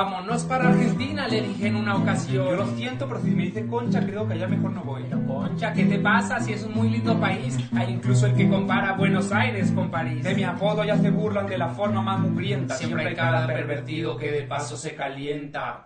Vámonos 0.00 0.44
para 0.44 0.70
Argentina, 0.70 1.28
le 1.28 1.42
dije 1.42 1.66
en 1.66 1.76
una 1.76 1.94
ocasión. 1.94 2.46
Yo 2.46 2.56
lo 2.56 2.66
siento, 2.68 3.06
pero 3.06 3.20
si 3.20 3.32
me 3.32 3.42
dice 3.42 3.66
Concha, 3.66 4.00
creo 4.00 4.26
que 4.26 4.32
allá 4.32 4.48
mejor 4.48 4.70
no 4.70 4.82
voy. 4.82 5.02
Pero 5.02 5.26
Concha, 5.26 5.74
¿qué 5.74 5.84
te 5.84 5.98
pasa? 5.98 6.40
Si 6.40 6.54
es 6.54 6.62
un 6.64 6.72
muy 6.72 6.88
lindo 6.88 7.20
país. 7.20 7.58
Hay 7.76 7.92
incluso 7.92 8.24
el 8.24 8.34
que 8.34 8.48
compara 8.48 8.94
Buenos 8.94 9.30
Aires 9.30 9.70
con 9.72 9.90
París. 9.90 10.24
De 10.24 10.34
mi 10.34 10.42
apodo 10.42 10.84
ya 10.84 10.96
se 10.96 11.10
burlan 11.10 11.46
de 11.46 11.58
la 11.58 11.68
forma 11.68 12.00
más 12.00 12.18
mugrienta. 12.18 12.76
Siempre 12.76 13.08
hay 13.08 13.14
cada 13.14 13.46
pervertido 13.46 14.16
que 14.16 14.32
de 14.32 14.42
paso 14.44 14.74
se 14.74 14.94
calienta. 14.94 15.84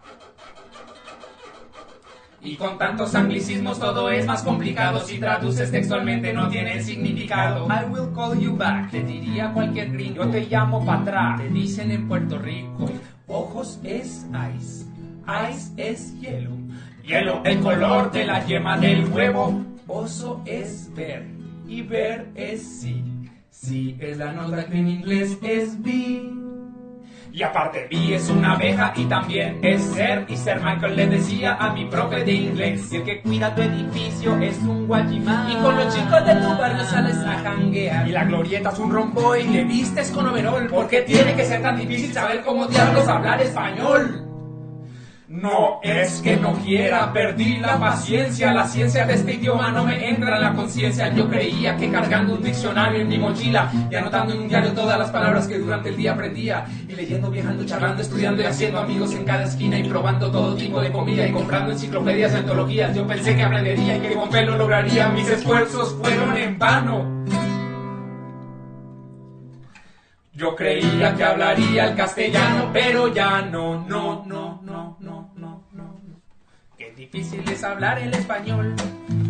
Y 2.41 2.55
con 2.55 2.79
tantos 2.79 3.17
anglicismos 3.17 3.81
todo 3.81 4.11
es 4.11 4.25
más 4.27 4.45
complicado. 4.45 5.01
Si 5.01 5.19
traduces 5.19 5.73
textualmente 5.73 6.33
no 6.33 6.49
tiene 6.49 6.81
significado. 6.85 7.67
I 7.67 7.91
will 7.91 8.15
call 8.15 8.39
you 8.39 8.57
back. 8.57 8.93
Te 8.93 9.03
diría 9.03 9.51
cualquier 9.53 9.91
gringo. 9.91 10.23
Yo 10.23 10.31
te 10.31 10.47
llamo 10.47 10.87
para 10.87 11.01
atrás. 11.01 11.41
Te 11.41 11.49
dicen 11.49 11.91
en 11.91 12.07
Puerto 12.07 12.39
Rico. 12.39 12.89
Ojos 13.27 13.81
es 13.83 14.27
ice, 14.59 14.85
ice 15.51 15.73
es 15.77 16.21
hielo, 16.21 16.51
hielo 17.03 17.43
el 17.45 17.61
color 17.61 18.13
de 18.13 18.27
la 18.27 18.45
yema 18.45 18.77
del 18.77 19.07
huevo. 19.07 19.65
Oso 19.87 20.43
es 20.45 20.91
ver 20.95 21.27
y 21.67 21.81
ver 21.83 22.29
es 22.35 22.81
sí, 22.81 23.03
sí 23.51 23.97
es 23.99 24.19
la 24.19 24.33
nota 24.33 24.67
que 24.67 24.79
en 24.79 24.89
inglés 24.89 25.39
es 25.43 25.83
be. 25.83 26.44
Y 27.35 27.43
aparte, 27.43 27.89
B 27.91 28.15
es 28.15 28.31
una 28.31 28.53
abeja 28.53 28.93
y 28.95 29.07
también 29.07 29.59
es 29.61 29.83
ser. 29.83 30.25
Y 30.29 30.37
ser 30.37 30.63
Michael 30.63 30.95
le 30.95 31.07
decía 31.09 31.57
a 31.59 31.73
mi 31.73 31.85
profe 31.87 32.23
de 32.23 32.31
inglés. 32.31 32.93
El 32.93 33.03
que 33.03 33.23
cuida 33.23 33.53
tu 33.53 33.63
edificio 33.63 34.37
es 34.39 34.57
un 34.59 34.87
guachimán. 34.87 35.51
Y 35.51 35.57
con 35.57 35.77
los 35.77 35.93
chicos 35.93 36.25
de 36.25 36.35
tu 36.37 36.57
barrio 36.57 36.85
sales 36.85 37.17
a 37.17 37.41
janguear. 37.41 38.07
Y 38.07 38.13
la 38.13 38.23
glorieta 38.23 38.69
es 38.69 38.79
un 38.79 38.93
rombo 38.93 39.35
y 39.35 39.49
le 39.49 39.65
vistes 39.65 40.13
con 40.13 40.29
overol. 40.29 40.69
Porque 40.69 41.03
tiene 41.03 41.35
que 41.35 41.45
ser 41.45 41.61
tan 41.61 41.77
difícil 41.77 42.13
saber 42.13 42.41
cómo 42.45 42.69
diablos 42.69 43.09
hablar 43.09 43.43
español. 43.43 44.24
No 45.35 45.81
es 45.83 46.21
que 46.23 46.37
no 46.37 46.53
quiera, 46.53 47.13
perdí 47.13 47.57
la 47.57 47.77
paciencia. 47.77 48.53
La 48.53 48.69
ciencia 48.69 49.05
de 49.05 49.15
este 49.15 49.35
idioma 49.35 49.73
no 49.73 49.85
me 49.85 50.09
entra 50.09 50.37
en 50.37 50.43
la 50.43 50.55
conciencia. 50.55 51.13
Yo 51.13 51.29
creía 51.29 51.77
que 51.77 51.91
cargando 51.91 52.35
un 52.35 52.43
diccionario 52.43 53.01
en 53.01 53.09
mi 53.09 53.19
mochila 53.19 53.69
y 53.91 53.95
anotando 53.97 54.33
en 54.33 54.43
un 54.43 54.49
diario 54.49 54.71
todas 54.73 54.97
las 54.97 55.11
palabras 55.11 55.49
que 55.49 55.59
durante 55.59 55.89
el 55.89 55.97
día 55.97 56.13
aprendía. 56.13 56.65
Y 56.89 56.93
leyendo, 56.95 57.33
viajando, 57.33 57.65
charlando, 57.65 58.01
estudiando 58.01 58.43
y 58.43 58.47
haciendo 58.47 58.79
amigos 58.79 59.13
en 59.13 59.25
cada 59.25 59.43
esquina 59.43 59.77
y 59.77 59.89
probando 59.89 60.31
todo 60.31 60.55
tipo 60.55 60.81
de 60.81 60.93
comida 60.93 61.27
y 61.27 61.33
comprando 61.33 61.73
enciclopedias 61.73 62.33
y 62.33 62.37
antologías. 62.37 62.95
Yo 62.95 63.05
pensé 63.05 63.35
que 63.35 63.43
aprendería 63.43 63.97
y 63.97 64.01
que 64.03 64.15
con 64.15 64.31
fe 64.31 64.43
lo 64.43 64.57
lograría. 64.57 65.09
Mis 65.09 65.29
esfuerzos 65.29 65.97
fueron 66.01 66.37
en 66.37 66.57
vano. 66.61 67.25
Yo 70.37 70.57
creía 70.57 71.15
que 71.15 71.23
hablaría 71.23 71.87
el 71.87 71.97
castellano, 71.97 72.71
pero 72.73 73.07
ya 73.07 73.43
no, 73.43 73.85
no, 73.87 74.25
no, 74.27 74.61
difícil 76.97 77.43
es 77.51 77.65
hablar 77.65 77.99
el 77.99 78.15
español, 78.15 78.75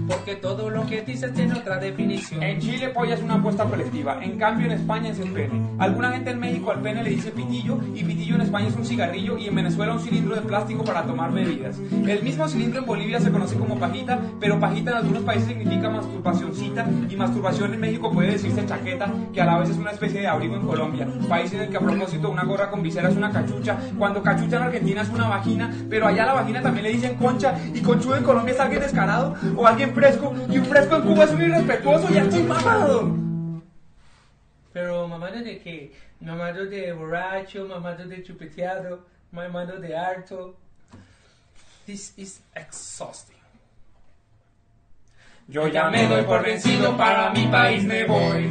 porque 0.06 0.36
todo 0.36 0.68
lo 0.68 0.86
que 0.86 1.02
dices 1.02 1.32
tiene 1.32 1.54
otra 1.54 1.78
definición. 1.78 2.42
En 2.42 2.60
Chile 2.60 2.88
polla 2.90 3.14
es 3.14 3.22
una 3.22 3.34
apuesta 3.34 3.64
colectiva, 3.64 4.22
en 4.22 4.38
cambio 4.38 4.66
en 4.66 4.72
España 4.72 5.10
es 5.10 5.18
el 5.18 5.30
pene. 5.30 5.60
Alguna 5.78 6.12
gente 6.12 6.30
en 6.30 6.40
México 6.40 6.70
al 6.70 6.80
pene 6.80 7.02
le 7.02 7.10
dice 7.10 7.30
pitillo, 7.30 7.78
y 7.94 8.04
pitillo 8.04 8.34
en 8.34 8.42
España 8.42 8.68
es 8.68 8.76
un 8.76 8.84
cigarrillo, 8.84 9.38
y 9.38 9.48
en 9.48 9.54
Venezuela 9.54 9.94
un 9.94 10.00
cilindro 10.00 10.34
de 10.34 10.42
plástico 10.42 10.84
para 10.84 11.04
tomar 11.04 11.32
bebidas. 11.32 11.78
El 12.06 12.22
mismo 12.22 12.46
cilindro 12.48 12.80
en 12.80 12.86
Bolivia 12.86 13.20
se 13.20 13.30
conoce 13.30 13.56
como 13.56 13.78
pajita, 13.78 14.18
pero 14.38 14.60
pajita 14.60 14.90
en 14.90 14.96
algunos 14.98 15.22
países 15.22 15.48
significa 15.48 15.88
masturbacioncita, 15.88 16.86
y 17.08 17.16
masturbación 17.16 17.74
en 17.74 17.80
México 17.80 18.10
puede 18.10 18.32
decirse 18.32 18.66
chaqueta, 18.66 19.10
que 19.32 19.40
a 19.40 19.46
la 19.46 19.58
vez 19.58 19.70
es 19.70 19.76
una 19.78 19.90
especie 19.90 20.20
de 20.20 20.26
abrigo 20.26 20.56
en 20.56 20.66
Colombia, 20.66 21.08
país 21.28 21.52
en 21.54 21.60
el 21.60 21.70
que 21.70 21.78
a 21.78 21.80
propósito 21.80 22.28
una 22.28 22.44
gorra 22.44 22.70
con 22.70 22.82
visera 22.82 23.08
es 23.08 23.16
una 23.16 23.30
cachucha, 23.30 23.78
cuando 23.98 24.22
cachucha 24.22 24.56
en 24.56 24.62
Argentina 24.64 25.02
es 25.02 25.08
una 25.08 25.28
vagina, 25.28 25.72
pero 25.88 26.06
allá 26.06 26.26
la 26.26 26.34
vagina 26.34 26.60
también 26.60 26.84
le 26.84 26.92
dicen 26.92 27.14
concha, 27.16 27.53
y 27.72 27.80
conchudo 27.80 28.16
en 28.16 28.24
Colombia 28.24 28.54
es 28.54 28.60
alguien 28.60 28.80
descarado, 28.82 29.34
o 29.56 29.66
alguien 29.66 29.94
fresco, 29.94 30.34
y 30.48 30.58
un 30.58 30.64
fresco 30.64 30.96
en 30.96 31.02
Cuba 31.02 31.24
es 31.24 31.30
un 31.32 31.42
irrespetuoso, 31.42 32.08
ya 32.10 32.22
estoy 32.22 32.42
mamado. 32.42 33.16
Pero 34.72 35.06
mamado 35.06 35.40
de 35.40 35.58
qué? 35.58 35.92
Mamado 36.20 36.66
de 36.66 36.92
borracho, 36.92 37.66
mamado 37.66 38.06
de 38.06 38.22
chupeteado, 38.22 39.06
mamado 39.30 39.78
de 39.78 39.96
harto. 39.96 40.56
This 41.86 42.12
is 42.16 42.40
exhausting. 42.54 43.36
Yo 45.46 45.68
ya 45.68 45.90
me 45.90 46.08
doy 46.08 46.22
por 46.22 46.42
vencido, 46.42 46.96
para 46.96 47.30
mi 47.30 47.46
país 47.48 47.84
me 47.84 48.04
voy. 48.06 48.50